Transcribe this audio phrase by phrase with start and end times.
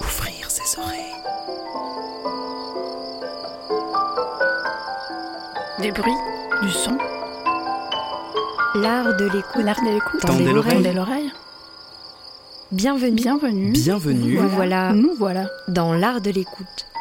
[0.00, 1.14] Ouvrir ses oreilles.
[5.80, 6.12] Des bruits,
[6.62, 6.96] du son,
[8.76, 9.62] L'art de l'écoute.
[9.64, 10.20] l'art de l'écoute.
[10.20, 10.74] Tendez l'oreille.
[10.74, 11.32] Tendez l'oreille.
[12.72, 13.14] Bienvenue.
[13.14, 13.70] Bienvenue.
[13.72, 14.38] Bienvenue.
[14.40, 15.46] Nous voilà Nous voilà.
[15.68, 16.85] dans l'art de l'écoute,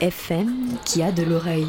[0.00, 1.66] FM qui a de l'oreille.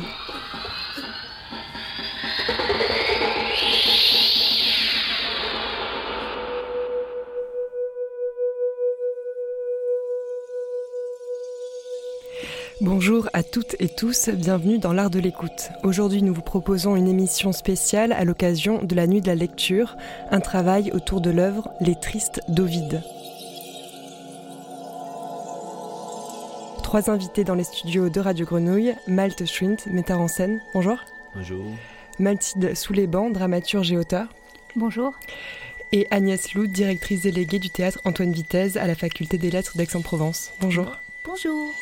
[12.81, 15.69] Bonjour à toutes et tous, bienvenue dans l'art de l'écoute.
[15.83, 19.95] Aujourd'hui, nous vous proposons une émission spéciale à l'occasion de la nuit de la lecture,
[20.31, 23.01] un travail autour de l'œuvre Les Tristes d'Ovide.
[26.87, 30.61] Trois invités dans les studios de Radio Grenouille, Malte Schwint, metteur en scène.
[30.73, 30.97] Bonjour.
[31.35, 31.65] Bonjour.
[32.17, 34.27] Mathilde Souléban, dramaturge et auteur.
[34.77, 35.13] Bonjour.
[35.91, 40.53] Et Agnès Lou, directrice déléguée du théâtre Antoine Vitesse à la faculté des lettres d'Aix-en-Provence.
[40.61, 40.85] Bonjour.
[41.25, 41.73] Bonjour.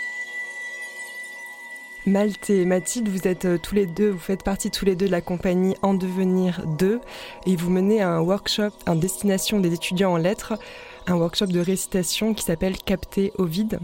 [2.08, 5.06] Malte et Mathilde, vous êtes euh, tous les deux, vous faites partie tous les deux
[5.06, 7.00] de la compagnie En Devenir 2
[7.46, 10.58] et vous menez un workshop en destination des étudiants en lettres,
[11.06, 13.80] un workshop de récitation qui s'appelle Capter au vide.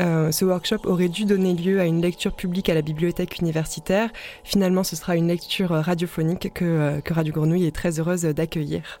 [0.00, 4.10] Euh, ce workshop aurait dû donner lieu à une lecture publique à la bibliothèque universitaire.
[4.44, 8.22] Finalement, ce sera une lecture euh, radiophonique que, euh, que Radio Grenouille est très heureuse
[8.22, 9.00] d'accueillir.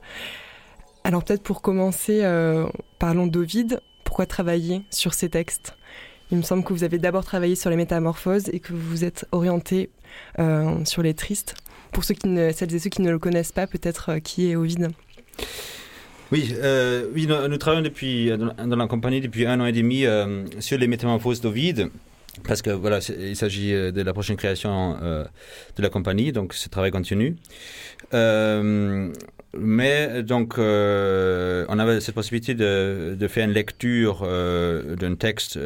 [1.04, 2.24] Alors peut-être pour commencer,
[2.98, 3.80] parlons d'Ovide.
[4.02, 5.76] Pourquoi travailler sur ces textes?
[6.32, 9.04] Il me semble que vous avez d'abord travaillé sur les métamorphoses et que vous vous
[9.04, 9.90] êtes orienté
[10.84, 11.54] sur les tristes.
[11.92, 14.56] Pour ceux qui ne, celles et ceux qui ne le connaissent pas, peut-être qui est
[14.56, 14.90] Ovide
[16.32, 20.06] Oui, euh, oui nous, travaillons depuis, euh, dans, la compagnie depuis un an et demi
[20.06, 21.90] euh, sur les métamorphoses d'Ovide.
[22.44, 26.90] Parce que voilà, il s'agit de la prochaine création de la compagnie, donc ce travail
[26.90, 27.36] continue.
[28.12, 29.12] Mais
[30.22, 35.58] donc, on avait cette possibilité de, de faire une lecture d'un texte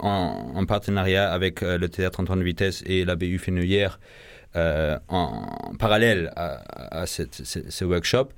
[0.00, 3.98] en, en partenariat avec le théâtre Antoine Vitesse et la BU Fenouillère
[4.56, 8.28] euh, en, en parallèle à, à ce workshop.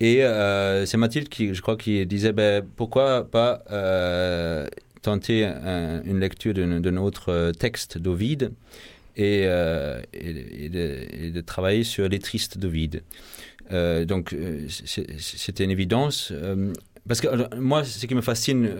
[0.00, 4.66] Et euh, c'est Mathilde qui, je crois, qui disait ben, pourquoi pas euh,
[5.02, 8.52] tenter un- une lecture d'un autre euh, texte d'Ovide
[9.16, 13.02] et, et, de, travailler sur les tristes d'Ovide.
[13.70, 14.34] Donc
[15.18, 16.32] c'était une évidence.
[17.06, 18.70] parce que moi, ce qui me fascine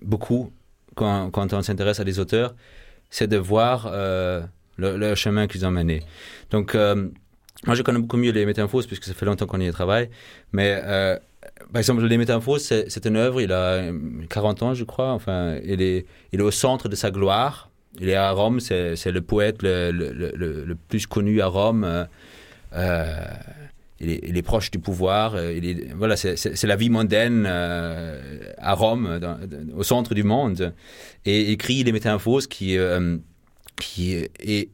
[0.00, 0.52] beaucoup
[0.94, 2.54] quand, on s'intéresse à des auteurs,
[3.10, 6.02] c'est de voir le, le chemin qu'ils ont mené.
[6.50, 6.74] Donc,
[7.66, 10.10] moi, je connais beaucoup mieux les métamorphoses puisque ça fait longtemps qu'on y travaille.
[10.52, 11.18] Mais euh,
[11.72, 13.98] par exemple, les métamorphoses, c'est, une œuvre, il a euh,
[14.28, 15.12] 40 ans, je crois.
[15.12, 16.06] Enfin, il est,
[16.40, 17.70] au centre de sa gloire.
[18.00, 21.84] Il est à Rome, c'est, le poète le, plus connu à Rome.
[21.84, 22.04] Euh,
[22.74, 23.24] euh,
[24.00, 25.34] il, est, proche du pouvoir.
[25.36, 25.60] euh,
[25.96, 29.20] voilà, c'est, la vie mondaine euh, à Rome,
[29.76, 30.74] au centre du monde.
[31.24, 33.16] Et écrit les métamorphoses qui, euh,
[33.76, 34.68] qui est,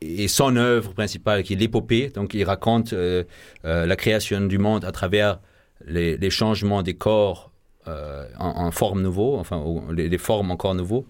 [0.00, 2.10] est son œuvre principale, qui est l'épopée.
[2.14, 3.24] Donc, il raconte euh,
[3.64, 5.40] euh, la création du monde à travers
[5.86, 7.50] les, changements des corps
[7.86, 11.06] euh, en, en forme enfin, les, les formes encore nouveaux.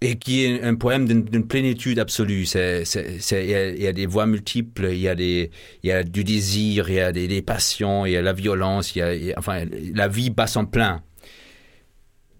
[0.00, 2.44] Et qui est un poème d'une plénitude absolue.
[2.54, 7.42] Il, y a, des voix multiples, il y a, du désir, il y a des,
[7.42, 8.98] passions, il y a la violence,
[9.36, 11.04] enfin, la vie bat son plein.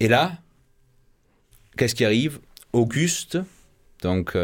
[0.01, 0.33] Et là,
[1.77, 2.41] qu'est-ce qui arrive?
[2.73, 3.39] Auguste,
[4.03, 4.37] donc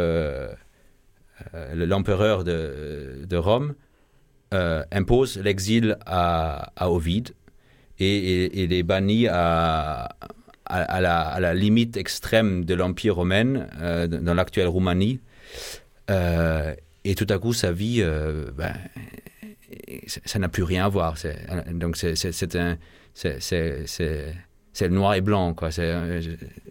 [1.74, 3.74] l'empereur de, de Rome,
[4.54, 7.30] euh, impose l'exil à, à Ovide
[7.98, 10.16] et, et, et les bannit à,
[10.64, 15.20] à, à la, à la limite extrême de l'Empire romain, euh, dans l'actuelle Roumanie.
[16.10, 16.74] Euh,
[17.04, 18.74] et tout à coup, sa vie, euh, ben,
[20.24, 21.14] ça n'a plus rien à voir.
[21.72, 22.16] Donc, c'est
[24.88, 25.70] noir et blanc, quoi.
[25.78, 26.20] Euh,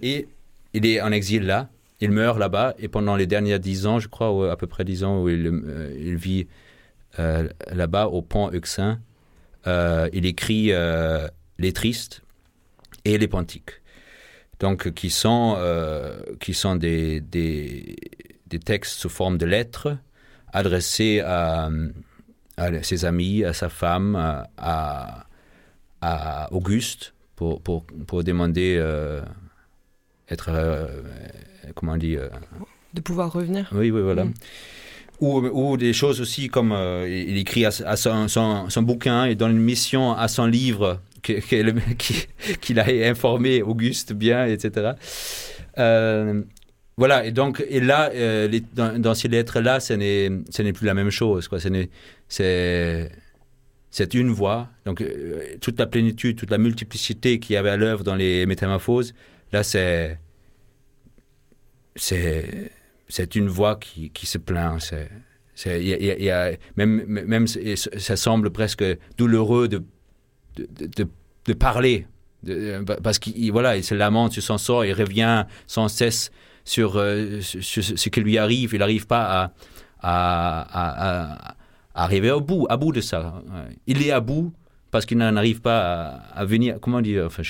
[0.02, 0.28] Et
[0.74, 1.70] il est en exil là,
[2.00, 5.04] il meurt là-bas, et pendant les derniers dix ans, je crois, à peu près dix
[5.04, 6.48] ans, où il, euh, vit
[7.20, 9.00] euh, là-bas au pont Euxin,
[9.66, 10.72] euh, il écrit
[11.58, 12.22] les tristes
[13.04, 13.82] et les pontiques.
[14.60, 15.58] Donc, qui sont,
[16.40, 17.96] qui sont des, des,
[18.48, 19.98] des textes sous forme de lettres
[20.54, 21.70] adressés à,
[22.58, 24.16] à ses amis, à sa femme,
[24.58, 25.28] à,
[26.02, 28.82] à Auguste pour, pour, pour demander
[30.30, 30.50] être,
[31.76, 32.18] comment on dit
[32.94, 33.70] De pouvoir revenir.
[33.74, 34.26] Oui, oui, voilà.
[34.26, 34.34] Mm.
[35.20, 36.76] Ou, ou, des choses aussi comme
[37.08, 42.86] il écrit à, son, son, bouquin et donne une mission à son livre qu'il a
[43.10, 44.92] informé Auguste bien, etc.
[47.00, 51.48] Voilà, et donc, et là, euh, dans, ces lettres-là, ce n'est plus la même chose.
[52.28, 54.70] C'est une voix.
[54.86, 58.48] Donc, euh, toute la plénitude, toute la multiplicité qu'il y avait à l'œuvre dans les
[58.48, 59.14] métamorphoses,
[59.52, 60.18] là, c'est.
[61.98, 64.80] C'est une voix qui, qui se plaint.
[64.82, 65.84] C'est.
[65.84, 68.84] Y y a, même, même ça semble presque
[69.18, 69.84] douloureux de,
[70.58, 71.08] de,
[71.46, 72.06] de, parler.
[73.04, 76.32] parce qu'il voilà, il se lamente sur son sort, il revient sans cesse
[76.64, 78.72] sur, euh, ce qui lui arrive.
[78.74, 79.52] Il n'arrive pas
[80.00, 81.56] à,
[81.96, 83.42] arriver au bout, à bout de ça.
[83.88, 84.54] Il est à bout
[84.92, 87.42] parce qu'il n'arrive pas à, venir, comment dire, enfin,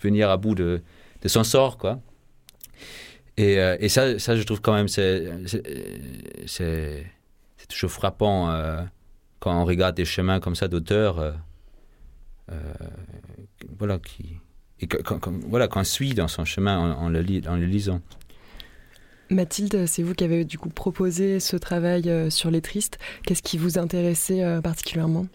[0.00, 0.82] venir à bout de,
[1.22, 2.00] de, son sort, quoi.
[3.36, 5.28] Et, euh, et, ça, ça, je trouve quand même, c'est
[7.68, 8.82] toujours frappant euh,
[9.40, 11.34] quand on regarde des chemins comme ça d'auteurs,
[13.78, 14.38] voilà, qui,
[14.80, 14.88] et
[15.48, 18.00] voilà, qu'on suit dans son chemin en, le, lisant.
[19.30, 22.98] Mathilde, c'est vous qui avez du coup proposé ce travail euh, sur les tristes.
[23.24, 25.26] Qu'est-ce qui vous intéressait euh, particulièrement?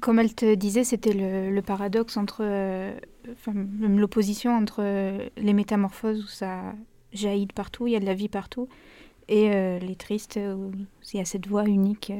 [0.00, 2.92] Comme elle te disait, c'était le, paradoxe entre, euh,
[3.46, 4.82] l'opposition entre
[5.36, 6.74] les métamorphoses où ça
[7.12, 8.68] jaillit de partout, il y a de la vie partout,
[9.28, 9.48] et
[9.80, 10.70] les tristes où
[11.12, 12.12] il y a cette voix unique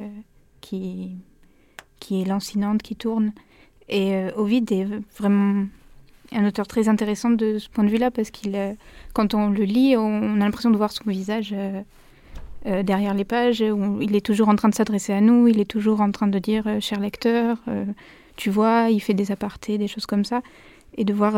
[0.60, 1.16] qui,
[2.00, 3.32] qui est lancinante, qui tourne.
[3.88, 4.86] Et euh, Ovid est
[5.18, 5.66] vraiment
[6.32, 8.72] un auteur très intéressant de ce point de vue-là parce qu'il, euh,
[9.12, 11.54] quand on le lit, on, a l'impression de voir son visage
[12.66, 13.60] euh, derrière les pages.
[13.60, 16.26] Où il est toujours en train de s'adresser à nous, il est toujours en train
[16.28, 17.58] de dire cher lecteur,
[18.36, 20.42] tu vois, il fait des apartés, des choses comme ça,
[20.96, 21.34] et de voir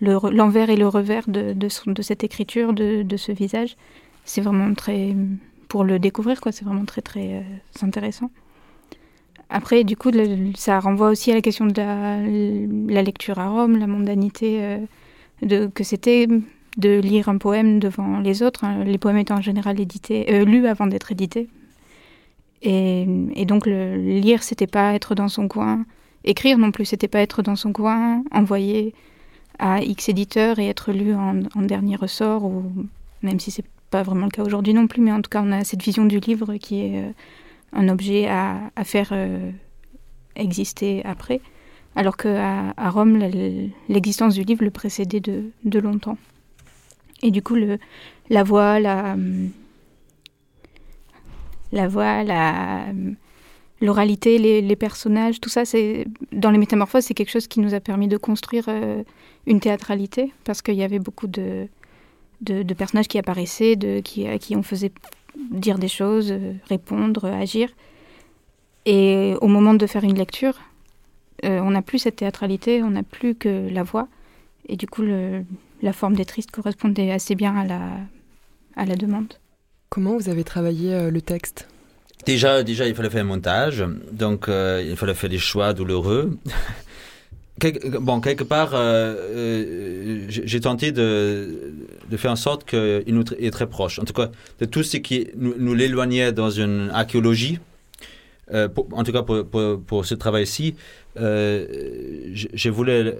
[0.00, 3.76] l'envers et le revers de, de, cette écriture, de, de, ce visage,
[4.24, 5.14] c'est vraiment très
[5.68, 6.52] pour le découvrir quoi.
[6.52, 7.44] C'est vraiment très très
[7.82, 8.30] intéressant.
[9.48, 10.10] Après, du coup,
[10.56, 14.78] ça renvoie aussi à la question de la, lecture à Rome, la mondanité, euh,
[15.42, 16.26] de, que c'était
[16.76, 20.66] de lire un poème devant les autres, hein, les poèmes étant en général euh, lus
[20.66, 21.48] avant d'être édités.
[22.62, 23.06] Et,
[23.46, 25.84] donc, le, lire, c'était pas être dans son coin.
[26.24, 28.92] Écrire non plus, c'était pas être dans son coin, envoyer
[29.58, 32.64] à X éditeurs et être lu en, dernier ressort, ou
[33.22, 35.52] même si c'est pas vraiment le cas aujourd'hui non plus, mais en tout cas, on
[35.52, 37.10] a cette vision du livre qui est euh,
[37.72, 39.50] un objet à, faire euh,
[40.34, 41.40] exister après,
[41.94, 43.18] alors qu'à Rome,
[43.88, 46.18] l'existence du livre le précédait de, longtemps.
[47.26, 47.56] Et du coup,
[48.30, 49.16] la voix, la,
[51.88, 52.22] voix,
[53.80, 57.80] l'oralité, les, personnages, tout ça, c'est dans les métamorphoses, c'est quelque chose qui nous a
[57.80, 59.02] permis de construire euh,
[59.46, 61.66] une théâtralité, parce qu'il y avait beaucoup de,
[62.78, 63.76] personnages qui apparaissaient,
[64.32, 64.92] à qui on faisait
[65.50, 67.70] dire des choses, euh, répondre, agir.
[68.84, 70.60] Et au moment de faire une lecture,
[71.44, 74.06] euh, on n'a plus cette théâtralité, on n'a plus que la voix.
[74.68, 75.02] Et du coup,
[75.82, 77.80] la forme des tristes correspondait assez bien à la,
[78.76, 79.34] à la demande.
[79.88, 81.68] Comment vous avez travaillé euh, le texte?
[82.24, 86.36] Déjà, déjà, il fallait faire un montage, donc il fallait faire des choix douloureux.
[88.00, 91.72] bon, quelque part, euh, euh, j'ai tenté de,
[92.10, 93.98] de, faire en sorte qu'il nous est très proche.
[93.98, 94.30] En tout cas,
[94.60, 97.58] de tout ce qui nous, nous l'éloignait dans une archéologie,
[98.52, 100.76] euh, en tout cas pour, pour, ce travail-ci,
[101.16, 103.16] je, je, voulais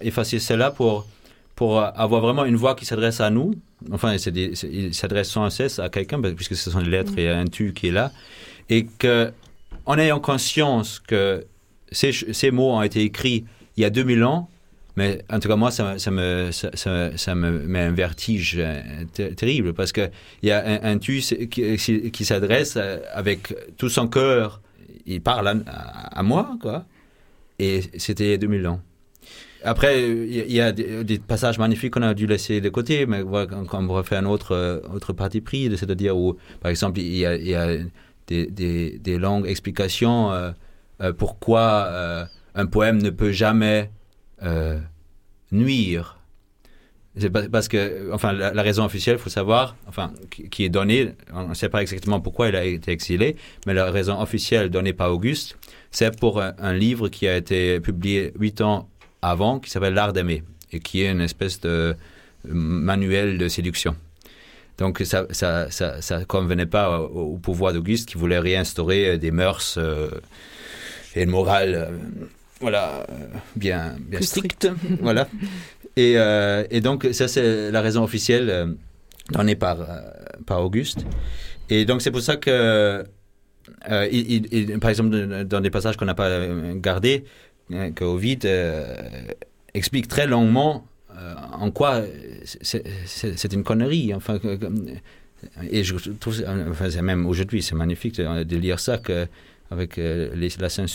[0.00, 1.06] effacer cela pour,
[1.54, 3.54] pour avoir vraiment une voix qui s'adresse à nous.
[3.92, 7.72] Enfin, il s'adresse sans cesse à quelqu'un, puisque ce sont les lettres et un tu
[7.72, 8.12] qui est là.
[8.68, 9.32] Et que,
[9.86, 11.44] en ayant conscience que
[11.92, 13.44] ces, ces mots ont été écrits
[13.76, 14.48] il y a 2000 ans,
[14.96, 16.70] mais en tout cas, moi, ça, ça me, ça,
[17.16, 19.04] ça, me met un vertige euh,
[19.36, 20.10] terrible parce qu'il
[20.42, 24.60] y a un, un tu qui, qui s'adresse euh, avec tout son cœur.
[25.14, 26.84] Il parle à, moi, quoi.
[27.58, 28.80] Et c'était il y a 2000 ans.
[29.62, 33.84] Après, il y a des, passages magnifiques qu'on a dû laisser de côté, mais quand
[33.84, 37.76] on refait un autre, euh, autre parti pris, c'est-à-dire où, par exemple, il y a,
[38.28, 40.30] des, longues explications
[41.18, 43.90] pourquoi un poème ne peut jamais
[44.42, 44.78] euh,
[45.52, 46.19] nuire.
[47.18, 50.12] C'est parce que, enfin, la, raison officielle, il faut savoir, enfin,
[50.50, 53.34] qui, est donnée, on ne sait pas exactement pourquoi il a été exilé,
[53.66, 55.56] mais la raison officielle donnée par Auguste,
[55.90, 58.88] c'est pour un, livre qui a été publié huit ans
[59.22, 61.96] avant, qui s'appelle L'art d'aimer, et qui est une espèce de
[62.44, 63.96] manuel de séduction.
[64.78, 69.78] Donc ça ça, ça, ça convenait pas au, pouvoir d'Auguste qui voulait réinstaurer des mœurs
[71.16, 71.90] et une morale
[72.60, 73.06] voilà,
[73.56, 74.68] bien, bien stricte.
[75.00, 75.26] voilà.
[75.96, 76.14] Et,
[76.70, 78.76] et, donc, ça, c'est la raison officielle
[79.30, 79.78] donnée par,
[80.46, 81.04] par Auguste.
[81.68, 83.04] Et donc, c'est pour ça que,
[83.86, 86.30] par exemple, dans des passages qu'on n'a pas
[86.76, 87.24] gardés,
[87.94, 88.48] que Ovid
[89.74, 92.02] explique très longuement euh, en quoi
[92.54, 94.14] c'est une connerie.
[94.14, 94.38] Enfin,
[95.70, 96.42] et je trouve,
[97.02, 99.26] même aujourd'hui, c'est magnifique de, lire ça que,
[99.70, 100.48] avec euh,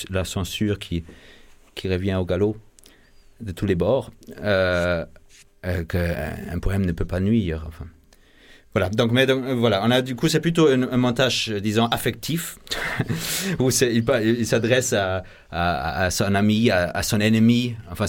[0.09, 1.03] la, censure qui
[1.83, 2.57] revient au galop
[3.41, 4.11] de tous les bords,
[4.41, 5.05] euh,
[5.63, 7.65] qu'un poème ne peut pas nuire.
[7.67, 7.85] Enfin.
[8.75, 12.57] Voilà, donc, mais voilà, on a du coup, c'est plutôt un, montage, disons, affectif,
[13.59, 17.77] où il, s'adresse à, son ami, à, son ennemi.
[17.89, 18.05] Enfin,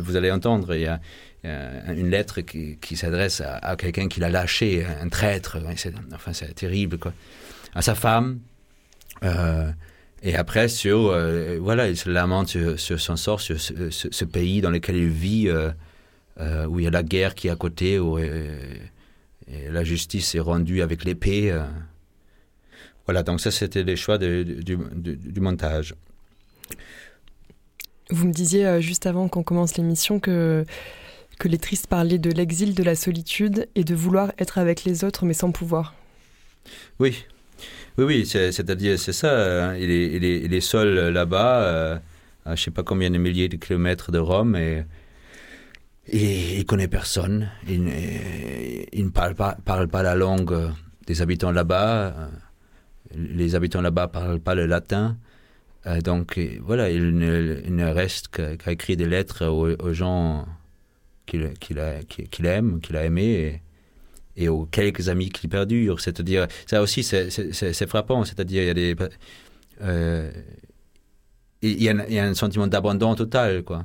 [0.00, 1.00] vous allez entendre, il y a,
[1.42, 5.58] une lettre qui, s'adresse à, quelqu'un qui l'a lâché, un traître.
[6.14, 7.12] Enfin, c'est terrible, quoi.
[7.74, 8.38] À sa femme.
[9.24, 9.70] Euh,
[10.24, 14.70] et après, sur, euh, voilà, il se lamente sur, son sort, sur ce, pays dans
[14.70, 18.18] lequel il vit, euh, où il y a la guerre qui est à côté, où
[19.48, 21.50] et la justice est rendue avec l'épée.
[21.50, 21.64] Euh.
[23.06, 24.78] Voilà, donc ça, c'était les choix du,
[25.36, 25.94] montage.
[28.10, 30.64] Vous me disiez euh, juste avant qu'on commence l'émission que,
[31.38, 35.04] que les tristes parlaient de l'exil, de la solitude et de vouloir être avec les
[35.04, 35.94] autres mais sans pouvoir.
[36.98, 37.26] Oui,
[37.98, 39.70] oui, oui, c'est-à-dire, c'est ça.
[39.70, 39.76] Hein.
[39.76, 41.96] Il, est, il, seul là-bas, euh,
[42.44, 44.84] à je ne sais pas combien de milliers de kilomètres de Rome, et
[46.06, 47.50] et il connaît personne.
[47.66, 50.70] Il, ne parle pas, parle pas la langue
[51.06, 52.30] des habitants là-bas.
[53.14, 55.16] Les habitants là-bas parlent pas le latin.
[55.86, 60.46] Euh, donc voilà, il ne, reste qu'à écrire des lettres aux, gens
[61.26, 61.78] qu'il qu'il
[62.46, 63.62] aime, qu'il a aimé
[64.48, 66.00] aux quelques amis qui perdurent.
[66.00, 68.24] C'est-à-dire, ça aussi, c'est frappant.
[68.24, 68.96] C'est-à-dire, il y a des.
[69.82, 70.30] Euh,
[71.62, 73.84] il, y a, un sentiment d'abandon total, quoi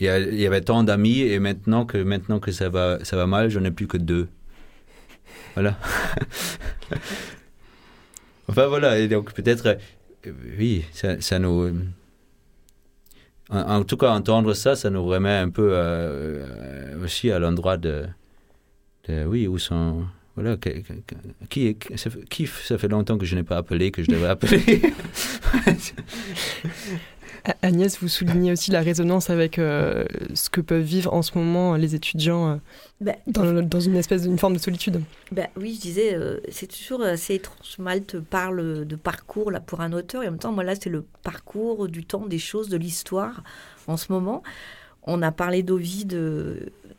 [0.00, 3.48] il y, avait tant d'amis et maintenant que, maintenant que ça va, ça va mal,
[3.50, 4.28] j'en ai plus que deux.
[5.54, 5.76] Voilà.
[8.48, 9.78] enfin voilà, et donc peut-être,
[10.26, 11.72] euh, oui, ça, nous...
[13.50, 18.04] En, tout cas, entendre ça, ça nous remet un peu euh, aussi à l'endroit de,
[19.08, 20.04] de, Oui, où sont...
[20.36, 20.56] Voilà,
[21.48, 21.76] qui,
[22.28, 24.82] qui, ça fait longtemps que je n'ai pas appelé, que je devrais appeler.
[27.62, 31.76] Agnès, vous soulignez aussi la résonance avec euh, ce que peuvent vivre en ce moment
[31.76, 32.56] les étudiants euh,
[33.02, 35.02] bah, dans, une espèce d'une forme de solitude.
[35.30, 37.76] Bah, oui, je disais, euh, c'est toujours assez étrange.
[37.78, 40.90] Malte parle de parcours là pour un auteur et en même temps, moi là, c'est
[40.90, 43.42] le parcours du temps, des choses, de l'histoire
[43.86, 44.42] en ce moment.
[45.02, 46.18] On a parlé d'Ovide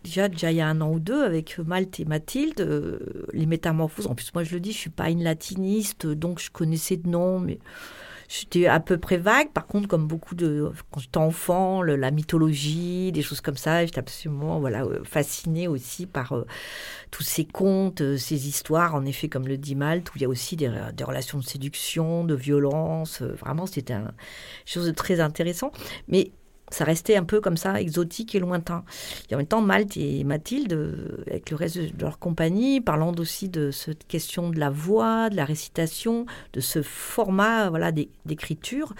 [0.05, 2.99] déjà, déjà il y a un an ou deux avec Malte et Mathilde,
[3.33, 4.07] les métamorphoses.
[4.07, 7.09] En plus, moi je le dis, je suis pas une latiniste, donc je connaissais de
[7.09, 7.59] nom, mais
[8.27, 9.51] J'étais à peu près vague.
[9.51, 10.71] Par contre, comme beaucoup de.
[10.91, 16.05] Quand j'étais enfant, la mythologie, des choses comme ça, j'étais absolument voilà, euh, fascinée aussi
[16.05, 16.45] par euh,
[17.11, 20.25] tous ces contes, euh, ces histoires, en effet, comme le dit Malte, où il y
[20.25, 20.69] a aussi des,
[21.03, 23.21] relations de séduction, de violence.
[23.21, 24.11] vraiment, c'était une
[24.65, 25.71] chose de très intéressant.
[26.07, 26.31] Mais
[26.75, 28.83] ça restait un peu comme ça, exotique et lointain.
[29.29, 33.13] Et en même temps, Malte et Mathilde, euh, avec le reste de leur compagnie, parlant
[33.17, 37.93] aussi de cette question de la voix, de la récitation, de ce format voilà,
[38.25, 38.93] d'écriture,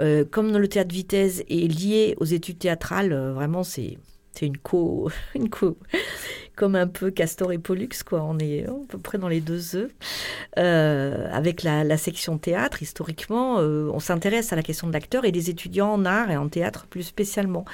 [0.00, 3.96] euh, comme le théâtre vitesse est lié aux études théâtrales, euh, vraiment c'est
[4.34, 5.76] c'est une co, une co,
[6.56, 8.22] comme un peu Castor et Pollux, quoi.
[8.22, 9.90] On est à peu près dans les deux œufs.
[10.58, 15.32] Euh, avec la, section théâtre, historiquement, euh, on s'intéresse à la question de l'acteur et
[15.32, 17.64] des étudiants en art et en théâtre plus spécialement.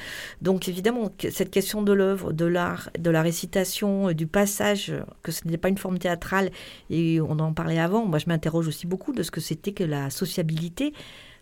[0.42, 5.46] Donc évidemment, cette question de l'œuvre, de l'art, de la récitation, du passage, que ce
[5.48, 6.50] n'est pas une forme théâtrale,
[6.90, 9.84] et on en parlait avant, moi je m'interroge aussi beaucoup de ce que c'était que
[9.84, 10.92] la sociabilité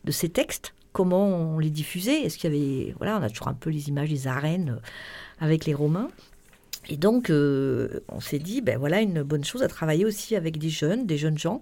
[0.05, 2.23] de ces textes comment on les diffusait.
[2.23, 2.95] Est-ce qu'il y avait.
[2.99, 6.09] Voilà, on a toujours un peu les images des arènes euh, avec les Romains.
[6.91, 10.59] Et donc, euh, on s'est dit, ben voilà, une bonne chose à travailler aussi avec
[10.59, 11.61] des jeunes, des jeunes gens.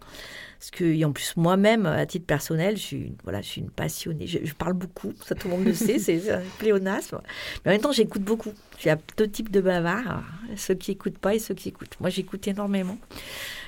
[0.58, 4.26] Parce que, en plus, moi-même, à titre personnel, je suis, voilà, je suis une passionnée.
[4.26, 7.20] Je, parle beaucoup, ça tout le monde le sait, c'est un pléonasme.
[7.64, 8.52] Mais en même temps, j'écoute beaucoup.
[8.78, 10.22] J'ai deux types de bavards,
[10.56, 11.96] ceux qui n'écoutent pas et ceux qui écoutent.
[12.00, 12.96] Moi, j'écoute énormément.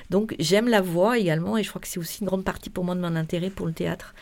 [0.09, 2.83] Donc, j'aime la voix également, et je crois que c'est aussi une grande partie pour
[2.83, 4.15] moi de mon intérêt pour le théâtre.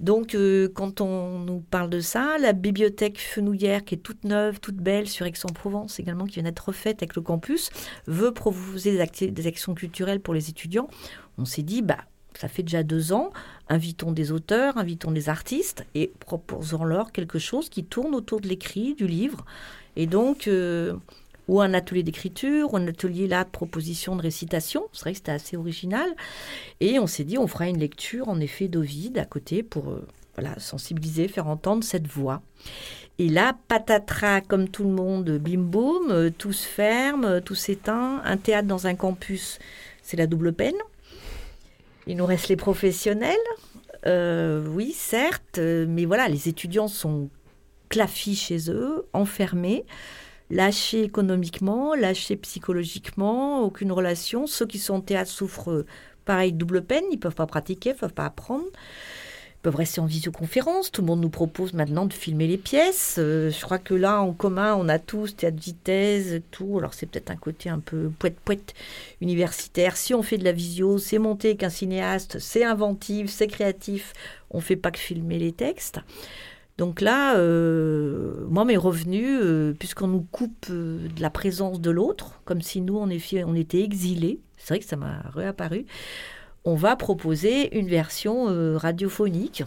[0.00, 4.58] Donc, euh, quand on nous parle de ça, la bibliothèque fenouillère, qui est toute neuve,
[4.58, 7.70] toute belle sur Aix-en-Provence également, qui vient d'être refaite avec le campus,
[8.06, 10.88] veut proposer des, actions culturelles pour les étudiants.
[11.36, 11.98] On s'est dit, bah,
[12.34, 13.30] ça fait déjà deux ans,
[13.68, 18.94] invitons des auteurs, invitons des artistes et proposons-leur quelque chose qui tourne autour de l'écrit,
[18.94, 19.44] du livre.
[19.96, 20.94] Et donc, euh,
[21.50, 24.86] ou un atelier d'écriture, ou un atelier là de proposition de récitation.
[24.92, 26.08] C'est vrai que c'était assez original.
[26.78, 30.06] Et on s'est dit, on fera une lecture en effet d'Ovide à côté pour euh,
[30.58, 32.40] sensibiliser, faire entendre cette voix.
[33.18, 37.56] Et là, patatras, comme tout le monde, bim boum, euh, tout se ferme, euh, tout
[37.56, 38.22] s'éteint.
[38.24, 39.58] Un théâtre dans un campus,
[40.02, 40.78] c'est la double peine.
[42.06, 43.36] Il nous reste les professionnels.
[44.06, 47.28] Oui, certes, mais voilà, les étudiants sont
[47.88, 49.84] clafis chez eux, enfermés,
[50.50, 54.46] lâchés économiquement, lâchés psychologiquement, aucune relation.
[54.46, 55.84] Ceux qui sont en théâtre souffrent,
[56.24, 58.66] pareil, double peine, ils ne peuvent pas pratiquer, ils ne peuvent pas apprendre
[59.62, 60.90] peuvent rester en visioconférence.
[60.90, 63.16] Tout le monde nous propose maintenant de filmer les pièces.
[63.18, 66.78] Euh, je crois que là, en commun, on a tous théâtre vitesse, tout.
[66.78, 68.74] Alors, c'est peut-être un côté un peu poète-poète
[69.20, 69.96] universitaire.
[69.96, 74.12] Si on fait de la visio, c'est monté qu'un cinéaste, c'est inventif, c'est créatif.
[74.50, 76.00] On fait pas que filmer les textes.
[76.80, 82.40] Donc là, euh, moi, mes revenus, euh, puisqu'on nous coupe de la présence de l'autre,
[82.44, 85.86] comme si nous, on, on était exilés, c'est vrai que ça m'a réapparu
[86.64, 89.64] on va proposer une version euh, radiophonique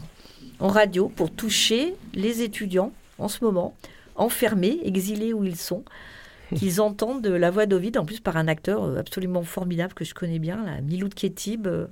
[0.59, 3.75] en radio pour toucher les étudiants en ce moment,
[4.15, 5.83] enfermés, exilés où ils sont,
[6.55, 10.13] qu'ils entendent la voix d'Ovid, en plus par un acteur euh, absolument formidable que je
[10.13, 11.67] connais bien, la Miloud Ketib.
[11.67, 11.87] Euh,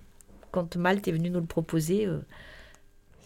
[0.51, 2.09] quand Malte est venu nous le proposer,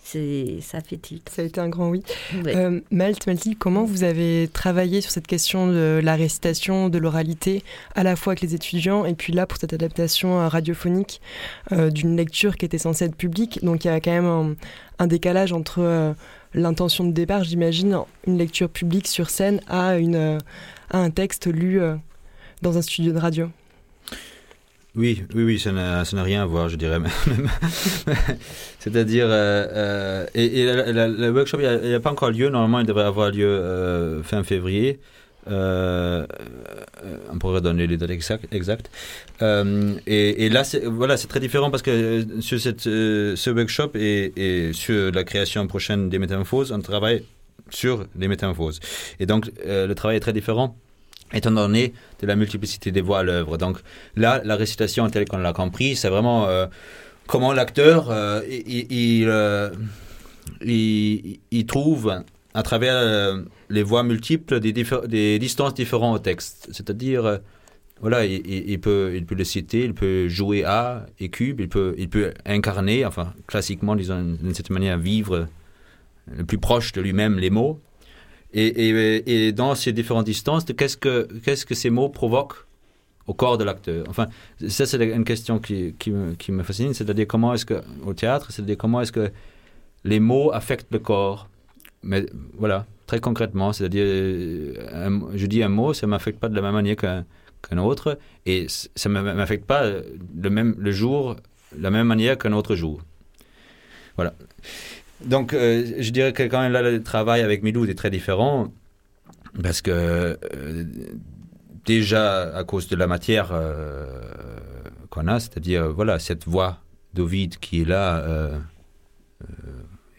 [0.05, 1.31] ça fait titre.
[1.31, 2.03] Ça a été un grand oui.
[2.45, 7.63] Euh, Malte, Mathilde, comment vous avez travaillé sur cette question de la récitation, de l'oralité,
[7.95, 11.21] à la fois avec les étudiants et puis là pour cette adaptation euh, radiophonique
[11.71, 14.55] euh, d'une lecture qui était censée être publique Donc il y a quand même
[14.99, 16.15] un, décalage entre
[16.53, 20.39] l'intention de départ, j'imagine, une lecture publique sur scène à, une,
[20.89, 21.79] à un texte lu
[22.61, 23.49] dans un studio de radio.
[24.95, 26.99] Oui, oui, oui, ça n'a rien à voir, je dirais.
[28.79, 32.47] C'est-à-dire, euh, euh, et, le workshop, il pas encore lieu.
[32.49, 34.99] Normalement, il devrait avoir lieu euh, fin février.
[35.47, 36.25] on
[37.39, 38.47] pourrait donner les dates exactes.
[38.53, 38.89] Exact.
[39.41, 45.11] Et, là, voilà, c'est très différent parce que sur cette, ce workshop et, et, sur
[45.11, 47.25] la création prochaine des métamorphoses, on travaille
[47.69, 48.79] sur les métamorphoses.
[49.19, 50.77] Et donc, le travail est très différent
[51.35, 53.57] étant donné de la multiplicité des voix à l'œuvre.
[53.57, 53.77] Donc
[54.15, 56.65] là, la récitation telle qu'on l'a compris, c'est vraiment euh,
[57.27, 59.69] comment l'acteur euh, euh,
[60.61, 66.69] il, il, trouve à travers les voix multiples des, distances différentes au texte.
[66.71, 67.39] C'est-à-dire,
[67.99, 71.95] voilà, il, peut, il peut le citer, il peut jouer A et cube, il peut,
[71.97, 75.47] il peut incarner, enfin classiquement, disons d'une certaine manière, vivre
[76.31, 77.79] le plus proche de lui-même les mots.
[78.57, 82.65] Et, dans ces différentes distances, qu'est-ce que, ces mots provoquent
[83.27, 84.05] au corps de l'acteur?
[84.07, 84.27] Enfin,
[84.67, 89.01] ça, c'est une question qui, me, fascine, c'est-à-dire comment est-ce que, au théâtre, c'est-à-dire comment
[89.01, 89.29] est-ce que
[90.05, 91.49] les mots affectent le corps
[92.01, 92.25] Mais
[92.57, 96.75] voilà, très concrètement, c'est-à-dire, je dis un mot, ça ne m'affecte pas de la même
[96.75, 101.35] manière qu'un, autre, et ça ne m'affecte pas le, même, le jour,
[101.77, 103.01] la même manière qu'un autre jour.
[104.15, 104.33] Voilà.
[105.21, 108.73] Donc, euh, je dirais que quand même là, le travail avec Milou est très différent
[109.61, 110.83] parce que euh,
[111.85, 114.05] déjà à cause de la matière euh,
[115.09, 116.79] qu'on a, c'est-à-dire voilà cette voix
[117.13, 118.51] d'Ovide qui est là,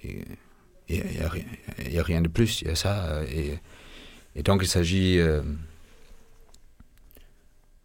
[0.02, 0.24] il
[0.88, 3.22] n'y a, rien de plus, il y a ça.
[3.30, 3.58] Et,
[4.34, 5.20] et donc il s'agit,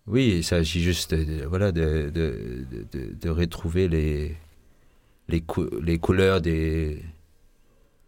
[0.07, 1.13] oui, il s'agit juste
[1.45, 4.37] voilà, de retrouver les
[5.31, 5.43] les,
[5.81, 7.01] les couleurs des,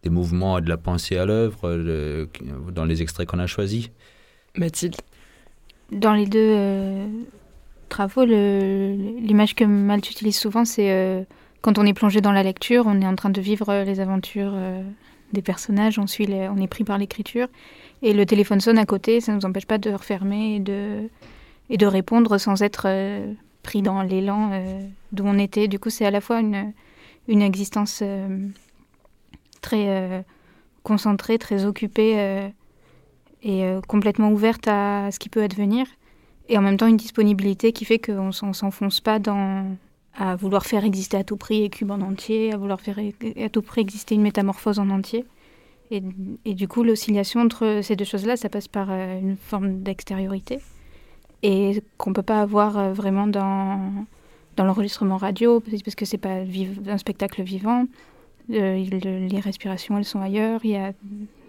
[0.04, 2.28] des mouvements et de la pensée à l'œuvre
[2.72, 3.90] dans les extraits qu'on a choisis.
[4.56, 4.96] Mathilde
[5.92, 7.08] Dans les deux euh,
[7.90, 11.24] travaux, l'image que Malte utilise souvent, c'est euh,
[11.62, 14.00] quand on est plongé dans la lecture, on est en train de vivre euh, les
[14.00, 14.54] aventures
[15.32, 17.48] des personnages, on, suit on est pris par l'écriture,
[18.04, 21.10] et le téléphone sonne à côté, ça ne nous empêche pas de refermer et de,
[21.70, 22.88] et de répondre sans être
[23.64, 24.52] pris dans l'élan
[25.12, 25.68] d'où on était.
[25.68, 26.74] Du coup, c'est à la fois une
[27.28, 28.48] une existence euh,
[29.62, 30.22] très euh,
[30.84, 32.50] concentrée, très occupée euh,
[33.44, 35.86] et complètement ouverte à ce qui peut advenir,
[36.48, 39.76] et en même temps une disponibilité qui fait qu'on ne s'enfonce pas dans
[40.16, 43.62] à vouloir faire exister à tout prix Cube en entier, à vouloir faire à tout
[43.62, 45.26] prix exister une métamorphose en entier.
[45.92, 46.02] Et,
[46.46, 50.60] et du coup, l'oscillation entre ces deux choses-là, ça passe par une forme d'extériorité
[51.42, 54.06] et qu'on ne peut pas avoir vraiment dans,
[54.56, 56.44] dans l'enregistrement radio, parce que c'est pas
[56.88, 57.86] un spectacle vivant.
[58.52, 60.62] Euh, les respirations, elles sont ailleurs.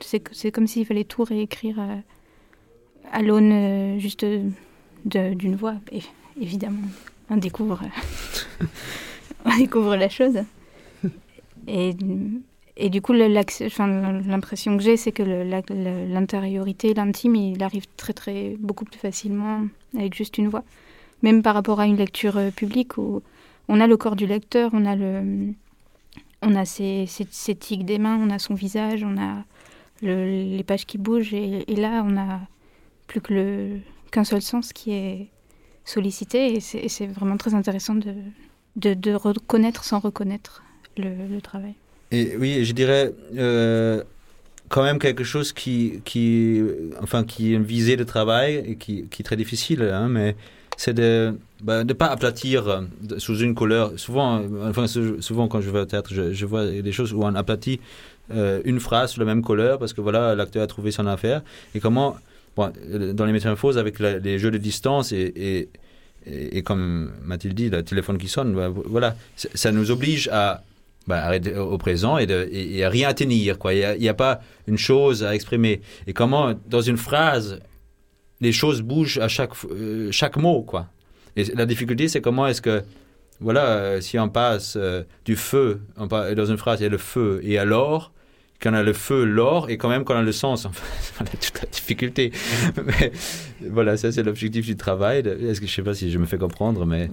[0.01, 1.97] C'est comme s'il fallait tout réécrire à,
[3.12, 4.25] à l'aune euh, juste
[5.05, 5.75] d'une voix.
[6.40, 6.88] Évidemment,
[7.31, 7.81] on découvre,
[9.45, 10.38] on découvre la chose.
[11.67, 11.95] Et,
[12.77, 18.85] Et du coup, l'impression que j'ai, c'est que l'intériorité, l'intime, il arrive très, très, beaucoup
[18.85, 19.62] plus facilement
[19.97, 20.64] avec juste une voix.
[21.24, 23.22] Même par rapport à une lecture euh, publique où
[23.68, 28.38] on a le corps du lecteur, on a, ses, ses, tics des mains, on a
[28.38, 29.42] son visage, on a
[30.02, 31.32] les pages qui bougent.
[31.32, 32.40] Et, là, on a
[33.06, 33.22] plus
[34.10, 35.28] qu'un seul sens qui est
[35.87, 36.52] sollicité.
[36.56, 40.62] Et c'est vraiment très intéressant de, reconnaître sans reconnaître
[40.98, 41.72] le, travail.
[42.10, 44.02] Et oui, je dirais euh,
[44.68, 46.02] quand même quelque chose qui,
[47.00, 50.37] enfin, qui est une de travail et qui, qui est très difficile, hein, mais
[50.76, 52.82] c'est de bah, ne pas aplatir euh,
[53.18, 53.92] sous une couleur.
[53.96, 57.34] Souvent, euh, enfin, souvent quand je vais au théâtre, je, vois des choses où on
[57.34, 57.80] aplatit
[58.30, 61.42] une phrase sous la même couleur parce que voilà, l'acteur a trouvé son affaire.
[61.74, 62.16] Et comment,
[62.56, 65.68] dans les métamorphoses, avec les jeux de distance et,
[66.26, 70.62] et, et, comme Mathilde dit, le téléphone qui sonne, bah, voilà, ça nous oblige à
[71.06, 73.58] bah, au présent et, de, et, rien à tenir.
[73.58, 73.74] Quoi.
[73.74, 75.82] Il n'y a, pas une chose à exprimer.
[76.06, 77.60] Et comment, dans une phrase,
[78.44, 80.62] les choses bougent à chaque, euh, chaque mot.
[80.62, 80.87] Quoi.
[81.37, 82.85] Et la difficulté, c'est comment est-ce que,
[83.40, 86.90] voilà, euh, si on passe euh, du feu, on dans une phrase, il y a
[86.90, 88.12] le feu et alors,
[88.61, 91.24] quand on a le feu, l'or, et quand même quand on a le sens, enfin,
[91.40, 92.33] toute la difficulté.
[92.85, 93.12] mais
[93.68, 95.20] voilà, ça c'est l'objectif du travail.
[95.20, 97.11] Est-ce que je sais pas si je me fais comprendre, mais.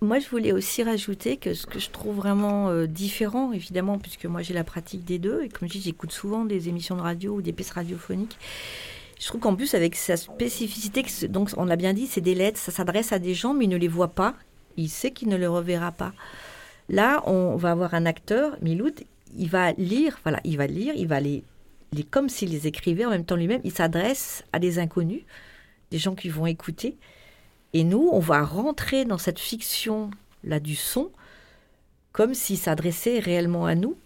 [0.00, 4.40] Moi, je voulais aussi rajouter que ce que je trouve vraiment différent, évidemment, puisque moi
[4.40, 7.34] j'ai la pratique des deux, et comme je dis, j'écoute souvent des émissions de radio
[7.34, 8.38] ou des pièces radiophoniques.
[9.24, 12.60] Je trouve qu'en plus, avec sa spécificité, donc on l'a bien dit, c'est des lettres,
[12.60, 14.34] ça s'adresse à des gens, mais il ne les voit pas.
[14.76, 16.12] Il sait qu'il ne les reverra pas.
[16.90, 19.00] Là, on va avoir un acteur, Miloud,
[19.34, 21.42] il va lire, voilà, il va lire, il va les,
[21.94, 23.62] les comme s'il les écrivait en même temps lui-même.
[23.64, 25.22] Il s'adresse à des inconnus,
[25.90, 26.98] des gens qui vont écouter.
[27.72, 31.10] Et nous, on va rentrer dans cette fiction-là du son
[32.12, 33.96] comme s'il s'adressait réellement à nous,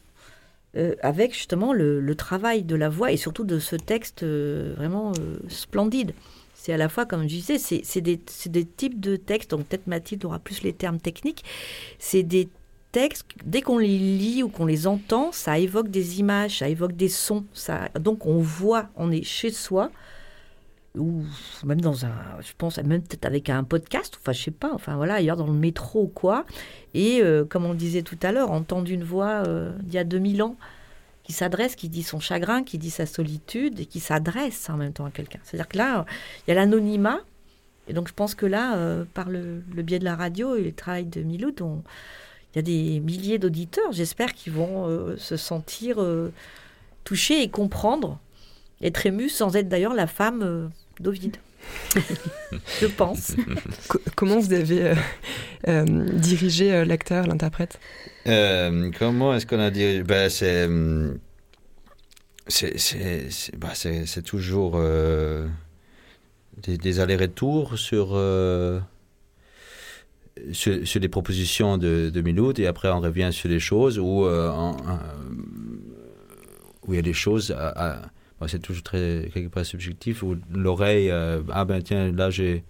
[0.77, 5.13] euh, avec justement le, travail de la voix et surtout de ce texte euh, vraiment
[5.19, 6.13] euh, splendide.
[6.55, 10.25] C'est à la fois, comme je disais, c'est des, types de textes, donc peut-être Mathilde
[10.27, 11.45] aura plus les termes techniques,
[11.99, 12.49] c'est des
[12.93, 16.93] textes, dès qu'on les lit ou qu'on les entend, ça évoque des images, ça évoque
[16.97, 19.91] des sons, ça, donc on voit, on est chez soi,
[20.99, 21.25] ou
[21.65, 24.97] même dans un, je pense, même peut-être avec un podcast, enfin je sais pas, enfin
[24.97, 26.45] voilà, ailleurs dans le métro ou quoi.
[26.95, 29.99] Et euh, comme on le disait tout à l'heure, entendre une voix euh, d'il y
[29.99, 30.57] a 2000 ans
[31.23, 34.93] qui s'adresse, qui dit son chagrin, qui dit sa solitude et qui s'adresse en même
[34.93, 35.41] temps à quelqu'un.
[35.45, 36.07] C'est-à-dire que là,
[36.47, 37.21] il y a l'anonymat.
[37.87, 40.73] Et donc je pense que là, euh, par le, biais de la radio et le
[40.73, 45.99] travail de Miloud, il y a des milliers d'auditeurs, j'espère, qui vont se sentir
[47.05, 48.19] touchés et comprendre
[48.81, 51.39] être émus sans être d'ailleurs la femme d'Ovid.
[52.81, 53.35] je pense.
[54.15, 54.95] comment vous avez euh,
[55.69, 57.81] euh, dirigé euh, l'acteur, l'interprète?
[58.25, 60.03] Comment est-ce qu'on a dirigé?
[60.03, 60.69] Ben, C'est
[62.49, 63.73] c'est bah,
[64.25, 64.81] toujours
[66.63, 68.09] des, allers-retours sur,
[70.53, 74.27] sur, sur, des propositions de, de Miloud et après on revient sur des choses où,
[74.27, 74.75] où
[76.89, 78.03] il y a des choses à
[78.47, 82.63] c'est toujours très quelque part subjectif où l'oreille euh, ah ben tiens là j'ai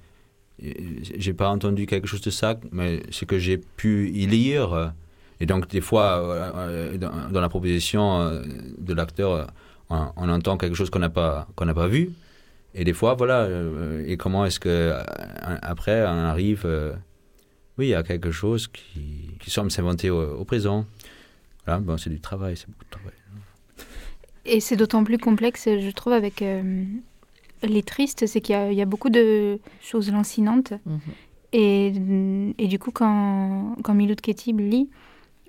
[0.61, 4.93] j'ai pas entendu quelque chose de ça mais c'est que j'ai pu y lire.
[5.41, 8.43] Et donc des fois euh, euh, dans, la proposition
[8.79, 9.47] de l'acteur
[9.89, 12.11] on, entend quelque chose qu'on n'a pas qu'on n'a pas vu.
[12.75, 13.49] Et des fois voilà
[14.07, 14.95] et comment est-ce que
[15.43, 16.67] après on arrive
[17.77, 20.87] oui à quelque chose qui, qui semble s'inventer au, présent.
[21.67, 23.18] Voilà bon c'est du travail c'est beaucoup de travail
[24.49, 26.85] et c'est d'autant plus complexe, je trouve, avec euh,
[27.63, 30.73] les tristes, c'est qu'il y, a beaucoup de choses lancinantes.
[30.87, 31.01] Mhm.
[31.53, 31.93] Et,
[32.59, 34.89] et, du coup, quand, quand Miloud Ketib lit,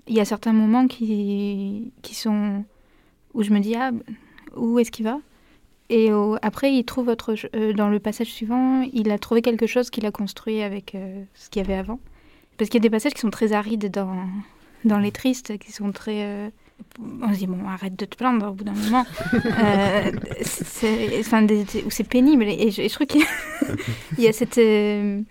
[0.07, 2.63] il y a certains moments qui, qui sont
[3.33, 3.91] où je me dis ah
[4.55, 5.19] où est-ce qu'il va?
[5.89, 6.09] Et
[6.41, 10.05] après il trouve autre euh, dans le passage suivant il a trouvé quelque chose qu'il
[10.05, 11.99] a construit avec euh, ce qu'il y avait avant
[12.57, 14.27] parce qu'il y a des passages qui sont très arides dans
[14.85, 16.51] dans les tristes qui sont très
[17.21, 19.05] on se dit, bon, arrête de te plaindre au bout d'un moment.
[19.33, 20.11] euh,
[20.41, 22.43] c'est pénible.
[22.43, 23.23] Et je, trouve qu'il
[24.17, 25.21] y, a cette, euh,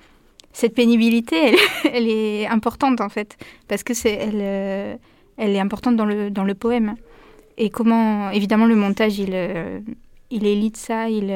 [0.53, 1.57] cette pénibilité,
[1.93, 3.37] elle, est importante en fait.
[3.67, 4.97] Parce que c'est elle, euh,
[5.37, 6.95] elle est importante dans le, dans le poème.
[7.57, 9.81] Et comment, évidemment, le montage, il, euh,
[10.31, 11.35] il élite ça, il,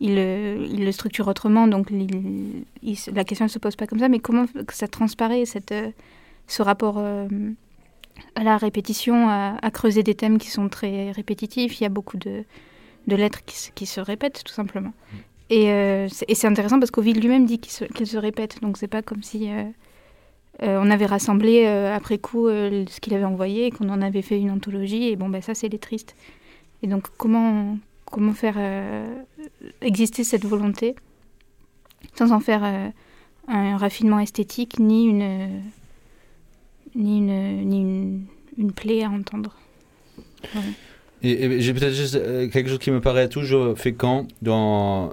[0.00, 1.66] il, le structure autrement.
[1.66, 4.08] Donc la question ne se pose pas comme ça.
[4.08, 5.74] Mais comment ça transparaît, cette,
[6.46, 7.02] ce rapport
[8.34, 11.80] à la répétition, à, creuser des thèmes qui sont très répétitifs.
[11.80, 12.44] Il y a beaucoup de,
[13.06, 14.92] de lettres qui, qui, se répètent, tout simplement.
[15.12, 15.16] Mm.
[15.52, 18.60] Euh, et, c'est intéressant parce qu'Ovid lui-même dit qu'il se, se, répète.
[18.62, 19.50] Donc c'est pas comme si.
[19.50, 19.64] Euh,
[20.62, 24.50] euh, on avait rassemblé après coup ce qu'il avait envoyé, qu'on en avait fait une
[24.50, 26.14] anthologie, et bon, ben ça, c'est les tristes.
[26.82, 28.58] Et donc, comment, comment faire
[29.80, 30.94] exister cette volonté
[32.16, 32.92] sans en faire
[33.48, 35.62] un raffinement esthétique ni une,
[36.94, 38.24] ni une, ni une,
[38.58, 39.56] une plaie à entendre.
[41.22, 45.12] Et, j'ai peut-être juste quelque chose qui me paraît toujours fécond dans,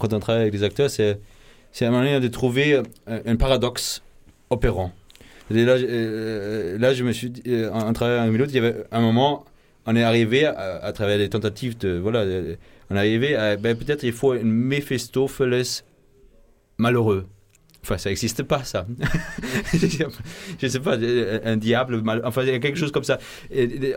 [0.00, 1.18] quand on travaille avec les acteurs, c'est
[1.80, 4.02] un moyen de trouver un paradoxe
[4.50, 4.92] opérant.
[5.50, 8.84] là, euh, là, je me suis dit, euh, en, travaillant un minute, il y avait
[8.90, 9.44] un moment,
[9.86, 11.98] on est arrivé à, travers les tentatives de.
[11.98, 12.24] Voilà,
[12.90, 13.56] on est arrivé à.
[13.56, 15.82] Ben, peut-être il faut un Mephistopheles
[16.78, 17.26] malheureux.
[17.84, 18.86] Enfin, ça n'existe pas, ça.
[19.74, 20.06] je
[20.62, 23.18] ne sais pas, un diable, enfin, il y a quelque chose comme ça.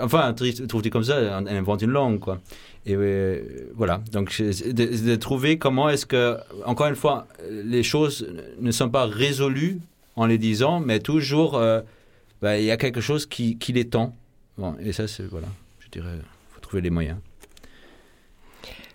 [0.02, 2.42] Enfin, trouve comme ça, on, invente une langue, quoi.
[2.86, 4.72] Et euh, voilà, donc de,
[5.10, 8.28] de trouver comment est-ce que, encore une fois, les choses
[8.60, 9.80] ne sont pas résolues
[10.18, 11.80] en les disant, mais toujours, euh,
[12.42, 14.14] bah, il y a quelque chose qui, qui les tend.
[14.82, 15.48] Et ça, c'est, voilà,
[15.80, 17.20] je dirais, il faut trouver les moyens.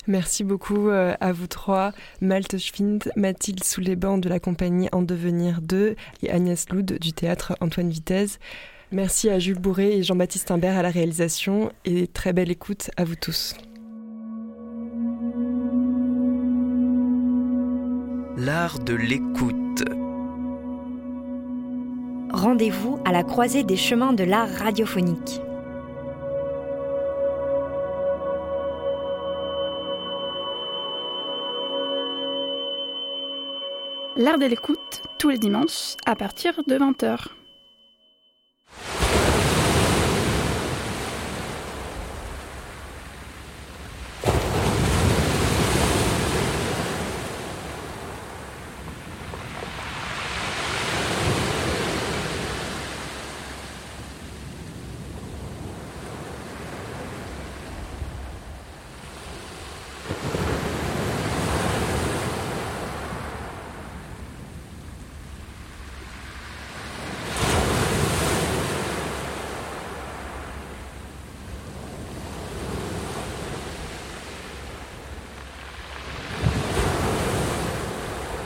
[0.07, 4.89] Merci beaucoup euh, à vous trois, Malte Schwind, Mathilde sous les bancs de la compagnie
[4.91, 8.39] En Devenir 2 et Agnès Loud du théâtre Antoine Vitesse.
[8.91, 13.05] Merci à Jules Bourré et Jean-Baptiste Imbert à la réalisation et très belle écoute à
[13.05, 13.55] vous tous.
[18.37, 19.63] L'art de l'écoute
[22.33, 25.39] rendez-vous à la croisée des chemins de l'art radiophonique.
[34.15, 37.29] L'art de l'écoute, tous les dimanches, à partir de 20h.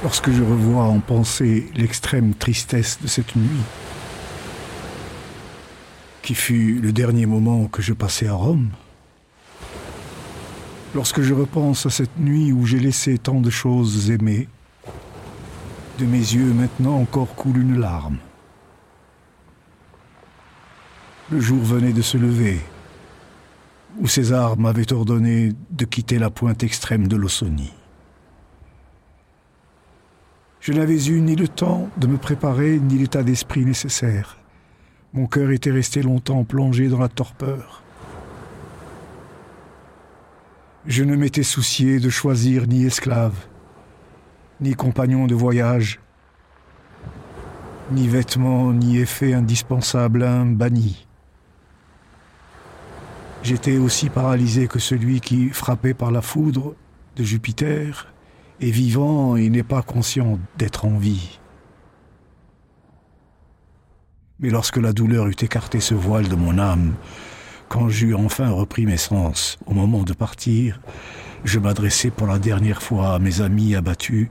[0.08, 3.60] Lorsque je revois en pensée l'extrême tristesse de cette nuit,
[6.22, 8.70] qui fut le dernier moment que je passais à Rome,
[10.96, 14.48] lorsque je repense à cette nuit où j'ai laissé tant de choses aimées,
[16.00, 18.20] de mes yeux maintenant encore coule une larme.
[21.30, 22.62] Le jour venait de se lever,
[24.00, 27.74] où César m'avait ordonné de quitter la pointe extrême de l'Osonie.
[30.67, 34.38] Je n'avais eu ni le temps de me préparer, ni l'état d'esprit nécessaire.
[35.13, 37.84] Mon cœur était resté longtemps plongé dans la torpeur.
[40.86, 43.47] Je ne m'étais soucié de choisir ni esclave,
[44.60, 46.01] ni compagnon de voyage,
[47.93, 51.08] ni vêtements, ni effets indispensables à un banni.
[53.41, 56.75] J'étais aussi paralysé que celui qui, frappé par la foudre
[57.15, 58.13] de Jupiter,
[58.62, 61.39] est vivant et n'est pas conscient d'être en vie.
[64.39, 66.93] Mais lorsque la douleur eut écarté ce voile de mon âme,
[67.70, 70.80] quand j'eus enfin repris mes sens au moment de partir,
[71.43, 74.30] je m'adressai pour la dernière fois à mes amis abattus,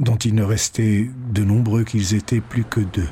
[0.00, 3.08] dont il ne restait de nombreux qu'ils étaient plus que deux.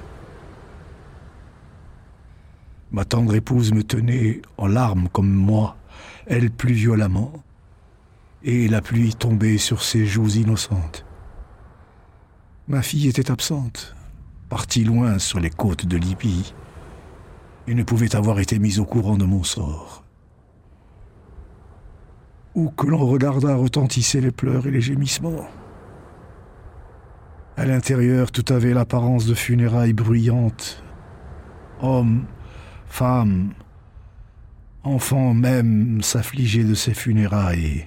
[2.90, 5.76] Ma tendre épouse me tenait en larmes comme moi,
[6.26, 7.32] elle plus violemment,
[8.44, 11.04] et la pluie tombait sur ses joues innocentes.
[12.68, 13.94] Ma fille était absente,
[14.48, 16.54] partie loin sur les côtes de Libye,
[17.66, 20.04] et ne pouvait avoir été mise au courant de mon sort.
[22.54, 25.46] Où que l'on regardât retentissaient les pleurs et les gémissements.
[27.56, 30.82] À l'intérieur, tout avait l'apparence de funérailles bruyantes.
[31.80, 32.24] Hommes,
[32.86, 33.52] femmes,
[34.82, 37.86] enfants même s'affligeaient de ces funérailles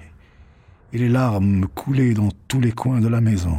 [0.96, 3.58] et les larmes coulaient dans tous les coins de la maison.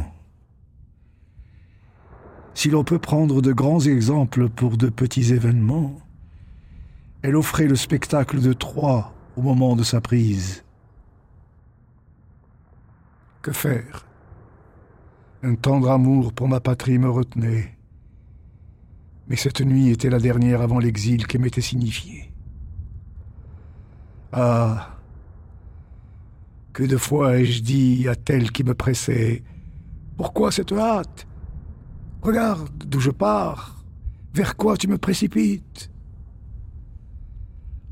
[2.55, 6.01] Si l'on peut prendre de grands exemples pour de petits événements,
[7.21, 10.63] elle offrait le spectacle de Troie au moment de sa prise.
[13.43, 14.07] Que faire?
[15.43, 17.77] Un tendre amour pour ma patrie me retenait.
[19.27, 22.31] Mais cette nuit était la dernière avant l'exil qui m'était signifié.
[24.31, 24.96] Ah,
[26.77, 29.41] que de fois ai-je dit à tel qui me pressait
[30.15, 31.27] Pourquoi cette hâte?
[32.21, 33.83] Regarde d'où je pars,
[34.35, 35.89] Vers quoi tu me précipites?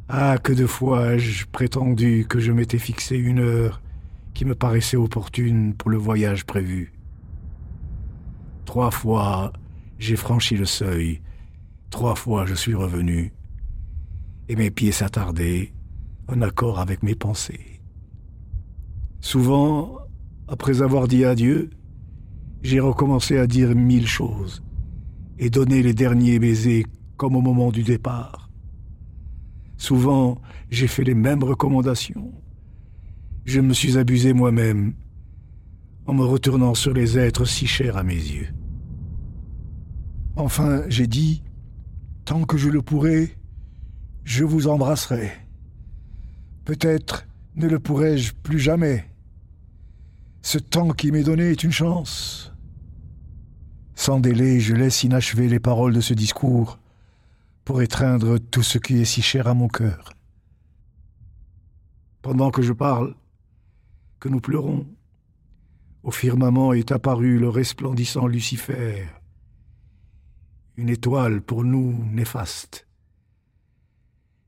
[0.07, 3.81] Ah, que de fois ai-je prétendu que je m'étais fixé une heure
[4.35, 6.93] qui me paraissait opportune pour le voyage prévu.
[8.65, 9.51] Trois fois,
[9.97, 11.23] j'ai franchi le seuil.
[11.89, 13.33] Trois fois, je suis revenu.
[14.47, 15.73] Et mes pieds s'attardaient,
[16.27, 17.74] en accord avec mes pensées.
[19.25, 19.97] Souvent,
[20.47, 21.71] après avoir dit adieu,
[22.61, 24.63] j'ai recommencé à dire mille choses
[25.39, 26.85] et donner les derniers baisers
[27.17, 28.51] comme au moment du départ.
[29.77, 32.31] Souvent, j'ai fait les mêmes recommandations.
[33.45, 34.93] Je me suis abusé moi-même
[36.05, 38.49] en me retournant sur les êtres si chers à mes yeux.
[40.35, 41.41] Enfin, j'ai dit,
[42.25, 43.35] tant que je le pourrai,
[44.23, 45.31] je vous embrasserai.
[46.63, 49.03] Peut-être ne le pourrai-je plus jamais.
[50.45, 52.53] Ce temps qui m'est donné est une chance.
[53.95, 56.77] Sans délai, je laisse inachever les paroles de ce discours
[57.63, 60.13] pour étreindre tout ce qui est si cher à mon cœur.
[62.21, 63.15] Pendant que je parle,
[64.19, 64.85] que nous pleurons,
[66.03, 69.07] au firmament est apparu le resplendissant Lucifer,
[70.77, 72.85] une étoile pour nous néfaste.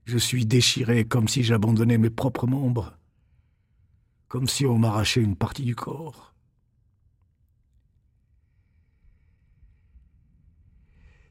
[0.06, 2.97] Je suis déchiré comme si j'abandonnais mes propres membres,
[4.28, 6.34] comme si on m'arrachait une partie du corps.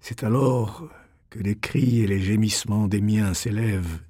[0.00, 0.88] C'est alors
[1.30, 4.00] que les cris et les gémissements des miens s'élèvent,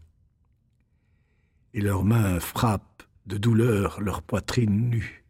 [1.73, 5.25] et leurs mains frappent de douleur leur poitrine nue.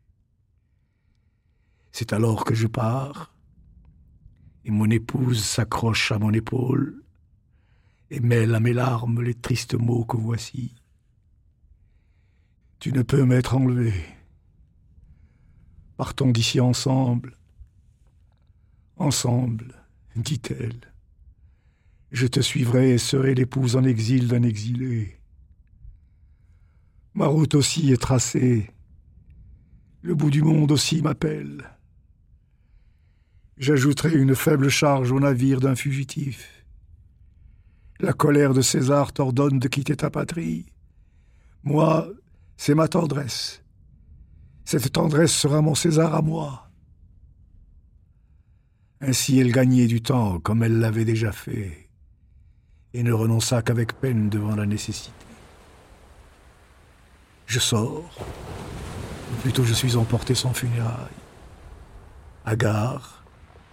[1.92, 3.33] C'est alors que je pars,
[4.64, 7.03] et mon épouse s'accroche à mon épaule
[8.11, 10.75] et mêle à mes larmes les tristes mots que voici.
[12.87, 13.92] Tu ne peux m'être enlevé.
[15.96, 17.37] Partons d'ici ensemble.
[18.96, 19.75] Ensemble,
[20.14, 20.79] dit-elle.
[22.12, 25.18] Je te suivrai et serai l'épouse en exil d'un exilé.
[27.14, 28.70] Ma route aussi est tracée.
[30.03, 31.68] Le bout du monde aussi m'appelle.
[33.57, 36.64] J'ajouterai une faible charge au navire d'un fugitif.
[37.99, 40.66] La colère de César t'ordonne de quitter ta patrie.
[41.64, 42.09] Moi,
[42.57, 43.62] c'est ma tendresse.
[44.64, 46.71] Cette tendresse sera mon César à moi.
[49.01, 51.88] Ainsi elle gagnait du temps comme elle l'avait déjà fait,
[52.95, 55.12] et ne renonça qu'avec peine devant la nécessité.
[57.47, 58.11] Je sors,
[59.33, 61.23] ou plutôt je suis emporté sans funérailles.
[62.45, 63.25] Hagard,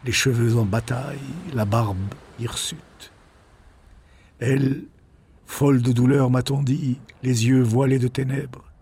[0.03, 1.19] les cheveux en bataille,
[1.53, 1.97] la barbe
[2.39, 3.11] hirsute.
[4.39, 4.83] Elle,
[5.45, 8.72] folle de douleur, m'attendit, les yeux voilés de ténèbres,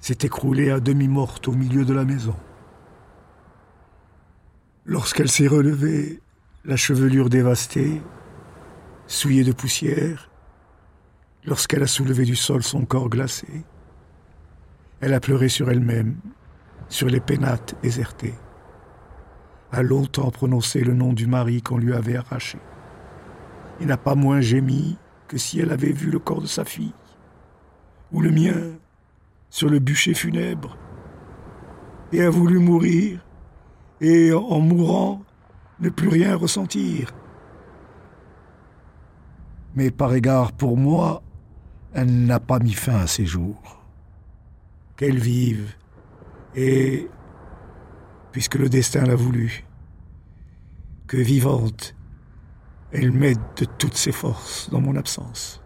[0.00, 2.36] s'est écroulée à demi morte au milieu de la maison.
[4.84, 6.20] Lorsqu'elle s'est relevée,
[6.64, 8.00] la chevelure dévastée,
[9.06, 10.30] souillée de poussière,
[11.44, 13.64] lorsqu'elle a soulevé du sol son corps glacé,
[15.00, 16.16] elle a pleuré sur elle-même,
[16.88, 18.34] sur les pénates désertées
[19.72, 22.58] a longtemps prononcé le nom du mari qu'on lui avait arraché.
[23.80, 24.96] Il n'a pas moins gémi
[25.28, 26.94] que si elle avait vu le corps de sa fille,
[28.12, 28.54] ou le mien,
[29.50, 30.76] sur le bûcher funèbre,
[32.12, 33.24] et a voulu mourir,
[34.00, 35.22] et en mourant,
[35.80, 37.12] ne plus rien ressentir.
[39.74, 41.22] Mais par égard pour moi,
[41.92, 43.84] elle n'a pas mis fin à ses jours.
[44.96, 45.74] Qu'elle vive,
[46.54, 47.08] et
[48.32, 49.64] puisque le destin l'a voulu.
[51.06, 51.94] Que vivante,
[52.92, 55.62] elle m'aide de toutes ses forces dans mon absence.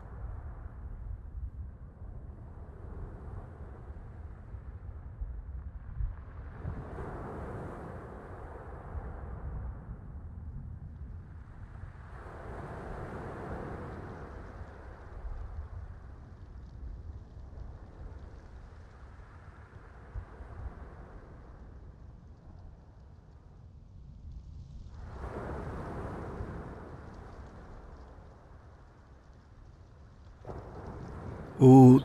[31.63, 32.01] Ô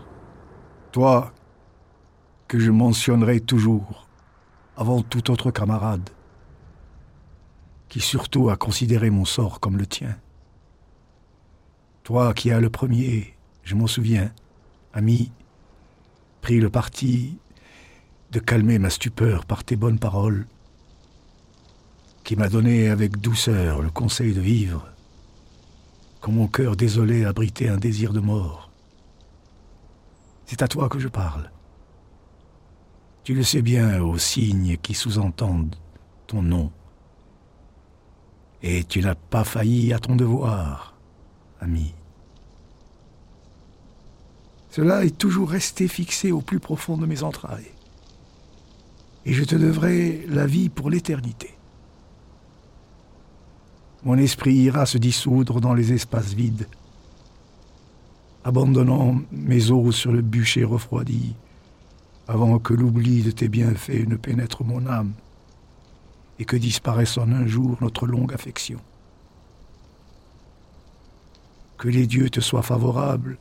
[0.91, 1.34] toi
[2.47, 4.08] que je mentionnerai toujours
[4.76, 6.12] avant tout autre camarade,
[7.89, 10.16] qui surtout a considéré mon sort comme le tien.
[12.03, 14.32] Toi qui as le premier, je m'en souviens,
[14.93, 15.32] ami,
[16.41, 17.39] pris le parti
[18.30, 20.45] de calmer ma stupeur par tes bonnes paroles,
[22.24, 24.88] qui m'a donné avec douceur le conseil de vivre,
[26.22, 28.66] quand mon cœur désolé abritait un désir de mort.
[30.47, 31.51] C'est à toi que je parle.
[33.23, 35.75] Tu le sais bien aux signes qui sous-entendent
[36.25, 36.71] ton nom.
[38.63, 40.95] Et tu n'as pas failli à ton devoir,
[41.59, 41.93] ami.
[44.71, 47.71] Cela est toujours resté fixé au plus profond de mes entrailles.
[49.25, 51.57] Et je te devrai la vie pour l'éternité.
[54.05, 56.67] Mon esprit ira se dissoudre dans les espaces vides,
[58.47, 61.35] abandonnant mes os sur le bûcher refroidi,
[62.29, 65.11] avant que l'oubli de tes bienfaits ne pénètre mon âme
[66.39, 68.79] et que disparaisse en un jour notre longue affection.
[71.77, 73.37] Que les dieux te soient favorables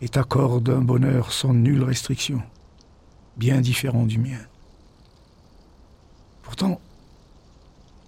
[0.00, 2.42] et t'accordent un bonheur sans nulle restriction,
[3.36, 4.40] bien différent du mien.
[6.42, 6.80] Pourtant,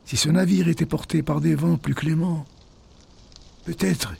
[0.07, 2.47] si ce navire était porté par des vents plus cléments,
[3.65, 4.13] peut-être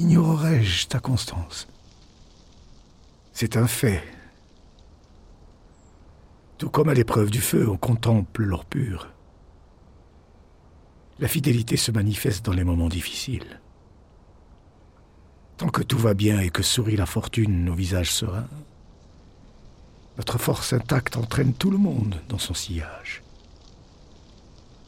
[0.00, 1.68] ignorerais-je ta constance?
[3.32, 4.02] C'est un fait,
[6.56, 9.08] tout comme à l'épreuve du feu, on contemple l'or pur.
[11.18, 13.60] La fidélité se manifeste dans les moments difficiles.
[15.58, 18.48] Tant que tout va bien et que sourit la fortune nos visages sereins,
[20.16, 23.22] notre force intacte entraîne tout le monde dans son sillage.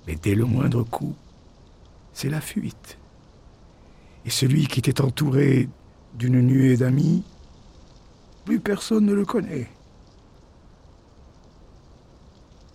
[0.07, 1.15] Mais dès le moindre coup,
[2.15, 2.97] c'est la fuite.
[4.25, 5.69] Et celui qui était entouré
[6.15, 7.25] d'une nuée d'amis,
[8.45, 9.69] plus personne ne le connaît.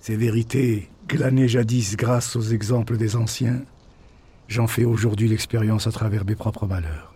[0.02, 3.62] Ces vérités, glanées jadis grâce aux exemples des anciens,
[4.48, 7.14] j'en fais aujourd'hui l'expérience à travers mes propres malheurs.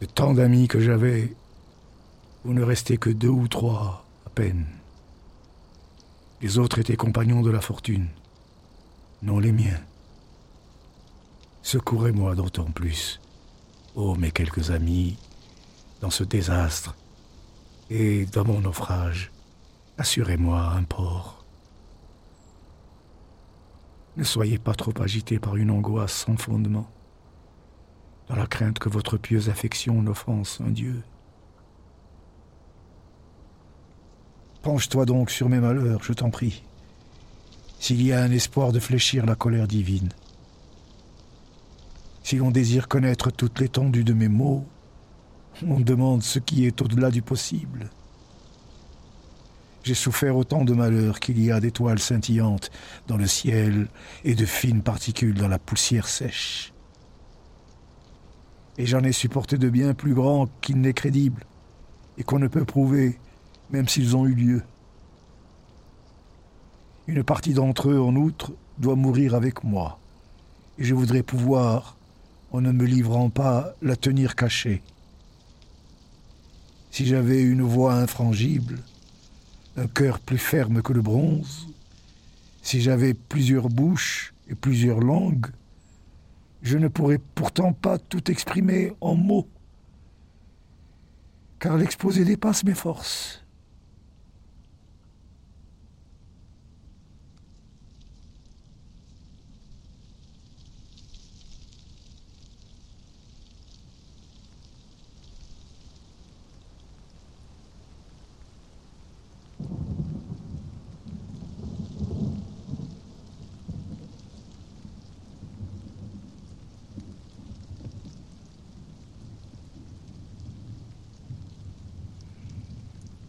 [0.00, 1.34] De tant d'amis que j'avais,
[2.44, 4.66] vous ne restez que deux ou trois, à peine.
[6.42, 8.06] Les autres étaient compagnons de la fortune,
[9.22, 9.80] non les miens.
[11.66, 13.20] Secourez-moi d'autant plus,
[13.96, 15.18] ô mes quelques amis,
[16.00, 16.94] dans ce désastre
[17.90, 19.32] et dans mon naufrage.
[19.98, 21.44] Assurez-moi un port.
[24.16, 26.88] Ne soyez pas trop agité par une angoisse sans fondement,
[28.28, 31.02] dans la crainte que votre pieuse affection n'offense un Dieu.
[34.62, 36.62] Penche-toi donc sur mes malheurs, je t'en prie,
[37.80, 40.12] s'il y a un espoir de fléchir la colère divine.
[42.26, 44.66] Si l'on désire connaître toute l'étendue de mes maux,
[45.64, 47.88] on demande ce qui est au-delà du possible.
[49.84, 52.72] J'ai souffert autant de malheurs qu'il y a d'étoiles scintillantes
[53.06, 53.86] dans le ciel
[54.24, 56.72] et de fines particules dans la poussière sèche.
[58.76, 61.44] Et j'en ai supporté de bien plus grands qu'il n'est crédible,
[62.18, 63.20] et qu'on ne peut prouver,
[63.70, 64.62] même s'ils ont eu lieu.
[67.06, 70.00] Une partie d'entre eux, en outre, doit mourir avec moi,
[70.76, 71.95] et je voudrais pouvoir,
[72.56, 74.82] en ne me livrant pas, la tenir cachée.
[76.90, 78.78] Si j'avais une voix infrangible,
[79.76, 81.66] un cœur plus ferme que le bronze,
[82.62, 85.48] si j'avais plusieurs bouches et plusieurs langues,
[86.62, 89.46] je ne pourrais pourtant pas tout exprimer en mots,
[91.58, 93.44] car l'exposé dépasse mes forces.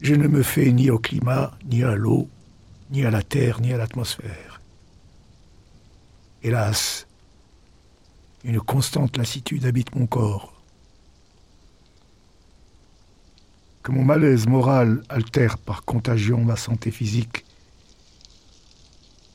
[0.08, 2.30] Je ne me fais ni au climat, ni à l'eau,
[2.92, 4.62] ni à la terre, ni à l'atmosphère.
[6.42, 7.08] Hélas,
[8.46, 10.54] une constante lassitude habite mon corps.
[13.84, 17.44] Que mon malaise moral altère par contagion ma santé physique,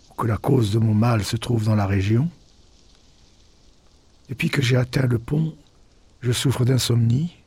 [0.09, 2.31] ou que la cause de mon mal se trouve dans la région.
[4.31, 5.55] Depuis que j'ai atteint le pont,
[6.23, 7.42] je souffre d'insomnie,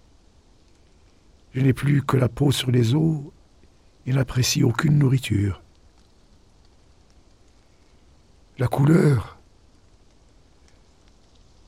[1.55, 3.21] je n'ai plus que la peau sur les os
[4.05, 5.63] et n'apprécie aucune nourriture.
[8.59, 9.39] La couleur.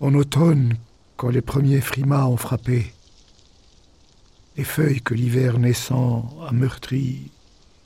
[0.01, 0.75] En automne,
[1.15, 2.93] quand les premiers frimas ont frappé,
[4.57, 7.31] les feuilles que l'hiver naissant a meurtries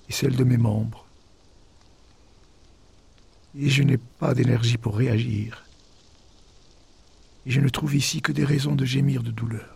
[0.10, 1.06] et celles de mes membres.
[3.56, 5.66] Et je n'ai pas d'énergie pour réagir.
[7.46, 9.71] Et je ne trouve ici que des raisons de gémir de douleur.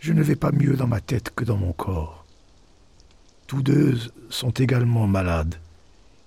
[0.00, 2.24] Je ne vais pas mieux dans ma tête que dans mon corps.
[3.46, 3.98] Tous deux
[4.30, 5.56] sont également malades,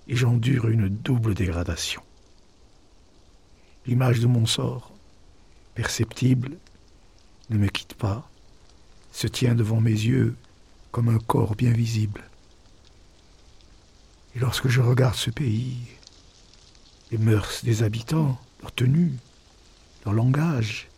[0.06, 2.00] et j'endure une double dégradation.
[3.84, 4.92] L'image de mon sort,
[5.74, 6.56] perceptible,
[7.50, 8.30] ne me quitte pas,
[9.10, 10.36] se tient devant mes yeux
[10.92, 12.22] comme un corps bien visible.
[14.36, 15.78] Et lorsque je regarde ce pays,
[17.10, 19.14] les mœurs des habitants, leur tenue,
[20.04, 20.88] leur langage,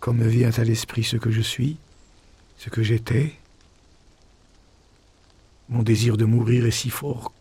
[0.00, 1.76] comme me vient à l'esprit ce que je suis,
[2.58, 3.34] ce que j'étais,
[5.68, 7.32] mon désir de mourir est si fort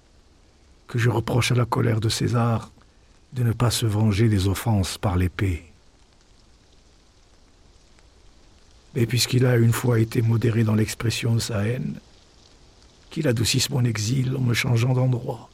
[0.88, 2.72] que je reproche à la colère de César
[3.34, 5.66] de ne pas se venger des offenses par l'épée.
[8.96, 12.00] Mais puisqu'il a une fois été modéré dans l'expression de sa haine,
[13.10, 15.50] qu'il adoucisse mon exil en me changeant d'endroit.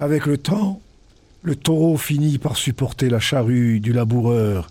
[0.00, 0.80] Avec le temps,
[1.42, 4.68] le taureau finit par supporter la charrue du laboureur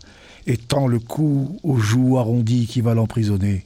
[0.47, 3.65] et tend le cou aux joues arrondies qui va l'emprisonner.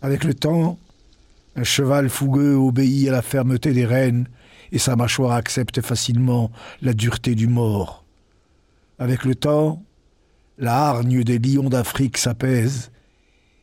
[0.00, 0.78] Avec le temps,
[1.56, 4.28] un cheval fougueux obéit à la fermeté des rênes
[4.72, 6.50] et sa mâchoire accepte facilement
[6.80, 8.04] la dureté du mort.
[8.98, 9.82] Avec le temps,
[10.58, 12.90] la hargne des lions d'Afrique s'apaise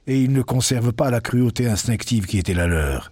[0.06, 3.12] et ils ne conservent pas la cruauté instinctive qui était la leur.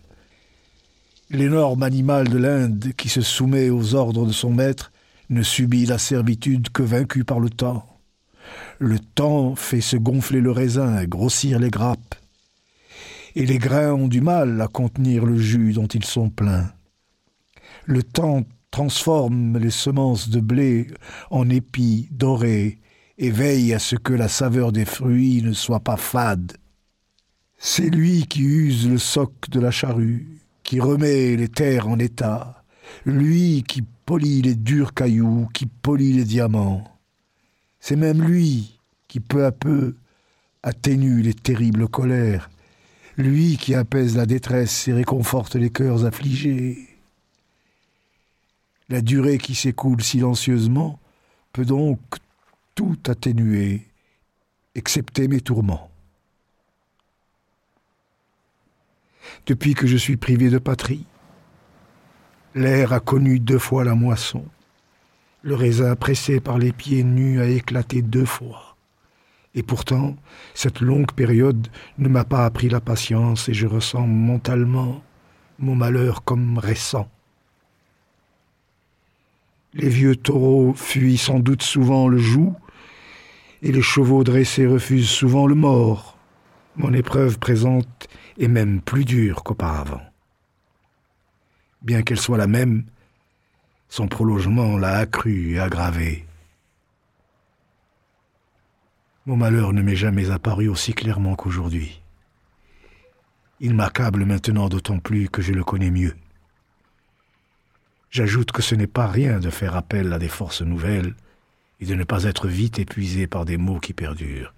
[1.32, 4.92] L'énorme animal de l'Inde qui se soumet aux ordres de son maître
[5.30, 7.86] ne subit la servitude que vaincu par le temps.
[8.80, 12.16] Le temps fait se gonfler le raisin grossir les grappes.
[13.36, 16.72] Et les grains ont du mal à contenir le jus dont ils sont pleins.
[17.86, 20.88] Le temps transforme les semences de blé
[21.30, 22.80] en épis dorés
[23.20, 26.58] et veille à ce que la saveur des fruits ne soit pas fade.
[27.60, 30.39] C'est lui qui use le soc de la charrue,
[30.70, 32.64] qui remet les terres en état,
[33.04, 36.84] lui qui polit les durs cailloux, qui polit les diamants.
[37.80, 39.96] C'est même lui qui peu à peu
[40.62, 42.52] atténue les terribles colères,
[43.18, 46.78] lui qui apaise la détresse et réconforte les cœurs affligés.
[48.90, 51.00] La durée qui s'écoule silencieusement
[51.52, 52.00] peut donc
[52.76, 53.88] tout atténuer,
[54.76, 55.89] excepté mes tourments.
[59.50, 61.06] Depuis que je suis privé de patrie.
[62.54, 64.46] L'air a connu deux fois la moisson.
[65.42, 68.76] Le raisin pressé par les pieds nus a éclaté deux fois.
[69.56, 70.16] Et pourtant,
[70.54, 75.02] cette longue période ne m'a pas appris la patience et je ressens mentalement
[75.58, 77.10] mon malheur comme récent.
[79.74, 82.54] Les vieux taureaux fuient sans doute souvent le joug,
[83.64, 86.18] et les chevaux dressés refusent souvent le mort.
[86.76, 88.08] Mon épreuve présente
[88.40, 90.02] et même plus dure qu'auparavant.
[91.82, 92.86] Bien qu'elle soit la même,
[93.90, 96.26] son prolongement l'a accru et aggravé.
[99.26, 102.02] Mon malheur ne m'est jamais apparu aussi clairement qu'aujourd'hui.
[103.60, 106.16] Il m'accable maintenant d'autant plus que je le connais mieux.
[108.10, 111.14] J'ajoute que ce n'est pas rien de faire appel à des forces nouvelles
[111.82, 114.54] et de ne pas être vite épuisé par des maux qui perdurent.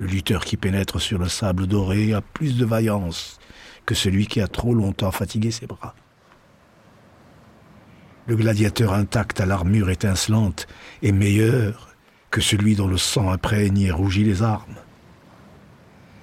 [0.00, 3.38] Le lutteur qui pénètre sur le sable doré a plus de vaillance
[3.84, 5.94] que celui qui a trop longtemps fatigué ses bras.
[8.26, 10.66] Le gladiateur intact à l'armure étincelante
[11.02, 11.94] est meilleur
[12.30, 14.76] que celui dont le sang imprègne et rougit les armes.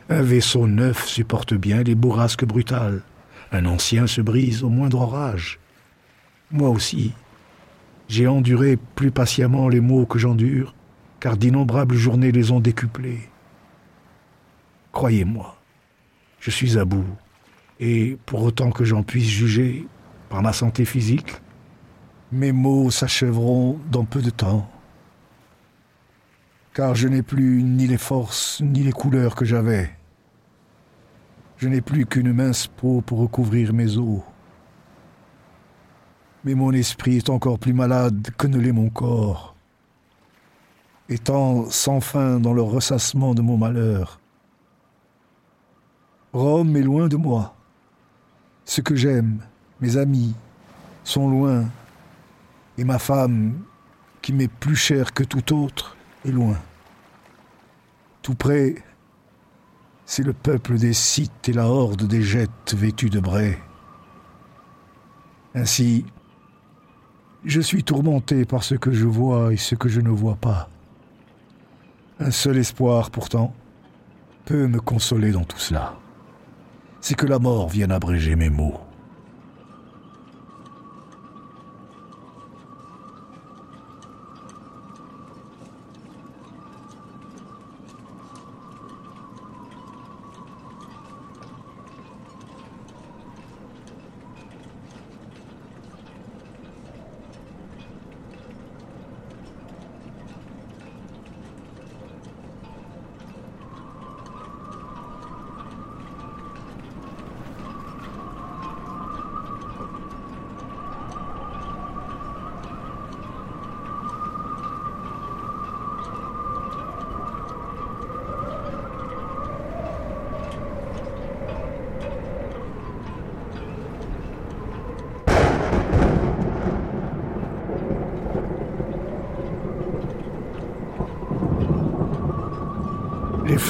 [0.10, 3.04] Un vaisseau neuf supporte bien les bourrasques brutales.
[3.52, 5.60] Un ancien se brise au moindre orage.
[6.50, 7.14] Moi aussi,
[8.08, 10.74] j'ai enduré plus patiemment les maux que j'endure,
[11.20, 13.30] car d'innombrables journées les ont décuplés.
[14.98, 15.56] Croyez-moi,
[16.40, 17.06] je suis à bout,
[17.80, 19.86] et pour autant que j'en puisse juger
[20.28, 21.36] par ma santé physique,
[22.32, 24.68] mes maux s'achèveront dans peu de temps,
[26.74, 29.92] car je n'ai plus ni les forces ni les couleurs que j'avais.
[31.58, 34.22] Je n'ai plus qu'une mince peau pour recouvrir mes os.
[36.44, 39.56] Mais mon esprit est encore plus malade que ne l'est mon corps.
[41.08, 44.20] Étant sans fin dans le ressassement de mon malheur,
[46.38, 47.56] Rome est loin de moi.
[48.64, 49.40] Ce que j'aime,
[49.82, 50.36] mes amis,
[51.04, 51.66] sont loin.
[52.78, 53.64] Et ma femme,
[54.22, 56.60] qui m'est plus chère que tout autre, est loin.
[58.22, 58.76] Tout près,
[60.06, 63.58] c'est le peuple des Scythes et la horde des Jettes vêtus de brais.
[65.56, 66.06] Ainsi,
[67.46, 70.70] je suis tourmenté par ce que je vois et ce que je ne vois pas.
[72.20, 73.56] Un seul espoir, pourtant,
[74.46, 75.98] peut me consoler dans tout cela
[77.02, 78.76] c'est que la mort vienne abréger mes maux.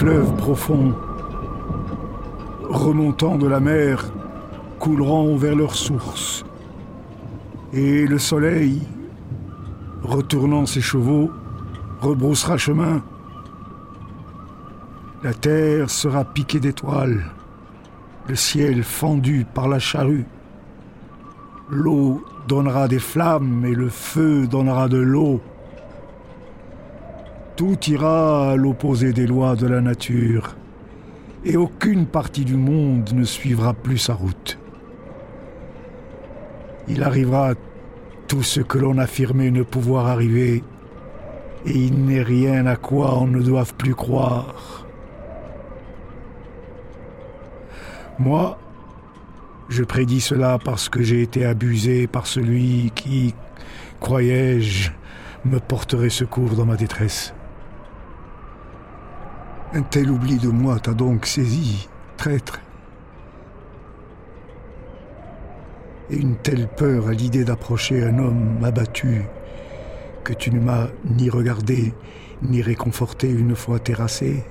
[0.07, 0.93] Les fleuves profonds,
[2.69, 4.05] remontant de la mer,
[4.79, 6.45] couleront vers leur source.
[7.73, 8.83] Et le soleil,
[10.03, 11.29] retournant ses chevaux,
[11.99, 13.03] rebroussera chemin.
[15.23, 17.25] La terre sera piquée d'étoiles,
[18.29, 20.25] le ciel fendu par la charrue.
[21.69, 25.41] L'eau donnera des flammes et le feu donnera de l'eau.
[27.57, 30.55] Tout ira à l'opposé des lois de la nature,
[31.43, 34.59] et aucune partie du monde ne suivra plus sa route.
[36.87, 37.55] Il arrivera
[38.27, 40.63] tout ce que l'on affirmait ne pouvoir arriver,
[41.65, 44.85] et il n'est rien à quoi on ne doive plus croire.
[48.19, 48.59] Moi,
[49.67, 53.33] je prédis cela parce que j'ai été abusé par celui qui,
[53.99, 54.91] croyais-je,
[55.43, 57.33] me porterait secours dans ma détresse.
[59.73, 62.61] Un tel oubli de moi t'a donc saisi, traître.
[66.09, 69.25] Et une telle peur à l'idée d'approcher un homme abattu
[70.23, 71.93] que tu ne m'as ni regardé
[72.43, 74.45] ni réconforté une fois terrassé,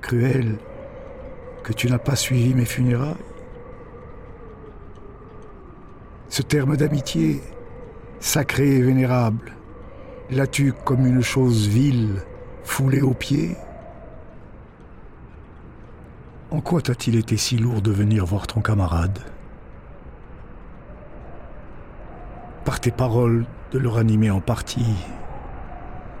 [0.00, 0.58] cruel,
[1.64, 3.16] que tu n'as pas suivi mes funérailles.
[6.28, 7.40] Ce terme d'amitié,
[8.20, 9.56] sacré et vénérable,
[10.30, 12.22] l'as-tu comme une chose vile,
[12.62, 13.56] foulée aux pieds
[16.50, 19.18] En quoi t'a-t-il été si lourd de venir voir ton camarade?
[22.64, 24.94] Par tes paroles, de le ranimer en partie,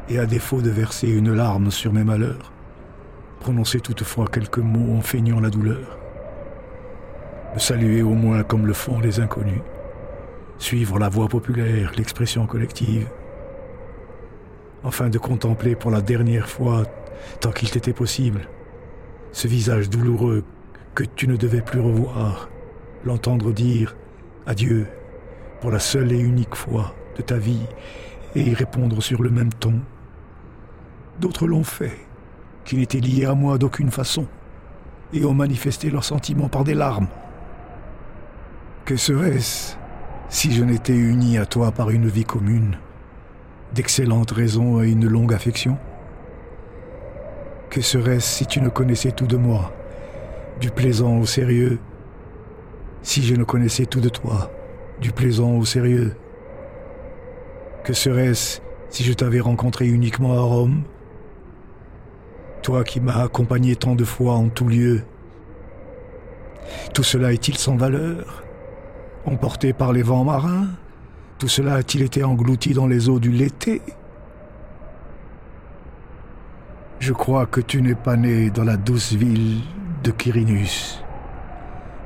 [0.08, 2.52] et à défaut de verser une larme sur mes malheurs,
[3.40, 5.98] prononcer toutefois quelques mots en feignant la douleur,
[7.54, 9.62] me saluer au moins comme le font les inconnus
[10.60, 13.08] suivre la voix populaire, l'expression collective,
[14.84, 16.84] afin de contempler pour la dernière fois,
[17.40, 18.42] tant qu'il t'était possible,
[19.32, 20.44] ce visage douloureux
[20.94, 22.48] que tu ne devais plus revoir,
[23.04, 23.96] l'entendre dire
[24.46, 24.86] adieu
[25.60, 27.66] pour la seule et unique fois de ta vie
[28.34, 29.74] et y répondre sur le même ton.
[31.20, 31.98] D'autres l'ont fait,
[32.64, 34.26] qui n'étaient liés à moi d'aucune façon,
[35.12, 37.08] et ont manifesté leurs sentiments par des larmes.
[38.84, 39.76] Que serait-ce
[40.28, 42.78] si je n'étais uni à toi par une vie commune,
[43.74, 45.76] d'excellentes raisons et une longue affection?
[47.70, 49.72] Que serait-ce si tu ne connaissais tout de moi,
[50.60, 51.78] du plaisant au sérieux?
[53.02, 54.50] Si je ne connaissais tout de toi,
[55.00, 56.16] du plaisant au sérieux.
[57.84, 60.82] Que serait-ce si je t'avais rencontré uniquement à Rome?
[62.62, 65.02] Toi qui m'as accompagné tant de fois en tout lieu
[66.92, 68.42] Tout cela est-il sans valeur?
[69.26, 70.66] Emporté par les vents marins?
[71.38, 73.80] Tout cela a-t-il été englouti dans les eaux du Lété?
[77.00, 79.62] Je crois que tu n'es pas né dans la douce ville
[80.04, 81.02] de Quirinus,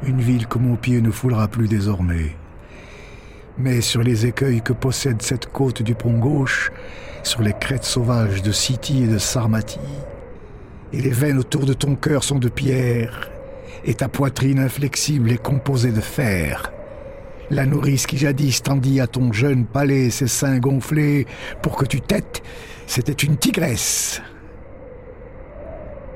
[0.06, 2.36] une ville que mon pied ne foulera plus désormais.
[3.58, 6.70] Mais sur les écueils que possède cette côte du pont gauche,
[7.24, 9.80] sur les crêtes sauvages de City et de Sarmatie,
[10.92, 13.32] et les veines autour de ton cœur sont de pierre,
[13.84, 16.72] et ta poitrine inflexible est composée de fer.
[17.50, 21.26] La nourrice qui jadis tendit à ton jeune palais ses seins gonflés
[21.62, 22.44] pour que tu têtes,
[22.86, 24.22] c'était une tigresse.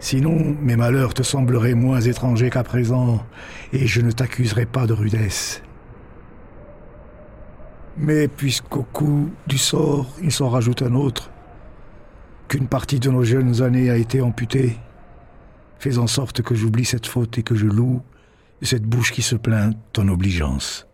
[0.00, 3.24] Sinon, mes malheurs te sembleraient moins étrangers qu'à présent,
[3.72, 5.62] et je ne t'accuserai pas de rudesse.
[7.96, 11.30] Mais puisqu'au coup du sort, il s'en rajoute un autre,
[12.46, 14.78] qu'une partie de nos jeunes années a été amputée,
[15.78, 18.00] fais en sorte que j'oublie cette faute et que je loue
[18.62, 20.87] cette bouche qui se plaint ton obligeance.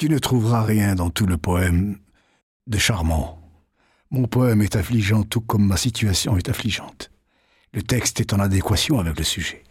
[0.00, 1.98] Tu ne trouveras rien dans tout le poème
[2.66, 3.38] de charmant.
[4.10, 7.10] Mon poème est affligeant tout comme ma situation est affligeante.
[7.74, 9.62] Le texte est en adéquation avec le sujet.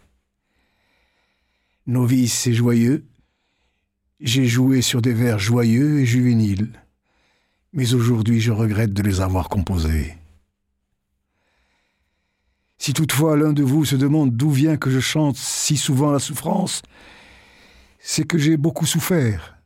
[1.87, 3.07] Novice et joyeux,
[4.19, 6.79] j'ai joué sur des vers joyeux et juvéniles,
[7.73, 10.15] mais aujourd'hui je regrette de les avoir composés.
[12.77, 16.19] Si toutefois l'un de vous se demande d'où vient que je chante si souvent la
[16.19, 16.83] souffrance,
[17.97, 19.58] c'est que j'ai beaucoup souffert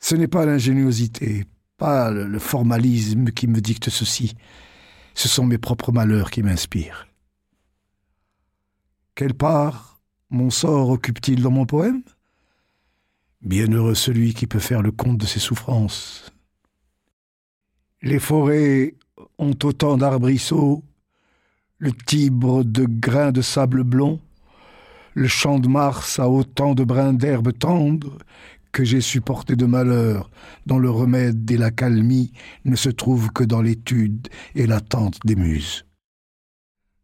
[0.00, 1.44] ce n'est pas l'ingéniosité,
[1.76, 4.34] pas le formalisme qui me dicte ceci.
[5.14, 7.06] Ce sont mes propres malheurs qui m'inspirent.
[9.14, 12.02] Quelle part mon sort occupe-t-il dans mon poème?
[13.42, 16.32] Bienheureux celui qui peut faire le compte de ses souffrances.
[18.02, 18.94] Les forêts
[19.38, 20.82] ont autant d'arbrisseaux,
[21.78, 24.20] le Tibre de grains de sable blond,
[25.14, 28.18] le champ de Mars a autant de brins d'herbe tendre
[28.72, 30.30] que j'ai supporté de malheur,
[30.66, 32.32] dont le remède et la calmie
[32.64, 35.86] ne se trouvent que dans l'étude et l'attente des muses.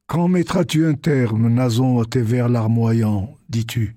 [0.06, 3.96] Quand mettras-tu un terme, Nason, à tes vers larmoyants, dis-tu?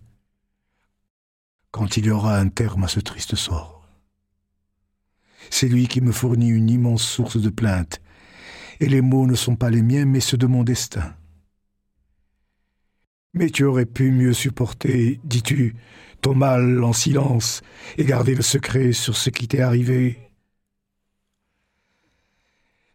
[1.72, 3.88] Quand il y aura un terme à ce triste sort.
[5.52, 8.02] C'est lui qui me fournit une immense source de plaintes,
[8.80, 11.14] et les mots ne sont pas les miens, mais ceux de mon destin.
[13.34, 15.76] Mais tu aurais pu mieux supporter, dis-tu,
[16.22, 17.62] ton mal en silence
[17.98, 20.20] et garder le secret sur ce qui t'est arrivé.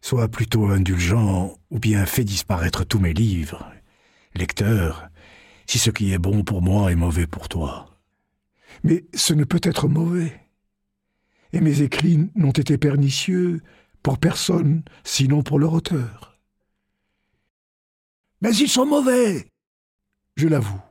[0.01, 3.71] Sois plutôt indulgent ou bien fais disparaître tous mes livres.
[4.35, 5.09] Lecteur,
[5.65, 7.97] si ce qui est bon pour moi est mauvais pour toi.
[8.83, 10.39] Mais ce ne peut être mauvais.
[11.53, 13.63] Et mes écrits n'ont été pernicieux
[14.03, 16.37] pour personne, sinon pour leur auteur.
[18.41, 19.47] Mais ils sont mauvais,
[20.35, 20.81] je l'avoue.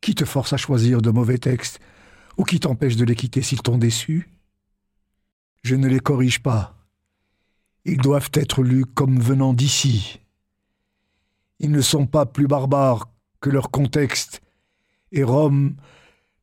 [0.00, 1.80] Qui te force à choisir de mauvais textes
[2.36, 4.30] ou qui t'empêche de les quitter s'ils t'ont déçu?
[5.62, 6.76] Je ne les corrige pas.
[7.84, 10.20] Ils doivent être lus comme venant d'ici.
[11.58, 14.40] Ils ne sont pas plus barbares que leur contexte,
[15.10, 15.76] et Rome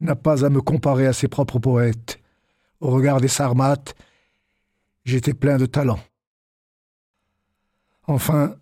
[0.02, 2.20] n'a pas à me comparer à ses propres poètes.
[2.82, 3.96] Au regard des Sarmates,
[5.06, 6.00] j'étais plein de talent.
[8.08, 8.56] Enfin,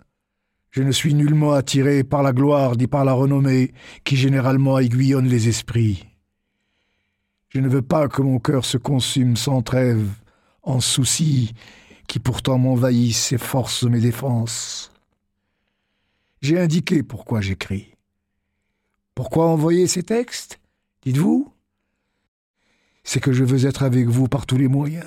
[0.74, 3.71] je ne suis nullement attiré par la gloire ni par la renommée
[4.03, 6.07] qui généralement aiguillonne les esprits.
[7.49, 10.09] Je ne veux pas que mon cœur se consume sans trêve
[10.63, 11.53] en soucis
[12.07, 14.91] qui pourtant m'envahissent et forcent mes défenses.
[16.41, 17.93] J'ai indiqué pourquoi j'écris.
[19.13, 20.59] Pourquoi envoyer ces textes
[21.03, 21.53] Dites-vous?
[23.03, 25.05] C'est que je veux être avec vous par tous les moyens.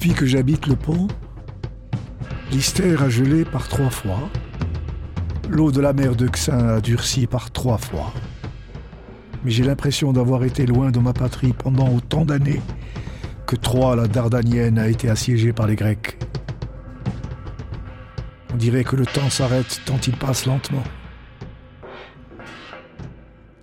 [0.00, 1.08] Depuis que j'habite le pont,
[2.50, 4.30] l'Istère a gelé par trois fois,
[5.50, 8.10] l'eau de la mer de Xin a durci par trois fois.
[9.44, 12.62] Mais j'ai l'impression d'avoir été loin de ma patrie pendant autant d'années
[13.44, 16.16] que Troie, la Dardanienne, a été assiégée par les Grecs.
[18.54, 20.84] On dirait que le temps s'arrête tant il passe lentement.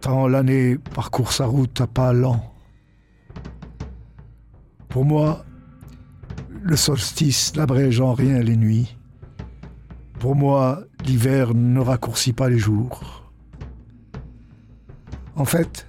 [0.01, 2.53] Tant l'année parcourt sa route à pas lents.
[4.87, 5.43] Pour moi,
[6.67, 8.97] le solstice n'abrège en rien les nuits.
[10.19, 13.31] Pour moi, l'hiver ne raccourcit pas les jours.
[15.37, 15.87] En fait,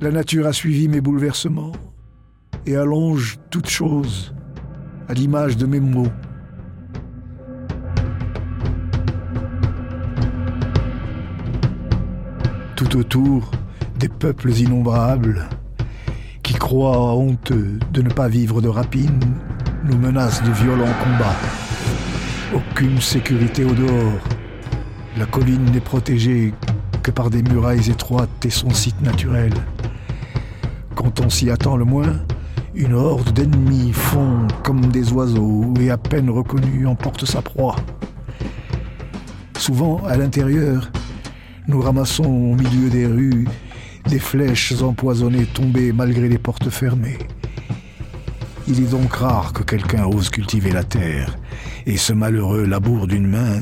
[0.00, 1.72] la nature a suivi mes bouleversements
[2.66, 4.34] et allonge toute chose
[5.08, 6.10] à l'image de mes mots.
[12.74, 13.52] Tout autour,
[13.96, 15.48] des peuples innombrables
[16.76, 19.20] honteux de ne pas vivre de rapine,
[19.84, 21.36] nous menacent de violents combats.
[22.54, 24.20] Aucune sécurité au dehors.
[25.16, 26.52] La colline n'est protégée
[27.02, 29.52] que par des murailles étroites et son site naturel.
[30.94, 32.20] Quand on s'y attend le moins,
[32.74, 37.76] une horde d'ennemis fond comme des oiseaux et à peine reconnus emporte sa proie.
[39.58, 40.90] Souvent, à l'intérieur,
[41.66, 43.46] nous ramassons au milieu des rues
[44.08, 47.18] des flèches empoisonnées tombées malgré les portes fermées.
[48.66, 51.36] Il est donc rare que quelqu'un ose cultiver la terre,
[51.86, 53.60] et ce malheureux labour d'une main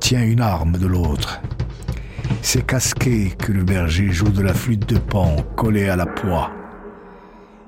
[0.00, 1.40] tient une arme de l'autre.
[2.40, 6.50] C'est casqué que le berger joue de la flûte de pan collée à la poix.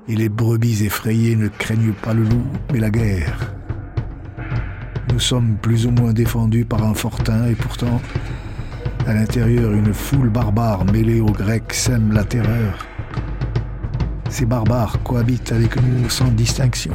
[0.07, 3.53] Et les brebis effrayées ne craignent pas le loup, mais la guerre.
[5.11, 8.01] Nous sommes plus ou moins défendus par un fortin, et pourtant,
[9.07, 12.85] à l'intérieur, une foule barbare mêlée aux Grecs sème la terreur.
[14.29, 16.91] Ces barbares cohabitent avec nous sans distinction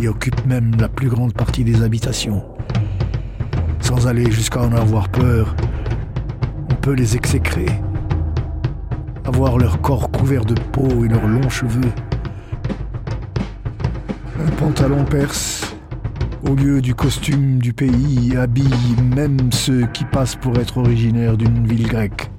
[0.00, 2.42] et occupent même la plus grande partie des habitations.
[3.80, 5.54] Sans aller jusqu'à en avoir peur,
[6.70, 7.66] on peut les exécrer,
[9.26, 11.92] avoir leur corps couvert de peau et leurs longs cheveux.
[14.42, 15.69] Un pantalon perse
[16.48, 21.66] au lieu du costume du pays, habille même ceux qui passent pour être originaires d'une
[21.66, 22.30] ville grecque.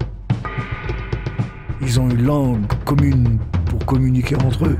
[1.80, 4.78] Ils ont une langue commune pour communiquer entre eux,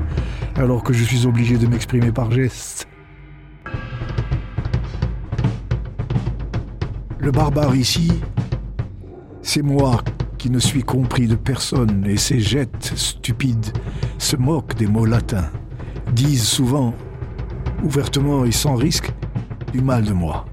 [0.55, 2.87] alors que je suis obligé de m'exprimer par gestes.
[7.19, 8.11] Le barbare ici,
[9.41, 10.01] c'est moi
[10.37, 13.71] qui ne suis compris de personne et ces jettes stupides
[14.17, 15.49] se moquent des mots latins,
[16.13, 16.93] disent souvent,
[17.83, 19.11] ouvertement et sans risque,
[19.71, 20.45] du mal de moi.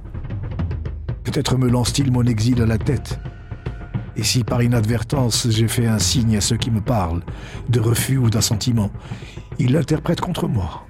[1.24, 3.18] Peut-être me lance-t-il mon exil à la tête.
[4.16, 7.22] Et si par inadvertance j'ai fait un signe à ceux qui me parlent,
[7.68, 8.90] de refus ou d'assentiment,
[9.58, 10.86] ils l'interprètent contre moi.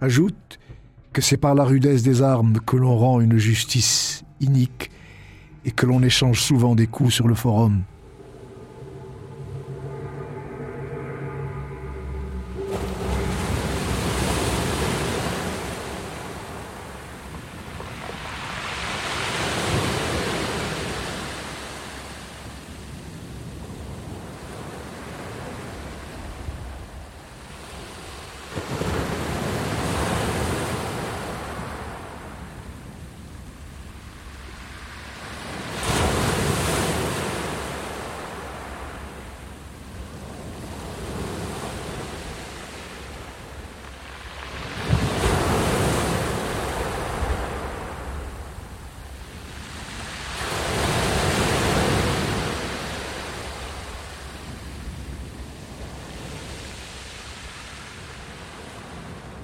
[0.00, 0.58] Ajoute
[1.12, 4.90] que c'est par la rudesse des armes que l'on rend une justice inique
[5.64, 7.82] et que l'on échange souvent des coups sur le forum.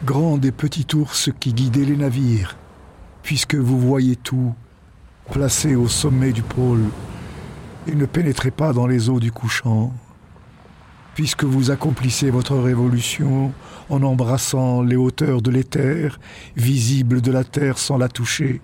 [0.08, 2.56] Grand des petits ours qui guidaient les navires,
[3.22, 4.54] puisque vous voyez tout,
[5.30, 6.84] placé au sommet du pôle,
[7.86, 9.92] et ne pénétrez pas dans les eaux du couchant,
[11.14, 13.52] puisque vous accomplissez votre révolution
[13.90, 16.18] en embrassant les hauteurs de l'éther,
[16.56, 18.62] visibles de la terre sans la toucher.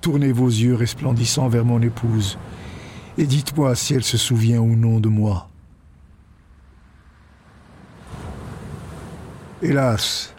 [0.00, 2.38] Tournez vos yeux resplendissants vers mon épouse,
[3.18, 5.50] et dites-moi si elle se souvient ou non de moi.
[9.68, 10.32] Hélas,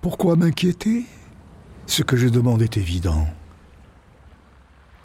[0.00, 1.06] pourquoi m'inquiéter?
[1.86, 3.24] Ce que je demande est évident.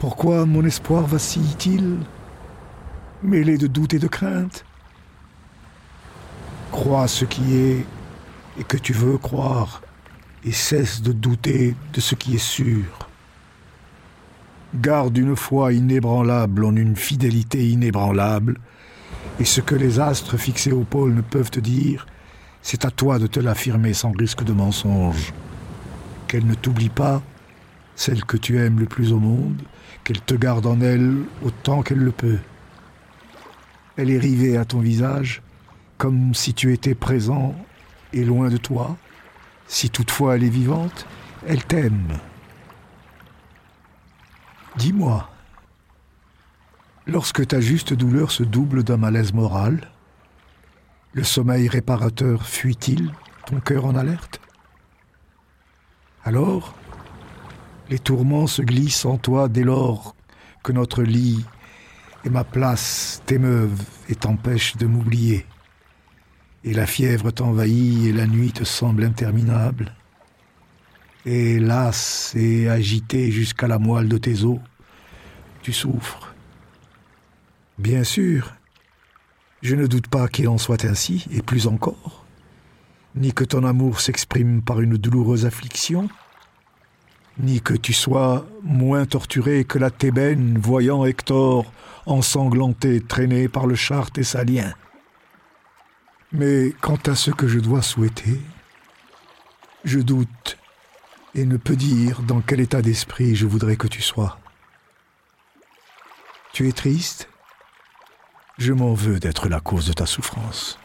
[0.00, 1.98] Pourquoi mon espoir vacille-t-il?
[3.22, 4.64] Mêlé de doute et de crainte
[6.72, 7.86] Crois ce qui est
[8.58, 9.82] et que tu veux croire,
[10.42, 13.08] et cesse de douter de ce qui est sûr.
[14.74, 18.58] Garde une foi inébranlable en une fidélité inébranlable,
[19.38, 22.04] et ce que les astres fixés au pôle ne peuvent te dire,
[22.66, 25.32] c'est à toi de te l'affirmer sans risque de mensonge.
[26.26, 27.22] Qu'elle ne t'oublie pas,
[27.94, 29.62] celle que tu aimes le plus au monde,
[30.02, 31.14] qu'elle te garde en elle
[31.44, 32.40] autant qu'elle le peut.
[33.96, 35.42] Elle est rivée à ton visage,
[35.96, 37.54] comme si tu étais présent
[38.12, 38.96] et loin de toi.
[39.68, 41.06] Si toutefois elle est vivante,
[41.46, 42.18] elle t'aime.
[44.76, 45.30] Dis-moi,
[47.06, 49.88] lorsque ta juste douleur se double d'un malaise moral,
[51.16, 53.10] le sommeil réparateur fuit-il,
[53.46, 54.38] ton cœur en alerte?
[56.24, 56.76] Alors,
[57.88, 60.14] les tourments se glissent en toi dès lors
[60.62, 61.42] que notre lit
[62.26, 65.46] et ma place t'émeuvent et t'empêchent de m'oublier.
[66.64, 69.94] Et la fièvre t'envahit et la nuit te semble interminable.
[71.24, 74.60] Et lasse et agité jusqu'à la moelle de tes os,
[75.62, 76.34] tu souffres.
[77.78, 78.55] Bien sûr,
[79.62, 82.24] je ne doute pas qu'il en soit ainsi, et plus encore,
[83.14, 86.08] ni que ton amour s'exprime par une douloureuse affliction,
[87.38, 91.70] ni que tu sois moins torturé que la Thébène voyant Hector
[92.06, 94.72] ensanglanté traîné par le char thessalien.
[96.32, 98.40] Mais quant à ce que je dois souhaiter,
[99.84, 100.58] je doute
[101.34, 104.38] et ne peux dire dans quel état d'esprit je voudrais que tu sois.
[106.52, 107.28] Tu es triste?
[108.58, 110.78] Je m'en veux d'être la cause de ta souffrance.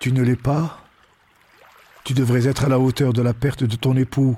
[0.00, 0.84] Tu ne l'es pas?
[2.04, 4.36] Tu devrais être à la hauteur de la perte de ton époux.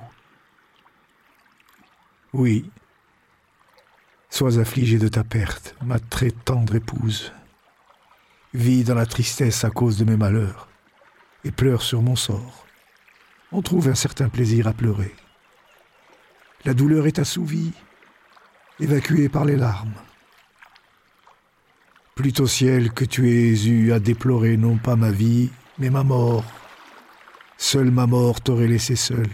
[2.32, 2.70] Oui.
[4.30, 7.32] Sois affligé de ta perte, ma très tendre épouse.
[8.54, 10.68] Vis dans la tristesse à cause de mes malheurs,
[11.44, 12.66] et pleure sur mon sort.
[13.52, 15.14] On trouve un certain plaisir à pleurer.
[16.64, 17.72] La douleur est assouvie,
[18.78, 19.94] évacuée par les larmes.
[22.20, 25.48] Plutôt ciel que tu aies eu à déplorer non pas ma vie,
[25.78, 26.44] mais ma mort.
[27.56, 29.26] Seule ma mort t'aurait laissé seul.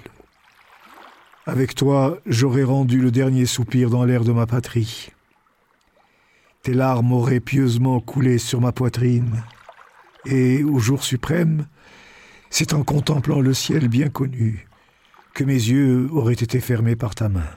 [1.47, 5.09] Avec toi, j'aurais rendu le dernier soupir dans l'air de ma patrie.
[6.63, 9.43] Tes larmes auraient pieusement coulé sur ma poitrine.
[10.25, 11.67] Et au jour suprême,
[12.51, 14.69] c'est en contemplant le ciel bien connu
[15.35, 17.51] que mes yeux auraient été fermés par ta main.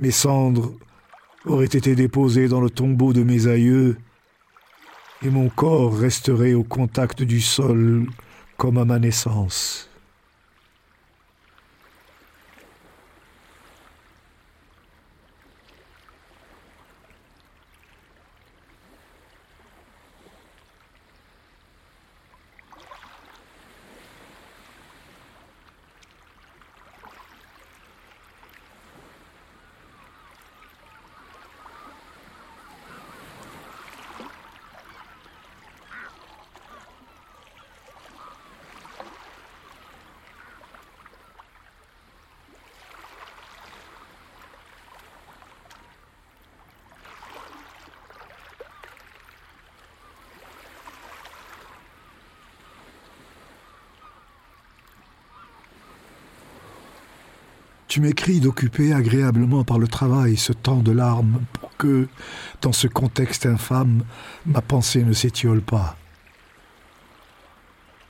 [0.00, 0.72] Mes cendres
[1.46, 3.96] aurait été déposé dans le tombeau de mes aïeux,
[5.22, 8.06] et mon corps resterait au contact du sol
[8.56, 9.90] comme à ma naissance.
[57.94, 62.08] Tu m'écris d'occuper agréablement par le travail ce temps de larmes pour que,
[62.60, 64.02] dans ce contexte infâme,
[64.46, 65.96] ma pensée ne s'étiole pas.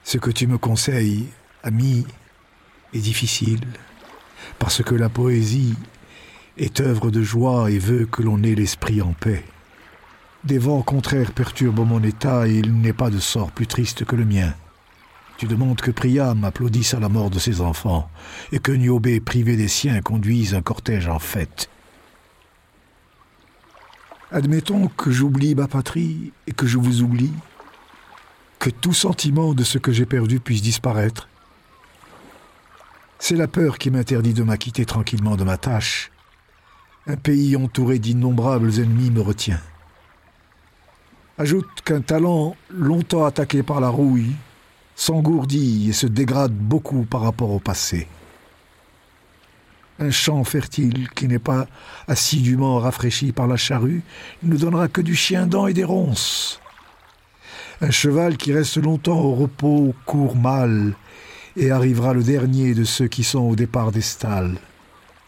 [0.03, 1.27] Ce que tu me conseilles,
[1.63, 2.07] ami,
[2.95, 3.61] est difficile,
[4.59, 5.75] parce que la poésie
[6.57, 9.45] est œuvre de joie et veut que l'on ait l'esprit en paix.
[10.45, 14.17] Des vents contraires perturbent mon état et il n'est pas de sort plus triste que
[14.17, 14.55] le mien.
[15.37, 18.09] Tu demandes que Priam applaudisse à la mort de ses enfants,
[18.53, 21.69] et que Niobé, privé des siens, conduise un cortège en fête.
[24.31, 27.33] Admettons que j'oublie ma patrie et que je vous oublie,
[28.59, 31.29] que tout sentiment de ce que j'ai perdu puisse disparaître.
[33.19, 36.11] C'est la peur qui m'interdit de m'acquitter tranquillement de ma tâche.
[37.07, 39.61] Un pays entouré d'innombrables ennemis me retient.
[41.39, 44.35] Ajoute qu'un talent longtemps attaqué par la rouille
[44.97, 48.07] s'engourdit et se dégrade beaucoup par rapport au passé.
[49.99, 51.67] Un champ fertile qui n'est pas
[52.09, 54.03] assidûment rafraîchi par la charrue
[54.43, 56.61] ne donnera que du chien-dent et des ronces.
[57.81, 60.95] Un cheval qui reste longtemps au repos court mal
[61.57, 64.57] et arrivera le dernier de ceux qui sont au départ des stalles.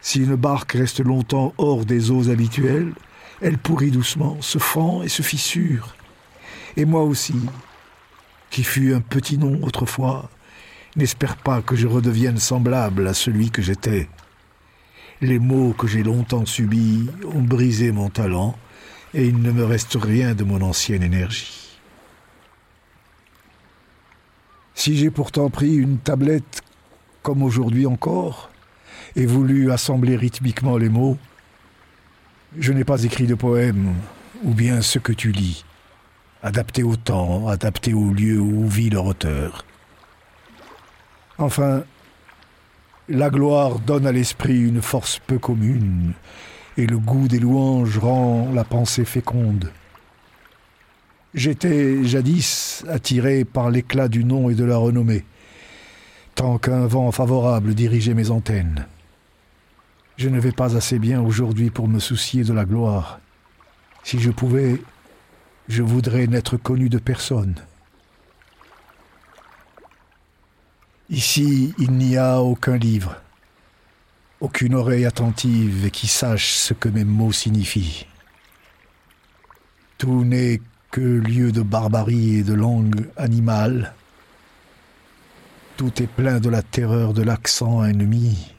[0.01, 2.93] Si une barque reste longtemps hors des eaux habituelles,
[3.41, 5.95] elle pourrit doucement, se fend et se fissure.
[6.75, 7.35] Et moi aussi,
[8.49, 10.29] qui fut un petit nom autrefois,
[10.95, 14.09] n'espère pas que je redevienne semblable à celui que j'étais.
[15.21, 18.57] Les maux que j'ai longtemps subis ont brisé mon talent,
[19.13, 21.79] et il ne me reste rien de mon ancienne énergie.
[24.75, 26.61] Si j'ai pourtant pris une tablette
[27.23, 28.51] comme aujourd'hui encore,
[29.15, 31.17] et voulu assembler rythmiquement les mots,
[32.59, 33.95] je n'ai pas écrit de poème,
[34.43, 35.65] ou bien ce que tu lis
[36.47, 39.65] adapté au temps, adapté au lieu où vit leur auteur.
[41.37, 41.83] Enfin,
[43.09, 46.13] la gloire donne à l'esprit une force peu commune,
[46.77, 49.73] et le goût des louanges rend la pensée féconde.
[51.33, 55.25] J'étais jadis attiré par l'éclat du nom et de la renommée,
[56.33, 58.87] tant qu'un vent favorable dirigeait mes antennes.
[60.15, 63.19] Je ne vais pas assez bien aujourd'hui pour me soucier de la gloire.
[64.03, 64.81] Si je pouvais,
[65.67, 67.55] je voudrais n'être connu de personne.
[71.09, 73.15] Ici, il n'y a aucun livre,
[74.41, 78.05] aucune oreille attentive qui sache ce que mes mots signifient.
[79.97, 80.61] Tout n'est
[80.91, 83.93] que lieu de barbarie et de langue animale.
[85.75, 88.53] Tout est plein de la terreur de l'accent ennemi.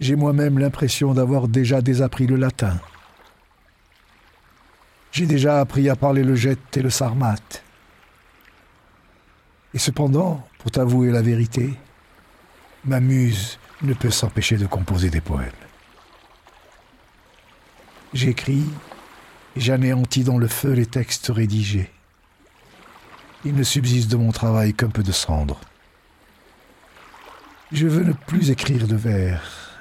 [0.00, 2.78] J'ai moi-même l'impression d'avoir déjà désappris le latin.
[5.16, 7.62] J'ai déjà appris à parler le jet et le sarmate.
[9.72, 11.72] Et cependant, pour t'avouer la vérité,
[12.84, 15.48] ma muse ne peut s'empêcher de composer des poèmes.
[18.12, 18.66] J'écris
[19.56, 21.90] et j'anéantis dans le feu les textes rédigés.
[23.46, 25.58] Il ne subsiste de mon travail qu'un peu de cendre.
[27.72, 29.80] Je veux ne plus écrire de vers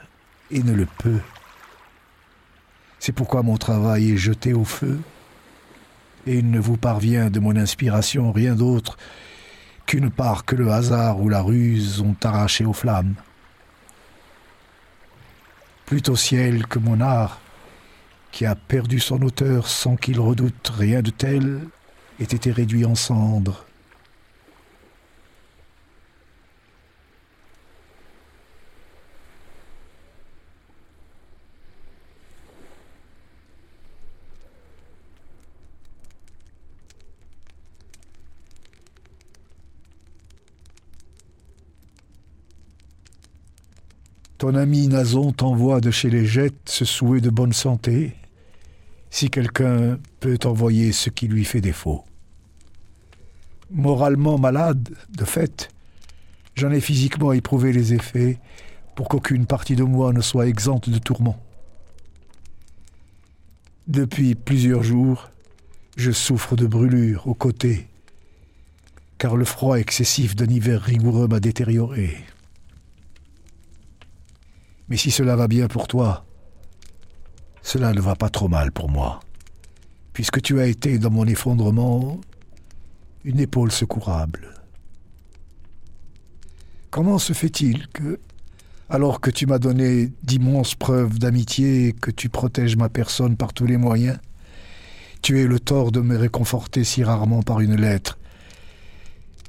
[0.49, 1.19] et ne le peux.
[2.99, 4.97] C'est pourquoi mon travail est jeté au feu
[6.28, 8.97] et il ne vous parvient de mon inspiration rien d'autre
[9.86, 13.15] qu'une part que le hasard ou la ruse ont arrachée aux flammes.
[15.86, 17.39] Plutôt au ciel que mon art,
[18.32, 21.61] qui a perdu son auteur sans qu'il redoute rien de tel,
[22.19, 23.64] ait été réduit en cendres.
[44.38, 48.15] Ton ami Nazon t'envoie de chez les Jettes ce souhait de bonne santé.
[49.09, 52.03] si quelqu'un peut envoyer ce qui lui fait défaut.
[53.71, 55.69] Moralement malade, de fait,
[56.55, 58.39] j'en ai physiquement éprouvé les effets
[58.93, 61.41] pour qu'aucune partie de moi ne soit exempte de tourments.
[63.88, 65.29] Depuis plusieurs jours,
[65.95, 67.88] je souffre de brûlures aux côtés,
[69.17, 72.17] car le froid excessif d'un hiver rigoureux m'a détérioré.
[74.89, 76.25] Mais si cela va bien pour toi,
[77.61, 79.19] cela ne va pas trop mal pour moi,
[80.13, 82.21] puisque tu as été dans mon effondrement
[83.23, 84.53] une épaule secourable.
[86.91, 88.19] Comment se fait-il que,
[88.88, 93.51] alors que tu m'as donné d'immenses preuves d'amitié et que tu protèges ma personne par
[93.51, 94.19] tous les moyens,
[95.23, 98.19] tu aies le tort de me réconforter si rarement par une lettre,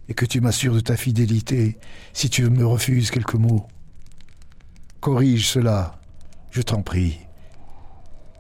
[0.09, 1.77] et que tu m'assures de ta fidélité
[2.15, 3.67] si tu me refuses quelques mots?
[5.07, 6.01] Corrige cela,
[6.51, 7.21] je t'en prie.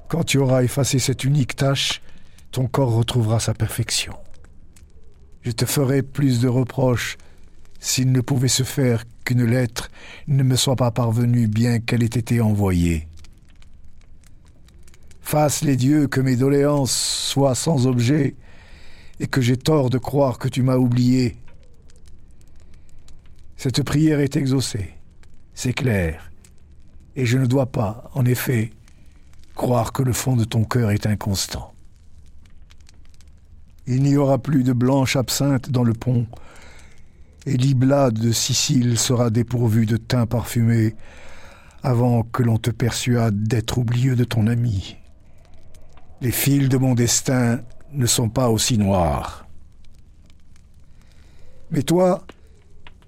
[0.08, 2.02] Quand tu auras effacé cette unique tâche,
[2.50, 4.14] ton corps retrouvera sa perfection.
[5.42, 7.18] Je te ferai plus de reproches
[7.78, 9.92] s'il ne pouvait se faire qu'une lettre
[10.26, 13.06] ne me soit pas parvenue bien qu'elle ait été envoyée.
[15.20, 16.90] Fasse les dieux que mes doléances
[17.30, 18.34] soient sans objet
[19.20, 21.36] et que j'ai tort de croire que tu m'as oublié.
[23.56, 24.94] Cette prière est exaucée,
[25.54, 26.28] c'est clair,
[27.16, 28.70] et je ne dois pas, en effet,
[29.54, 31.72] croire que le fond de ton cœur est inconstant.
[33.86, 36.26] Il n'y aura plus de blanche absinthe dans le pont,
[37.46, 40.94] et l'Ibla de Sicile sera dépourvu de thym parfumé
[41.82, 44.96] avant que l'on te persuade d'être oublieux de ton ami.
[46.20, 47.60] Les fils de mon destin
[47.92, 49.46] ne sont pas aussi noirs.
[51.70, 52.26] Mais toi,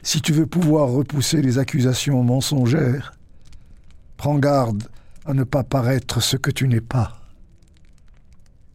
[0.03, 3.18] si tu veux pouvoir repousser les accusations mensongères,
[4.19, 4.83] prends garde
[5.25, 7.23] à ne pas paraître ce que tu n'es pas.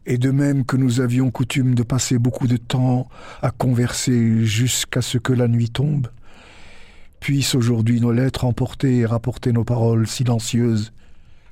[0.06, 3.08] Et de même que nous avions coutume de passer beaucoup de temps
[3.42, 6.08] à converser jusqu'à ce que la nuit tombe,
[7.20, 10.92] puissent aujourd'hui nos lettres emporter et rapporter nos paroles silencieuses,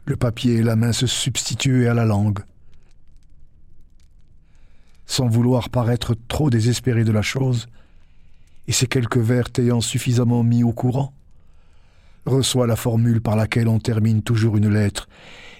[0.06, 2.40] le papier et la main se substituer à la langue.
[5.06, 7.68] Sans vouloir paraître trop désespéré de la chose,
[8.66, 11.12] et ces quelques vers t'ayant suffisamment mis au courant,
[12.26, 15.08] reçois la formule par laquelle on termine toujours une lettre,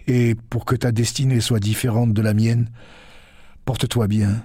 [0.06, 2.70] et pour que ta destinée soit différente de la mienne,
[3.64, 4.44] porte-toi bien.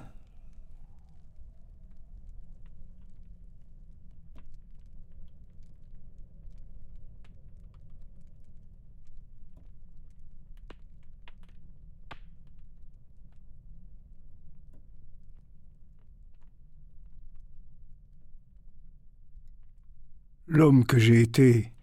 [20.49, 21.73] L'homme que j'ai été,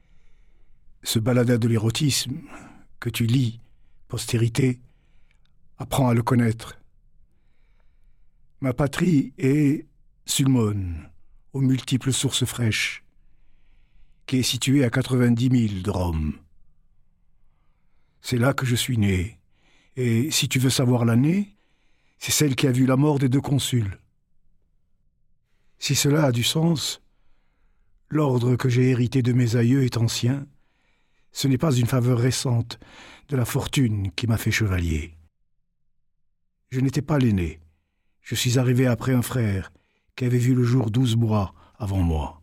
[1.05, 2.41] ce balada de l'érotisme
[2.99, 3.61] que tu lis,
[4.09, 4.81] postérité,
[5.79, 6.81] apprends à le connaître.
[8.61, 9.87] Ma patrie est
[10.27, 11.09] Sulmone,
[11.53, 13.05] aux multiples sources fraîches,
[14.27, 16.33] qui est située à 90 000 de Rome.
[18.21, 19.39] C'est là que je suis né,
[19.97, 21.57] et si tu veux savoir l'année,
[22.19, 24.01] c'est celle qui a vu la mort des deux consuls.
[25.79, 27.05] Si cela a du sens,
[28.15, 30.47] L'ordre que j'ai hérité de mes aïeux est ancien.
[31.35, 32.79] Ce n'est pas une faveur récente
[33.29, 35.15] de la fortune qui m'a fait chevalier.
[36.71, 37.61] Je n'étais pas l'aîné.
[38.21, 39.73] Je suis arrivé après un frère
[40.15, 42.41] qui avait vu le jour douze mois avant moi.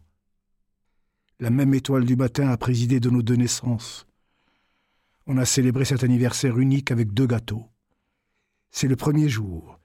[1.39, 4.05] La même étoile du matin a présidé de nos deux naissances.
[5.26, 7.69] On a célébré cet anniversaire unique avec deux gâteaux.
[8.72, 9.80] C'est le premier jour,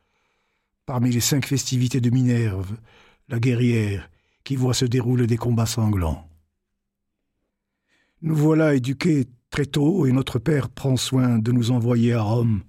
[0.85, 2.77] parmi les cinq festivités de Minerve,
[3.29, 4.11] la guerrière,
[4.43, 6.29] qui voit se dérouler des combats sanglants.
[8.23, 12.63] Nous voilà éduqués très tôt et notre Père prend soin de nous envoyer à Rome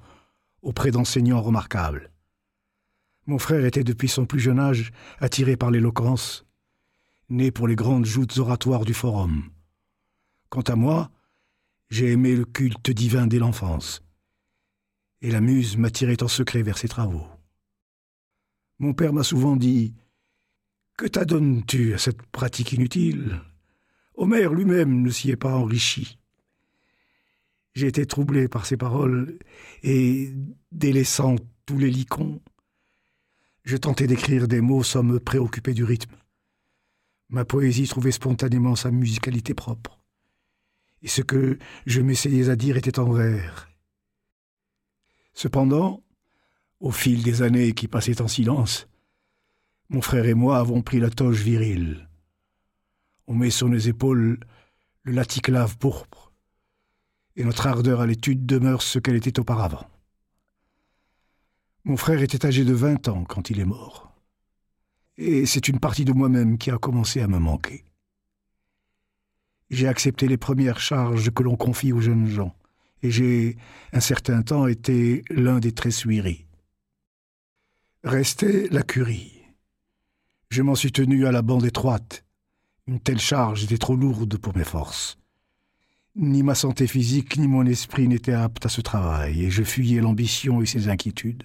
[0.61, 2.11] auprès d'enseignants remarquables.
[3.27, 6.45] Mon frère était depuis son plus jeune âge attiré par l'éloquence,
[7.29, 9.49] né pour les grandes joutes oratoires du forum.
[10.49, 11.11] Quant à moi,
[11.89, 14.01] j'ai aimé le culte divin dès l'enfance,
[15.21, 17.25] et la muse m'attirait en secret vers ses travaux.
[18.79, 19.95] Mon père m'a souvent dit
[20.97, 23.41] que t'adonnes-tu à cette pratique inutile?
[24.18, 26.18] Homère lui-même ne s'y est pas enrichi.
[27.76, 29.38] J'ai été troublé par ces paroles,
[29.84, 30.34] et,
[30.72, 31.35] délaissant
[31.68, 32.41] tous les licons,
[33.64, 36.15] je tentais d'écrire des mots sans me préoccuper du rythme.
[37.30, 39.99] Ma poésie trouvait spontanément sa musicalité propre,
[41.03, 43.69] et ce que je m'essayais à dire était en vers.
[45.35, 46.02] Cependant,
[46.80, 48.88] au fil des années qui passaient en silence,
[49.89, 52.06] mon frère et moi avons pris la toge virile.
[53.27, 54.39] On met sur nos épaules
[55.03, 56.31] le laticlave pourpre,
[57.35, 59.85] et notre ardeur à l'étude demeure ce qu'elle était auparavant.
[61.83, 64.13] Mon frère était âgé de 20 ans quand il est mort.
[65.17, 67.85] Et c'est une partie de moi-même qui a commencé à me manquer.
[69.69, 72.55] J'ai accepté les premières charges que l'on confie aux jeunes gens,
[73.03, 73.57] et j'ai,
[73.93, 76.45] un certain temps, été l'un des tressuiris.
[78.03, 79.41] Restait la curie.
[80.49, 82.23] Je m'en suis tenu à la bande étroite.
[82.88, 85.18] Une telle charge était trop lourde pour mes forces.
[86.15, 89.99] Ni ma santé physique ni mon esprit n'étaient aptes à ce travail, et je fuyais
[89.99, 91.43] l'ambition et ses inquiétudes.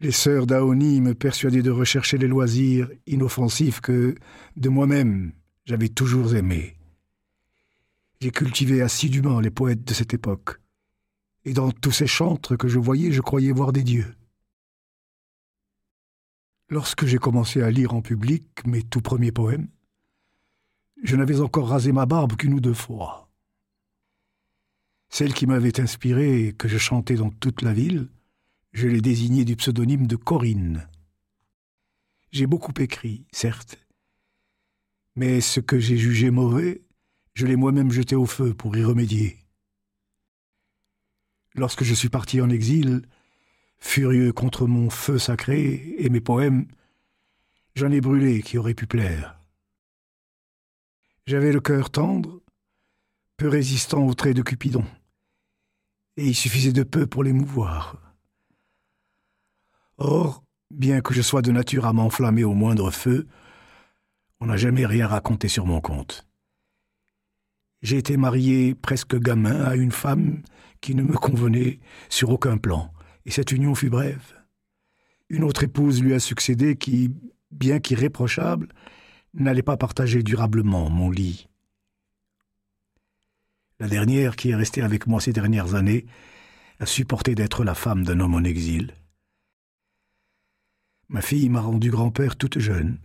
[0.00, 4.16] Les sœurs d'Aoni me persuadaient de rechercher les loisirs inoffensifs que,
[4.56, 5.32] de moi-même,
[5.66, 6.76] j'avais toujours aimés.
[8.20, 10.60] J'ai cultivé assidûment les poètes de cette époque,
[11.44, 14.14] et dans tous ces chantres que je voyais, je croyais voir des dieux.
[16.70, 19.68] Lorsque j'ai commencé à lire en public mes tout premiers poèmes,
[21.04, 23.28] je n'avais encore rasé ma barbe qu'une ou deux fois.
[25.10, 28.08] Celle qui m'avait inspiré et que je chantais dans toute la ville,
[28.72, 30.88] je l'ai désignée du pseudonyme de Corinne.
[32.32, 33.78] J'ai beaucoup écrit, certes,
[35.14, 36.82] mais ce que j'ai jugé mauvais,
[37.34, 39.44] je l'ai moi-même jeté au feu pour y remédier.
[41.54, 43.02] Lorsque je suis parti en exil,
[43.78, 46.66] furieux contre mon feu sacré et mes poèmes,
[47.76, 49.38] j'en ai brûlé qui auraient pu plaire.
[51.26, 52.42] J'avais le cœur tendre,
[53.38, 54.84] peu résistant aux traits de Cupidon,
[56.18, 57.96] et il suffisait de peu pour l'émouvoir.
[59.96, 63.26] Or, bien que je sois de nature à m'enflammer au moindre feu,
[64.40, 66.26] on n'a jamais rien raconté sur mon compte.
[67.80, 70.42] J'ai été marié presque gamin à une femme
[70.82, 71.80] qui ne me convenait
[72.10, 72.92] sur aucun plan
[73.24, 74.34] et cette union fut brève.
[75.30, 77.10] Une autre épouse lui a succédé qui,
[77.50, 78.68] bien qu'irréprochable,
[79.34, 81.48] n'allait pas partager durablement mon lit.
[83.80, 86.06] La dernière, qui est restée avec moi ces dernières années,
[86.78, 88.94] a supporté d'être la femme d'un homme en exil.
[91.08, 92.98] Ma fille m'a rendu grand-père toute jeune,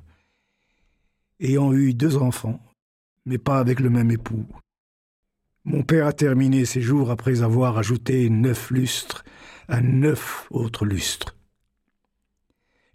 [1.40, 2.60] ayant eu deux enfants,
[3.26, 4.46] mais pas avec le même époux.
[5.66, 9.24] Mon père a terminé ses jours après avoir ajouté neuf lustres
[9.68, 11.36] à neuf autres lustres.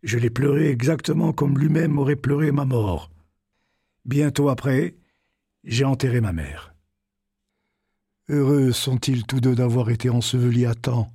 [0.02, 3.10] Je l'ai pleuré exactement comme lui-même aurait pleuré ma mort.
[4.04, 4.96] Bientôt après,
[5.64, 6.74] j'ai enterré ma mère.
[8.28, 11.12] Heureux sont-ils tous deux d'avoir été ensevelis à temps,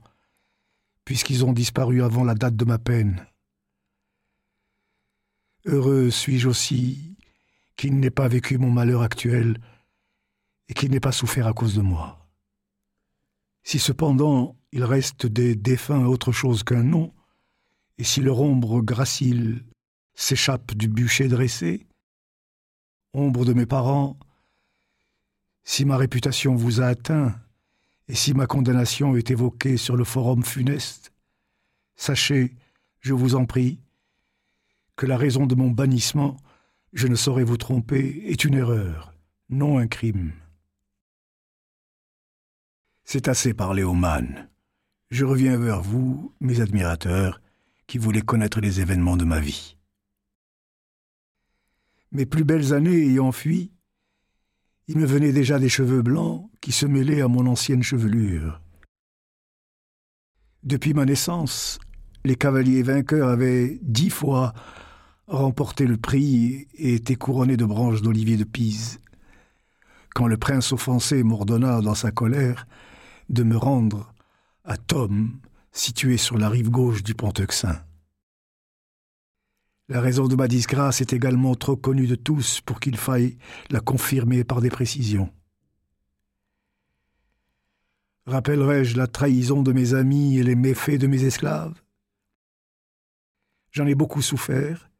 [1.05, 3.25] puisqu'ils ont disparu avant la date de ma peine.
[5.65, 7.15] Heureux suis-je aussi
[7.75, 9.59] qu'il n'ait pas vécu mon malheur actuel
[10.67, 12.29] et qu'il n'ait pas souffert à cause de moi.
[13.63, 17.13] Si cependant il reste des défunts autre chose qu'un nom,
[17.97, 19.65] et si leur ombre gracile
[20.13, 21.88] s'échappe du bûcher dressé,
[23.13, 24.17] ombre de mes parents,
[25.63, 27.35] si ma réputation vous a atteint,
[28.07, 31.13] et si ma condamnation est évoquée sur le forum funeste,
[31.95, 32.55] sachez,
[33.01, 33.79] je vous en prie,
[34.95, 36.37] que la raison de mon bannissement,
[36.91, 39.13] je ne saurais vous tromper, est une erreur,
[39.49, 40.33] non un crime.
[43.03, 44.49] C'est assez parlé aux man.
[45.09, 47.41] Je reviens vers vous, mes admirateurs,
[47.87, 49.78] qui voulez connaître les événements de ma vie.
[52.11, 53.71] Mes plus belles années ayant fui,
[54.87, 58.59] il me venait déjà des cheveux blancs qui se mêlaient à mon ancienne chevelure.
[60.63, 61.79] Depuis ma naissance,
[62.25, 64.53] les cavaliers vainqueurs avaient dix fois
[65.27, 68.99] remporté le prix et été couronnés de branches d'olivier de Pise.
[70.15, 72.67] Quand le prince offensé m'ordonna dans sa colère
[73.29, 74.11] de me rendre
[74.65, 75.39] à Tom,
[75.71, 77.79] situé sur la rive gauche du Pont-Euxin.
[79.89, 83.39] La raison de ma disgrâce est également trop connue de tous pour qu'il faille
[83.71, 85.33] la confirmer par des précisions.
[88.27, 91.81] Rappellerai-je la trahison de mes amis et les méfaits de mes esclaves?
[93.71, 94.91] J'en ai beaucoup souffert,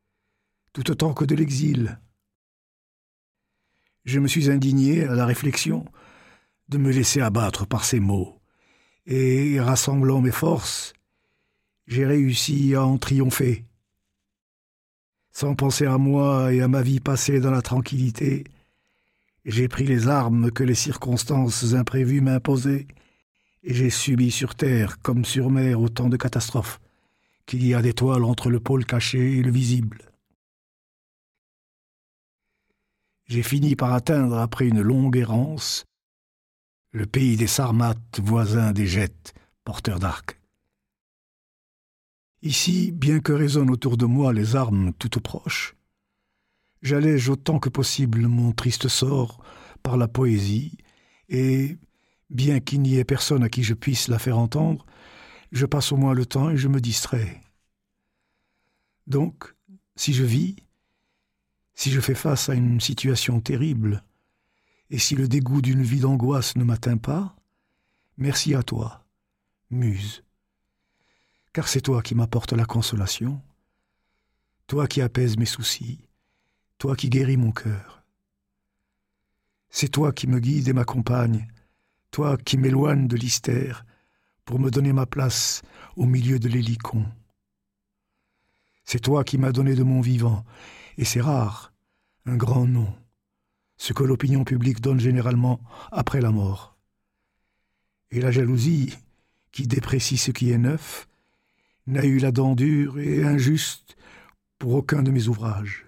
[0.74, 2.00] tout autant que de l'exil.
[4.06, 5.86] Je me suis indigné à la réflexion
[6.68, 8.42] de me laisser abattre par ces mots,
[9.06, 10.94] et, rassemblant mes forces,
[11.86, 13.69] j'ai réussi à en triompher.
[15.40, 18.44] Sans penser à moi et à ma vie passée dans la tranquillité,
[19.46, 22.88] j'ai pris les armes que les circonstances imprévues m'imposaient,
[23.64, 26.82] et j'ai subi sur terre comme sur mer autant de catastrophes
[27.46, 30.12] qu'il y a d'étoiles entre le pôle caché et le visible.
[33.28, 35.86] J'ai fini par atteindre, après une longue errance,
[36.92, 39.34] le pays des Sarmates voisins des Gettes,
[39.64, 40.39] porteurs d'arcs.
[42.42, 45.76] Ici, bien que résonnent autour de moi les armes toutes proches,
[46.82, 49.44] j'allège autant que possible mon triste sort
[49.84, 50.78] par la poésie,
[51.28, 51.78] et,
[52.30, 54.86] bien qu'il n'y ait personne à qui je puisse la faire entendre,
[55.52, 57.42] je passe au moins le temps et je me distrais.
[59.08, 59.54] Donc,
[59.96, 60.56] si je vis,
[61.74, 64.04] si je fais face à une situation terrible,
[64.90, 67.36] et si le dégoût d'une vie d'angoisse ne m'atteint pas,
[68.18, 69.06] merci à toi,
[69.72, 70.24] Muse,
[71.54, 73.42] car c'est toi qui m'apportes la consolation,
[74.68, 76.00] toi qui apaises mes soucis,
[76.78, 78.04] toi qui guéris mon cœur.
[79.70, 81.48] C'est toi qui me guide et m'accompagne,
[82.12, 83.86] toi qui m'éloignes de l'hystère
[84.46, 85.62] pour me donner ma place
[85.96, 87.06] au milieu de l'hélicon.
[88.84, 90.44] C'est toi qui m'as donné de mon vivant,
[90.98, 91.72] et c'est rare,
[92.26, 92.92] un grand nom,
[93.78, 95.60] ce que l'opinion publique donne généralement
[95.92, 96.78] après la mort.
[98.12, 98.98] Et la jalousie,
[99.52, 101.09] qui déprécie ce qui est neuf,
[101.88, 103.96] n'a eu la dent dure et injuste
[104.58, 105.86] pour aucun de mes ouvrages.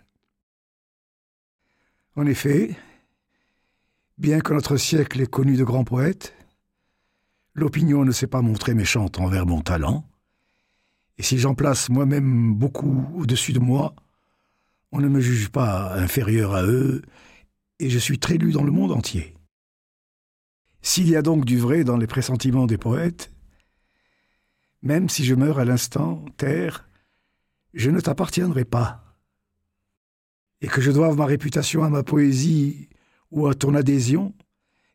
[2.15, 2.75] En effet,
[4.17, 6.33] bien que notre siècle ait connu de grands poètes,
[7.53, 10.05] l'opinion ne s'est pas montrée méchante envers mon talent,
[11.17, 13.93] et si j'en place moi-même beaucoup au-dessus de moi,
[14.91, 17.01] on ne me juge pas inférieur à eux,
[17.79, 19.35] et je suis très lu dans le monde entier.
[20.81, 23.30] S'il y a donc du vrai dans les pressentiments des poètes,
[24.81, 26.89] même si je meurs à l'instant, terre,
[27.73, 29.15] je ne t'appartiendrai pas.
[30.61, 32.89] Et que je doive ma réputation à ma poésie
[33.31, 34.33] ou à ton adhésion,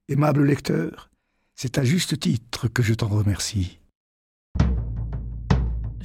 [0.09, 1.11] aimable lecteur,
[1.55, 3.81] c'est à juste titre que je t'en remercie.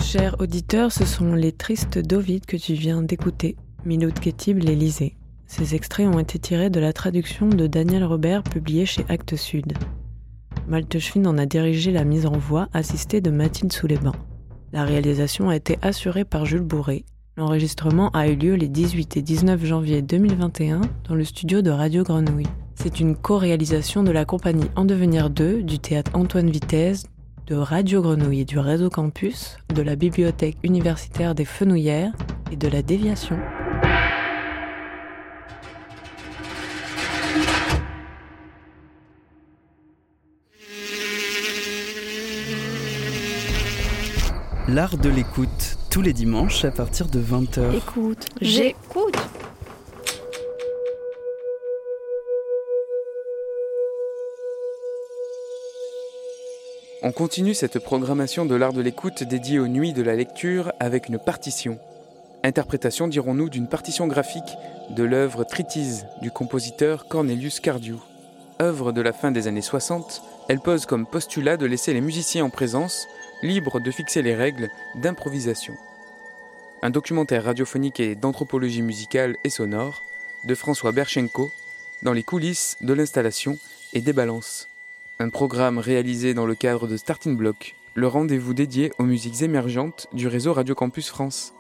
[0.02, 3.56] Cher auditeur, ce sont les tristes d'Ovid que tu viens d'écouter.
[3.86, 5.16] Miloud Ketib les lisait.
[5.46, 9.74] Ces extraits ont été tirés de la traduction de Daniel Robert publiée chez Actes Sud.
[10.72, 14.14] Malte Schwinn en a dirigé la mise en voix, assistée de Mathilde Souleban.
[14.72, 17.04] La réalisation a été assurée par Jules Bourré.
[17.36, 20.80] L'enregistrement a eu lieu les 18 et 19 janvier 2021
[21.10, 22.48] dans le studio de Radio Grenouille.
[22.76, 27.04] C'est une co-réalisation de la compagnie En Devenir 2, du théâtre Antoine Vitesse,
[27.48, 32.14] de Radio Grenouille et du réseau campus, de la bibliothèque universitaire des Fenouillères
[32.50, 33.36] et de la Déviation.
[44.74, 47.76] L'art de l'écoute, tous les dimanches à partir de 20h.
[47.76, 49.18] Écoute, j'écoute.
[57.02, 61.10] On continue cette programmation de l'art de l'écoute dédiée aux nuits de la lecture avec
[61.10, 61.78] une partition.
[62.46, 64.56] Interprétation, dirons-nous, d'une partition graphique
[64.92, 67.98] de l'œuvre Tritise du compositeur Cornelius Cardew.
[68.62, 72.46] Œuvre de la fin des années 60, elle pose comme postulat de laisser les musiciens
[72.46, 73.06] en présence
[73.42, 75.76] libres de fixer les règles d'improvisation.
[76.82, 80.04] Un documentaire radiophonique et d'anthropologie musicale et sonore
[80.46, 81.52] de François Berchenko
[82.02, 83.58] dans les coulisses de l'installation
[83.94, 84.68] et des balances.
[85.20, 90.08] Un programme réalisé dans le cadre de Starting Block, le rendez-vous dédié aux musiques émergentes
[90.14, 91.54] du réseau Radio Campus France.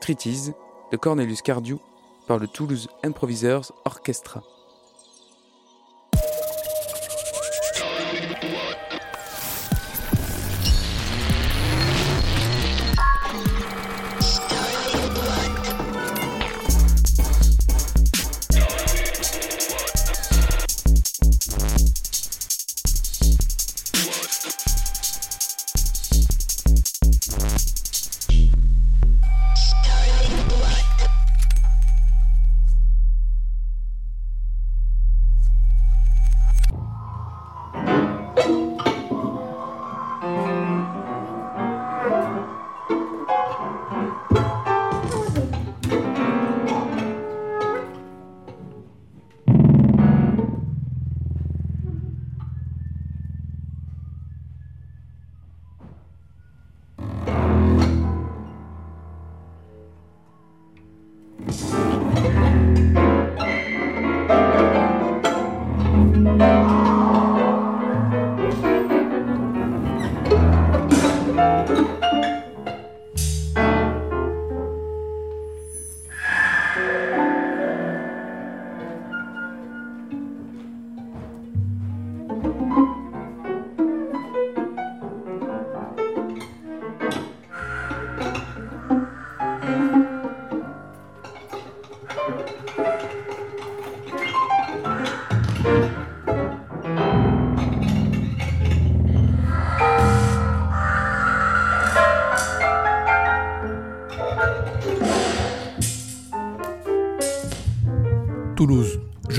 [0.00, 0.52] Treatise
[0.92, 1.78] de Cornelius Cardew
[2.28, 4.42] par le Toulouse Improvisers Orchestra.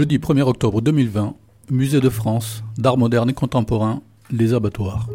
[0.04, 1.34] Jeudi 1er octobre 2020,
[1.72, 4.02] Musée de France, d'art moderne et contemporain,
[4.32, 5.08] Les Abattoirs.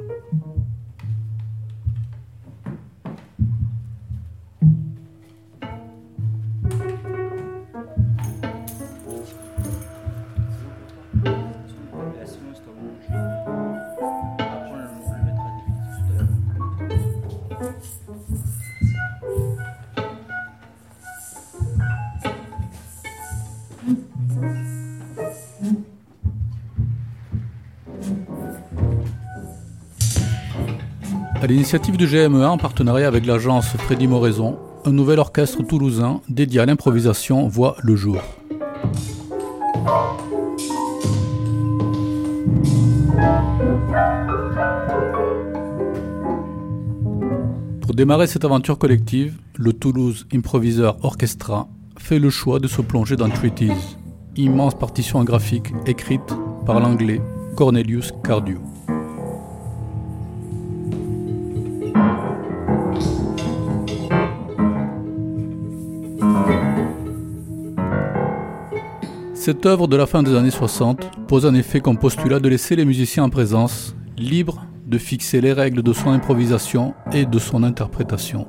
[31.71, 36.65] L'initiative du GME1 en partenariat avec l'agence Freddy Moraison, un nouvel orchestre toulousain dédié à
[36.65, 38.17] l'improvisation voit le jour.
[47.83, 51.69] Pour démarrer cette aventure collective, le Toulouse Improviseur Orchestra
[51.99, 53.99] fait le choix de se plonger dans Treaties,
[54.37, 56.35] immense partition graphique écrite
[56.65, 57.21] par l'anglais
[57.57, 58.57] Cornelius Cardew.
[69.49, 72.77] Cette œuvre de la fin des années 60 pose en effet comme postulat de laisser
[72.77, 77.63] les musiciens en présence libres de fixer les règles de son improvisation et de son
[77.63, 78.47] interprétation.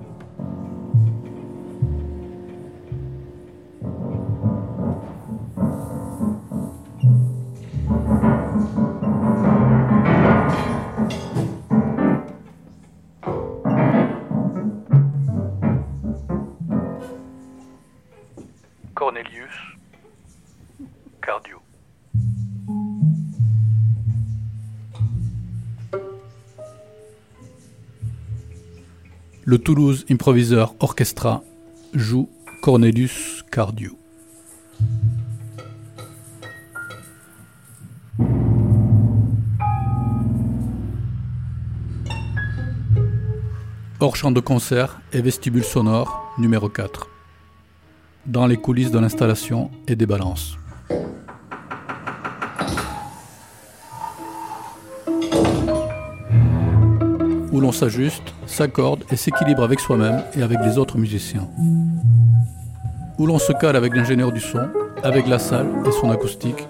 [29.51, 31.41] Le Toulouse Improviseur Orchestra
[31.95, 32.29] joue
[32.61, 33.97] Cornelius Cardio.
[43.99, 47.09] Hors champ de concert et vestibule sonore numéro 4.
[48.27, 50.59] Dans les coulisses de l'installation et des balances.
[57.59, 61.45] Où l'on s'ajuste, s'accorde et s'équilibre avec soi-même et avec les autres musiciens.
[63.17, 64.69] Où l'on se cale avec l'ingénieur du son,
[65.03, 66.69] avec la salle et son acoustique,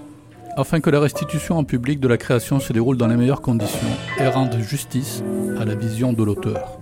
[0.58, 3.88] afin que la restitution en public de la création se déroule dans les meilleures conditions
[4.20, 5.22] et rende justice
[5.60, 6.79] à la vision de l'auteur.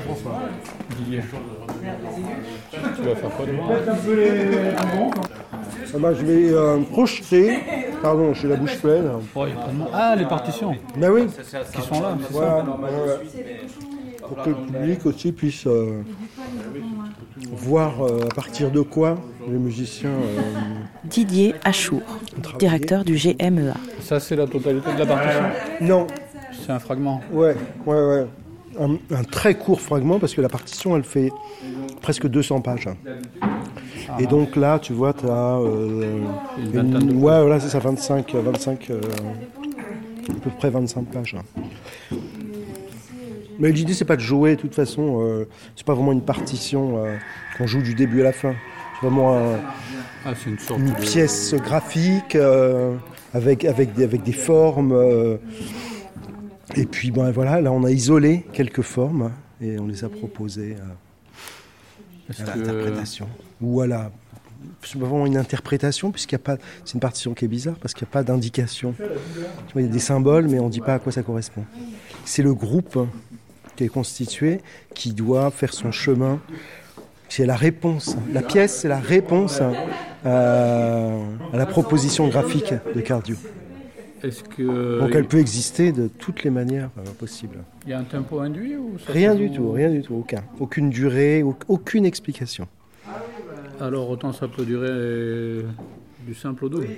[0.00, 0.40] François?
[0.96, 1.22] Didier.
[2.96, 3.62] Tu vas faire quoi demain?
[5.94, 7.58] Ah bah, je vais euh, projeter.
[8.02, 9.10] Pardon, j'ai la bouche pleine.
[9.92, 11.26] Ah, les partitions Ben oui.
[11.74, 13.20] Qui sont là, Voilà, ça.
[14.26, 16.02] Pour que le public aussi puisse euh,
[17.56, 19.18] voir euh, à partir de quoi
[19.50, 20.10] les musiciens.
[20.10, 20.40] euh,
[21.04, 22.02] Didier Achour,
[22.58, 23.74] directeur du GMEA.
[24.00, 25.42] Ça, c'est la totalité de la partition
[25.80, 26.06] Non.
[26.64, 27.54] C'est un fragment Ouais,
[27.86, 28.26] ouais, ouais.
[28.78, 31.30] Un, un très court fragment parce que la partition elle fait
[32.02, 32.88] presque 200 pages.
[34.18, 35.58] Et donc là, tu vois, tu as.
[36.58, 39.00] Une de ouais, voilà, c'est ça, 25, 25 euh,
[40.28, 41.36] à peu près 25 pages.
[43.58, 45.46] Mais l'idée, c'est pas de jouer, de toute façon, euh,
[45.76, 47.16] c'est pas vraiment une partition euh,
[47.56, 48.54] qu'on joue du début à la fin.
[49.00, 49.60] C'est vraiment un-
[50.24, 52.96] Ah, une sorte une de- pièce graphique euh,
[53.32, 54.92] avec, avec, des, avec des formes.
[54.92, 55.36] euh,
[56.74, 59.30] et puis ben, voilà, là on a isolé quelques formes
[59.60, 60.76] et on les a proposées
[62.28, 63.28] à, à que- l'interprétation.
[63.60, 64.10] Ou à la.
[64.82, 66.56] C'est vraiment une interprétation, puisqu'il y a pas.
[66.84, 68.94] C'est une partition qui est bizarre parce qu'il n'y a pas d'indication.
[69.74, 71.64] Il y a des symboles, mais on ne dit pas à quoi ça correspond.
[72.24, 72.98] C'est le groupe
[73.76, 74.60] qui est constitué
[74.94, 76.40] qui doit faire son chemin.
[77.28, 78.16] C'est la réponse.
[78.32, 79.72] La pièce, c'est la réponse à,
[80.24, 83.36] à la proposition graphique de Cardio.
[84.56, 84.98] Que.
[85.00, 87.58] Donc elle peut exister de toutes les manières euh, possibles.
[87.84, 90.42] Il y a un tempo induit ou ça Rien du tout, rien du tout, aucun.
[90.58, 92.66] Aucune durée, au- aucune explication.
[93.80, 95.62] Alors autant ça peut durer euh,
[96.26, 96.88] du simple au double.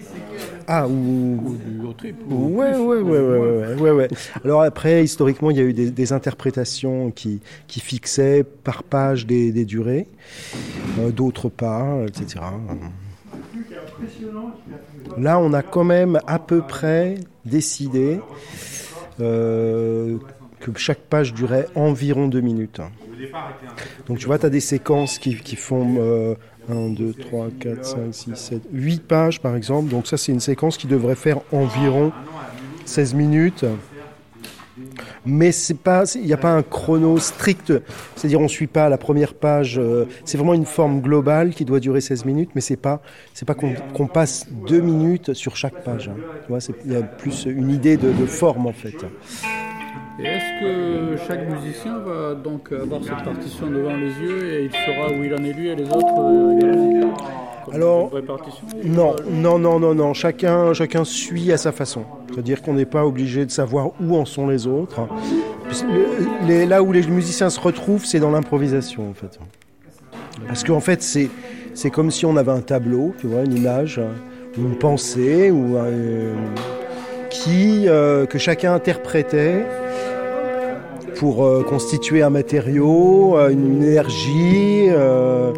[0.67, 0.93] Ah, ou.
[0.93, 2.23] Ou du au triple.
[2.31, 2.81] ou Ouais, plus.
[2.81, 4.09] ouais, ouais, ouais, ouais, ouais, ouais.
[4.45, 9.27] Alors après, historiquement, il y a eu des, des interprétations qui, qui fixaient par page
[9.27, 10.07] des, des durées,
[10.99, 12.45] euh, d'autres pas, etc.
[15.17, 18.21] Là, on a quand même à peu près décidé
[19.21, 20.17] euh,
[20.61, 22.81] que chaque page durait environ deux minutes.
[24.07, 26.35] Donc tu vois, tu as des séquences qui, qui font euh,
[26.69, 29.89] 1, 2, 3, 4, 5, 6, 7, 8 pages par exemple.
[29.91, 32.13] Donc ça, c'est une séquence qui devrait faire environ
[32.85, 33.65] 16 minutes.
[35.25, 35.51] Mais
[36.15, 37.73] il n'y a pas un chrono strict.
[38.15, 39.79] C'est-à-dire, on ne suit pas la première page.
[39.79, 43.03] euh, c'est vraiment une forme globale qui doit durer 16 minutes, mais pas,
[43.35, 46.09] c'est pas qu'on passe deux minutes sur chaque page.
[46.09, 46.21] hein.
[46.85, 49.05] Il y a plus une idée de, de forme en fait.
[50.21, 54.71] Et est-ce que chaque musicien va donc avoir cette partition devant les yeux et il
[54.73, 57.03] saura où il en est lui et les autres euh,
[57.65, 58.11] Comme Alors,
[58.83, 60.15] une Non, non, non, non, non.
[60.15, 62.03] Chacun, chacun suit à sa façon.
[62.33, 65.01] C'est-à-dire qu'on n'est pas obligé de savoir où en sont les autres.
[65.85, 69.39] Le- les- là où les musiciens se retrouvent, c'est dans l'improvisation, en fait.
[70.49, 71.31] Parce qu'en fait, c'est,
[71.75, 74.01] c'est comme si on avait un tableau, tu vois, une image,
[74.57, 76.78] une pensée, ou un-
[77.31, 79.65] qui, euh, que chacun interprétait
[81.17, 85.53] pour euh, constituer un matériau, euh, une énergie, euh,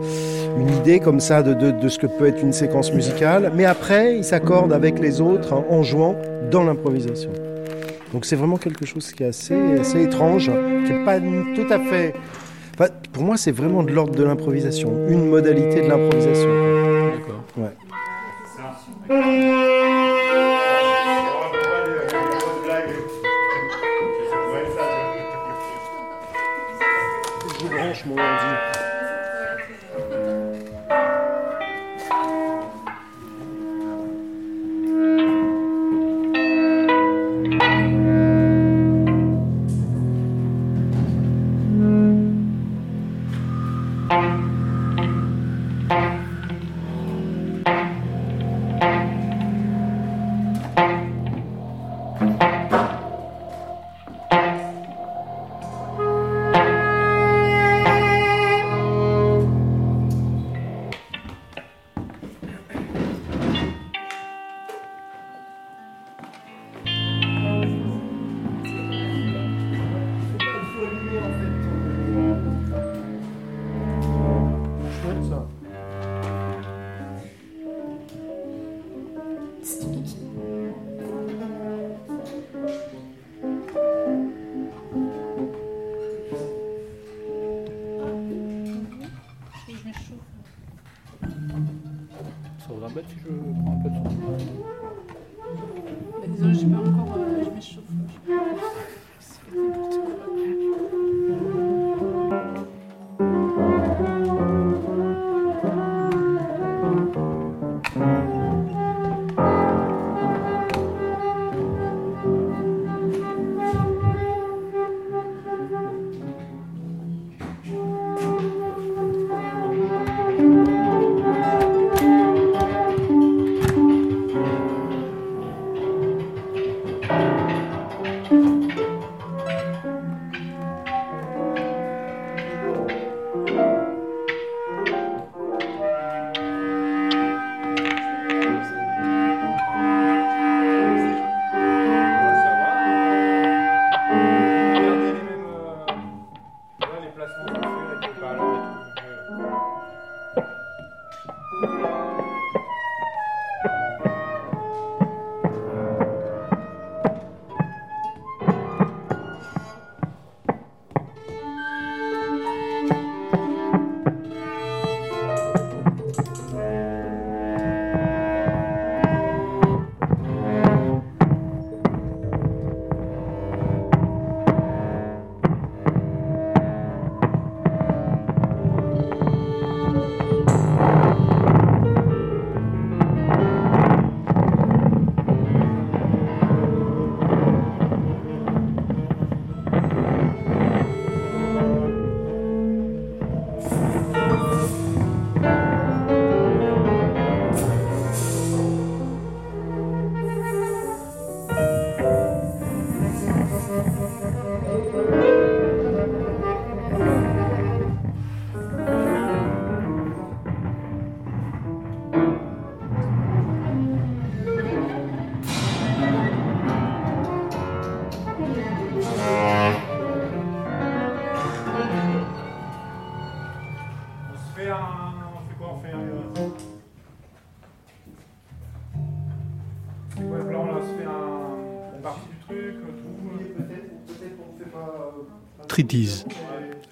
[0.58, 3.52] une idée comme ça de, de- de ce que peut être une séquence musicale.
[3.54, 6.16] Mais après, il s'accorde avec les autres hein, en jouant
[6.50, 7.30] dans l'improvisation.
[8.12, 10.50] Donc c'est vraiment quelque chose qui est assez, assez étrange,
[10.86, 12.14] qui n'est pas tout à fait...
[12.74, 16.48] Enfin, pour moi, c'est vraiment de l'ordre de l'improvisation, une modalité de l'improvisation.
[17.14, 17.44] D'accord.
[17.58, 17.70] Ouais.
[27.60, 28.79] Je branche mon ordi.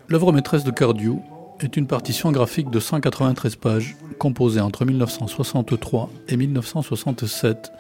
[0.09, 1.20] L'œuvre maîtresse de Cardew
[1.61, 7.73] est une partition graphique de 193 pages, composée entre 1963 et 1967,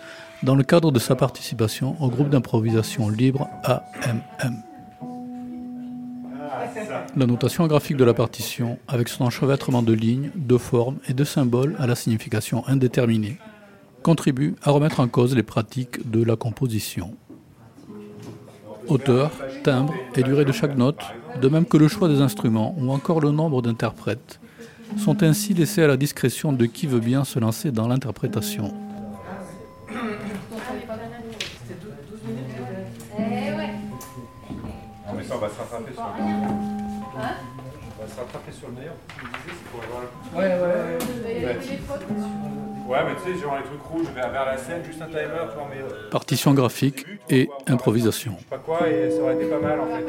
[0.42, 4.62] dans le cadre de sa participation au groupe d'improvisation libre AMM.
[7.16, 11.24] La notation graphique de la partition, avec son enchevêtrement de lignes, de formes et de
[11.24, 13.38] symboles à la signification indéterminée,
[14.02, 17.16] contribue à remettre en cause les pratiques de la composition.
[18.88, 19.30] Hauteur,
[19.64, 21.00] timbre et durée de chaque note,
[21.40, 24.40] de même que le choix des instruments ou encore le nombre d'interprètes,
[24.96, 28.72] sont ainsi laissés à la discrétion de qui veut bien se lancer dans l'interprétation.
[35.28, 36.22] Ça, on va se rattraper sur le
[37.12, 37.18] On
[38.00, 38.94] va se rattraper sur le meilleur.
[39.18, 40.08] Tu me disais, c'est pour avoir le
[40.38, 42.67] Ouais, ouais, ouais.
[42.88, 45.06] Ouais, Ouais, mais tu sais, genre les trucs rouges vers, vers la scène, juste un
[45.06, 45.20] timer,
[45.50, 45.82] tu vois, mais.
[45.82, 48.34] euh, Partition graphique et improvisation.
[48.38, 50.04] je sais pas quoi, et ça aurait été pas mal en fait.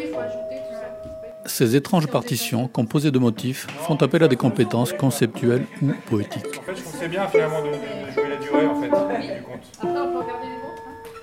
[1.46, 6.46] Ces étranges partitions, composées de motifs, font appel à des compétences conceptuelles ou poétiques.
[6.60, 8.82] En fait, je trouve que c'est bien finalement de, de- de jouer la durée en
[8.82, 9.66] fait, du compte.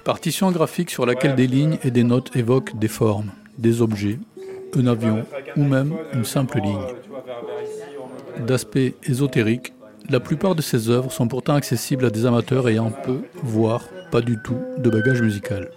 [0.04, 4.18] Partition graphique sur laquelle des lignes et des notes évoquent des formes, des objets,
[4.76, 5.24] un avion
[5.56, 6.86] ou même une simple ligne.
[8.36, 9.72] D'aspect ésotérique,
[10.08, 14.20] la plupart de ces œuvres sont pourtant accessibles à des amateurs ayant peu, voire pas
[14.20, 15.70] du tout, de bagage musical.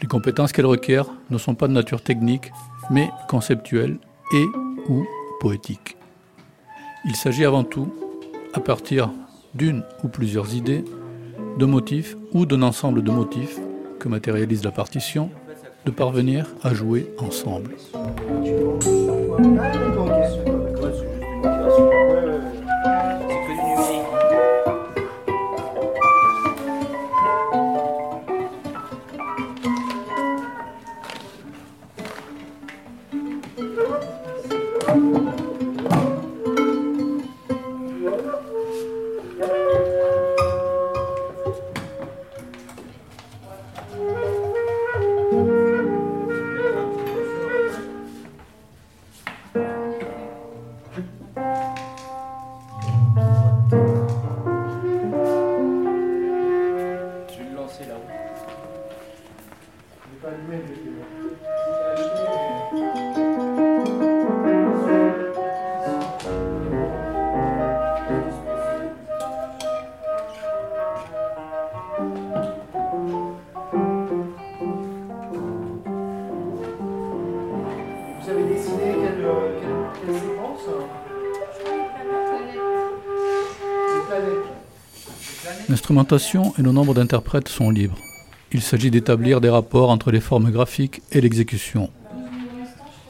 [0.00, 2.52] Les compétences qu'elles requièrent ne sont pas de nature technique,
[2.90, 3.98] mais conceptuelles
[4.32, 4.44] et
[4.88, 5.04] ou
[5.40, 5.96] poétiques.
[7.04, 7.92] Il s'agit avant tout,
[8.54, 9.10] à partir
[9.54, 10.84] d'une ou plusieurs idées,
[11.58, 13.58] de motifs ou d'un ensemble de motifs
[13.98, 15.30] que matérialise la partition,
[15.84, 17.74] de parvenir à jouer ensemble.
[85.98, 87.98] L'instrumentation et le nombre d'interprètes sont libres.
[88.52, 91.90] Il s'agit d'établir des rapports entre les formes graphiques et l'exécution.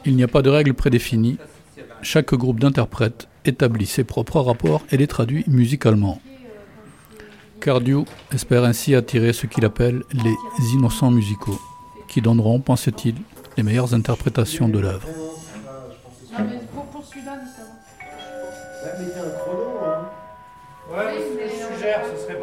[0.05, 1.37] Il n'y a pas de règles prédéfinies.
[2.01, 6.19] Chaque groupe d'interprètes établit ses propres rapports et les traduit musicalement.
[7.61, 11.59] Cardew espère ainsi attirer ce qu'il appelle les innocents musicaux,
[12.07, 13.13] qui donneront, pense-t-il,
[13.55, 15.07] les meilleures interprétations de l'œuvre.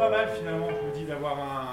[0.09, 1.67] Pas mal finalement, je vous dis, d'avoir un.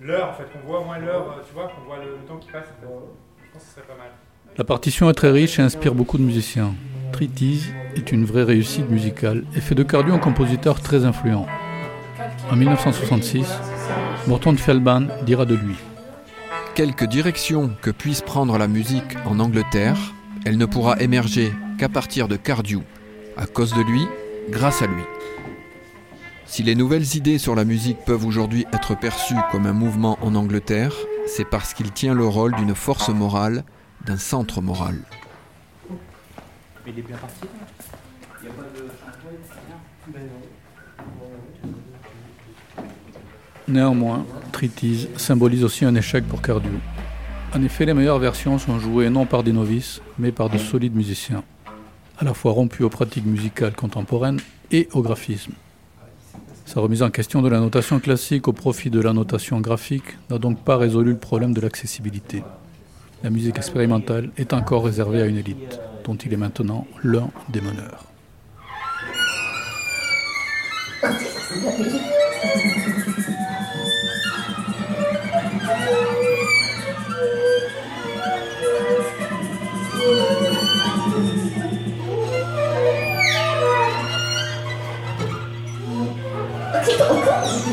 [0.00, 2.36] L'heure, en fait, qu'on voit au moins l'heure, tu vois, qu'on voit le, le temps
[2.36, 2.64] qui passe.
[2.64, 2.86] en fait.
[2.86, 4.10] Je pense que ce serait pas mal.
[4.56, 6.74] La partition est très riche et inspire beaucoup de musiciens.
[7.12, 11.46] Treatise est une vraie réussite musicale et fait de Cardio un compositeur très influent.
[12.50, 13.46] En 1966,
[14.26, 15.76] Morton Feldman dira de lui
[16.74, 19.96] Quelque direction que puisse prendre la musique en Angleterre,
[20.44, 22.80] elle ne pourra émerger qu'à partir de Cardew,
[23.36, 24.06] à cause de lui,
[24.50, 25.02] grâce à lui.
[26.46, 30.34] Si les nouvelles idées sur la musique peuvent aujourd'hui être perçues comme un mouvement en
[30.34, 30.92] Angleterre,
[31.26, 33.64] c'est parce qu'il tient le rôle d'une force morale,
[34.04, 34.98] d'un centre moral.
[36.86, 37.40] Il est bien parti
[38.42, 38.88] Il n'y a pas de
[43.66, 46.70] Néanmoins, Treatise symbolise aussi un échec pour Cardio.
[47.54, 50.94] En effet, les meilleures versions sont jouées non par des novices, mais par de solides
[50.94, 51.42] musiciens,
[52.18, 54.40] à la fois rompus aux pratiques musicales contemporaines
[54.70, 55.54] et au graphisme.
[56.64, 60.38] Sa remise en question de la notation classique au profit de la notation graphique n'a
[60.38, 62.42] donc pas résolu le problème de l'accessibilité.
[63.22, 67.60] La musique expérimentale est encore réservée à une élite, dont il est maintenant l'un des
[67.60, 68.04] meneurs.
[86.98, 87.63] と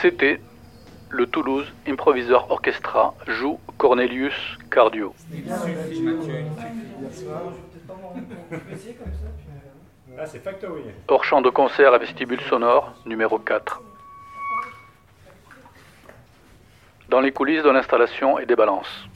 [0.00, 0.40] C'était
[1.10, 4.32] le Toulouse Improvisor Orchestra joue Cornelius
[4.70, 5.14] Cardio.
[10.18, 10.24] Ah.
[11.08, 13.82] Hors champ de concert à vestibule sonore, numéro 4.
[17.10, 19.06] Dans les coulisses de l'installation et des balances.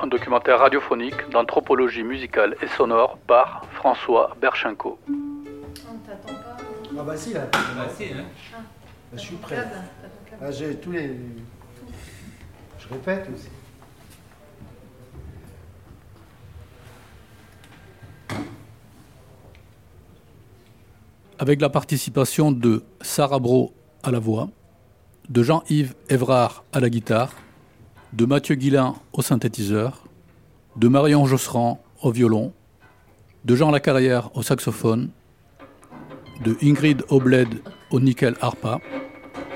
[0.00, 4.98] Un documentaire radiophonique d'anthropologie musicale et sonore par François Berchenko.
[7.00, 7.48] Ah bah si là.
[7.50, 8.26] Bah si, hein.
[8.52, 8.62] Là,
[9.14, 9.56] je suis prêt.
[10.38, 11.16] Là, j'ai tous les.
[12.78, 13.48] Je répète aussi.
[21.38, 23.72] avec la participation de Sarah Bro
[24.02, 24.50] à la voix,
[25.30, 27.32] de Jean-Yves Évrard à la guitare,
[28.12, 30.04] de Mathieu Guillain au synthétiseur,
[30.76, 32.52] de Marion Josserand au violon,
[33.46, 35.08] de Jean Lacarrière au saxophone,
[36.40, 37.60] de Ingrid Obled
[37.90, 38.78] au nickel harpa,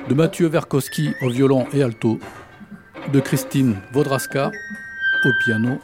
[0.08, 2.18] de Mathieu Verkowski au violon et alto,
[3.12, 4.50] de Christine Vaudraska
[5.24, 5.78] au piano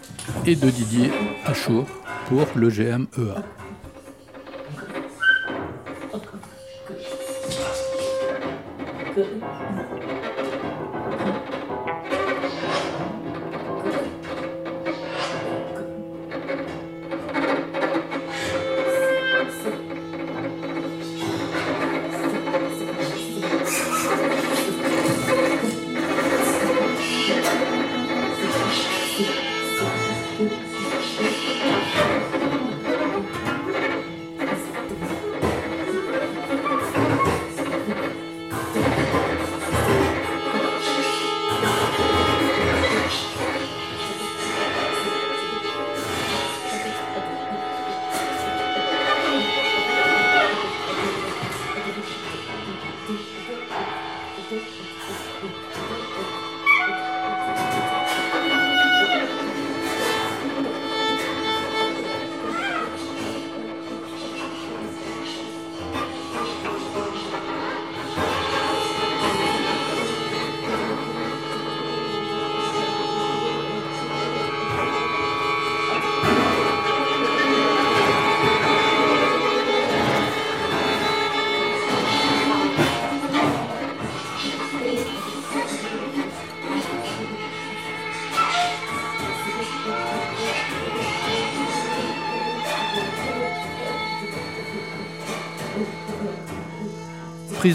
[0.47, 1.11] et de Didier
[1.47, 1.87] Achour
[2.29, 3.43] pour le GMEA.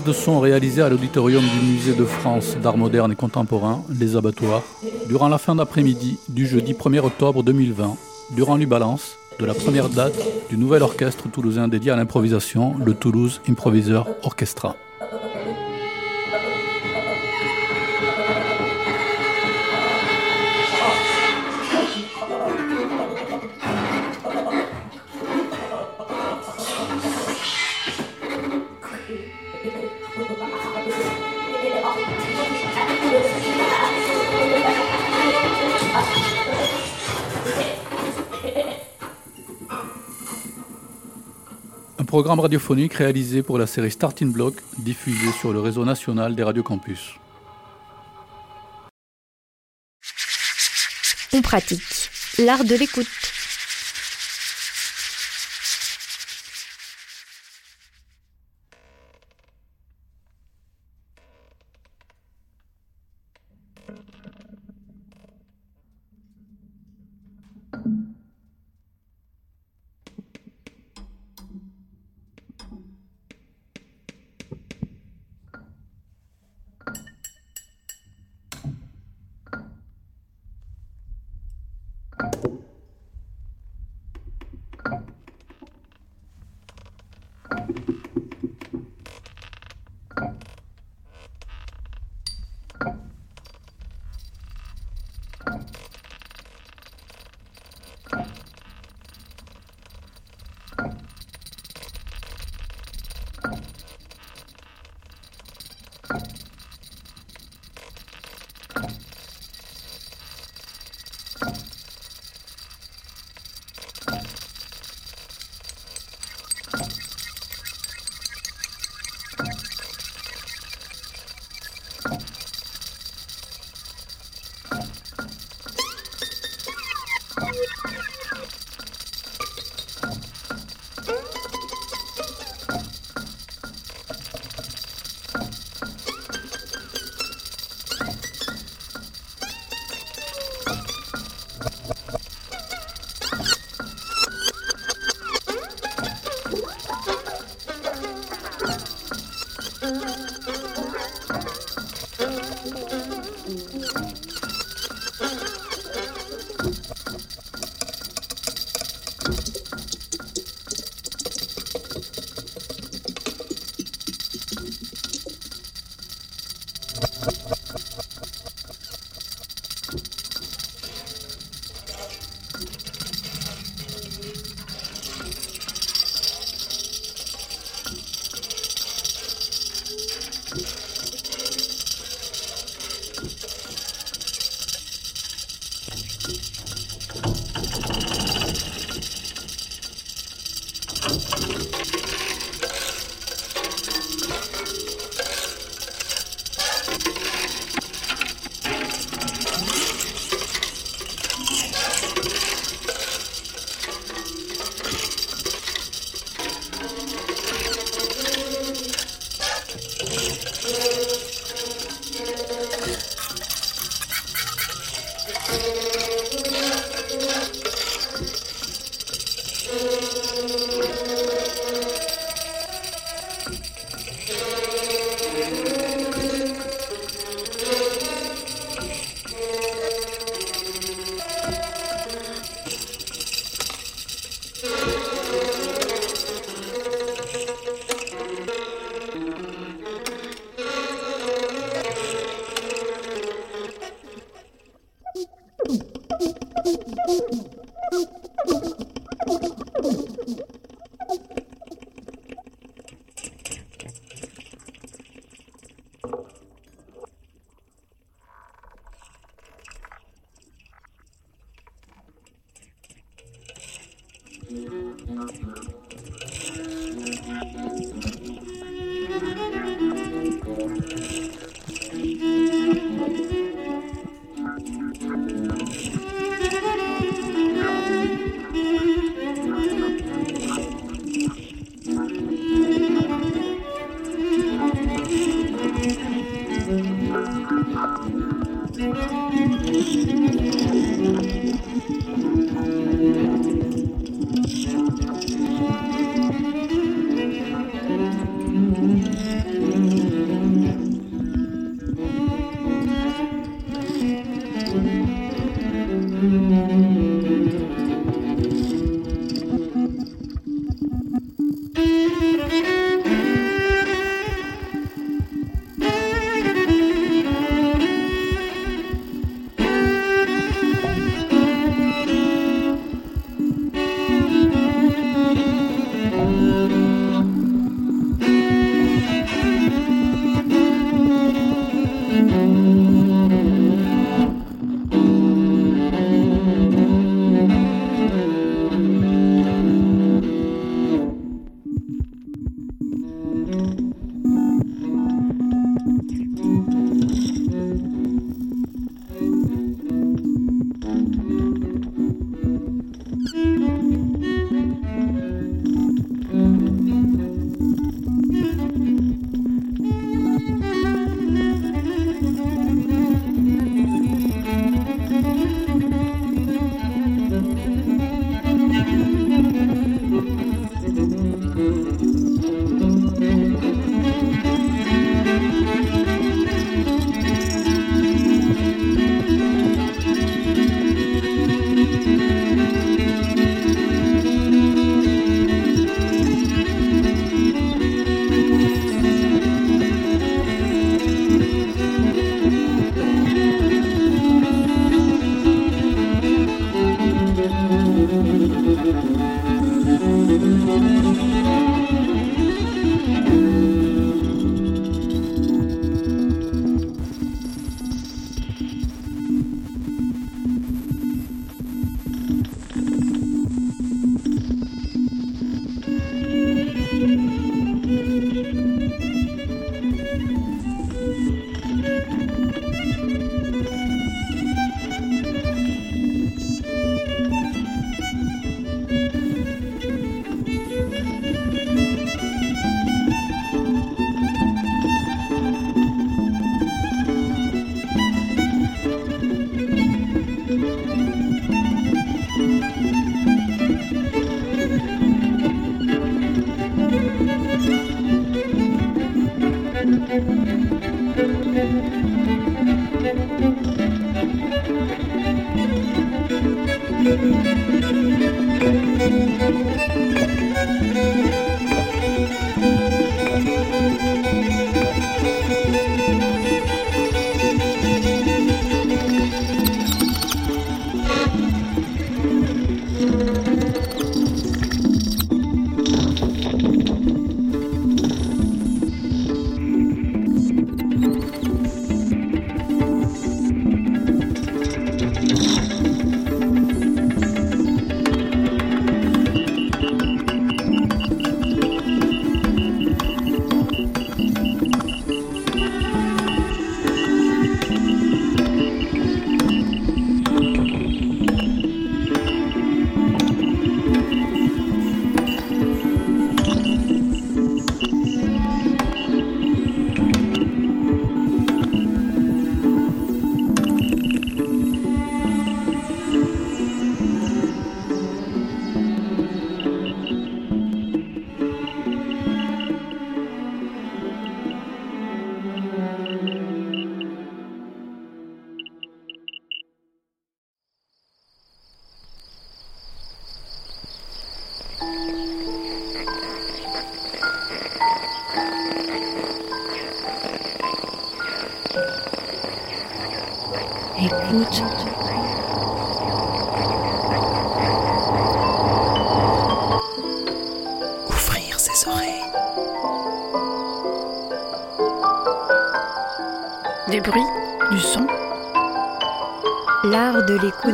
[0.04, 4.62] De son réalisée à l'auditorium du Musée de France d'art moderne et contemporain, Les Abattoirs,
[5.08, 7.96] durant la fin d'après-midi du jeudi 1er octobre 2020,
[8.36, 10.18] durant l'Ubalance de la première date
[10.50, 14.76] du nouvel orchestre toulousain dédié à l'improvisation, le Toulouse Improviseur Orchestra.
[42.16, 46.64] Programme radiophonique réalisé pour la série Starting Block, diffusée sur le réseau national des radios
[46.64, 47.16] campus.
[51.34, 51.82] On pratique
[52.40, 53.25] l'art de l'écoute.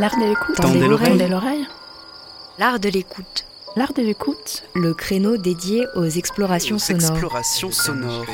[0.01, 0.57] L'art de l'écoute.
[0.57, 1.05] L'art de l'écoute.
[1.05, 1.67] Tendez l'oreille.
[2.57, 3.45] L'art de l'écoute.
[3.75, 4.63] L'art de l'écoute.
[4.73, 7.11] Le créneau dédié aux explorations sonores.
[7.11, 8.25] Exploration sonore.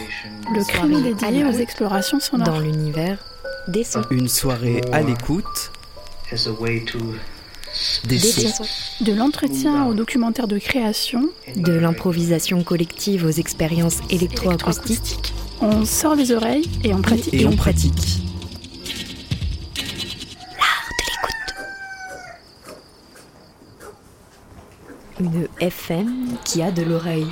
[0.55, 2.47] Le créneau dédié aux explorations sonores.
[2.47, 3.19] Dans l'univers
[3.67, 4.01] des sons.
[4.11, 5.73] Une soirée à l'écoute.
[6.31, 8.63] Des sons.
[9.01, 11.27] De l'entretien au documentaire de création.
[11.57, 15.33] De l'improvisation collective aux expériences électroacoustiques.
[15.59, 17.33] On sort les oreilles et on pratique.
[17.33, 18.16] Et on pratique.
[26.47, 27.27] Qui a de l'oreille.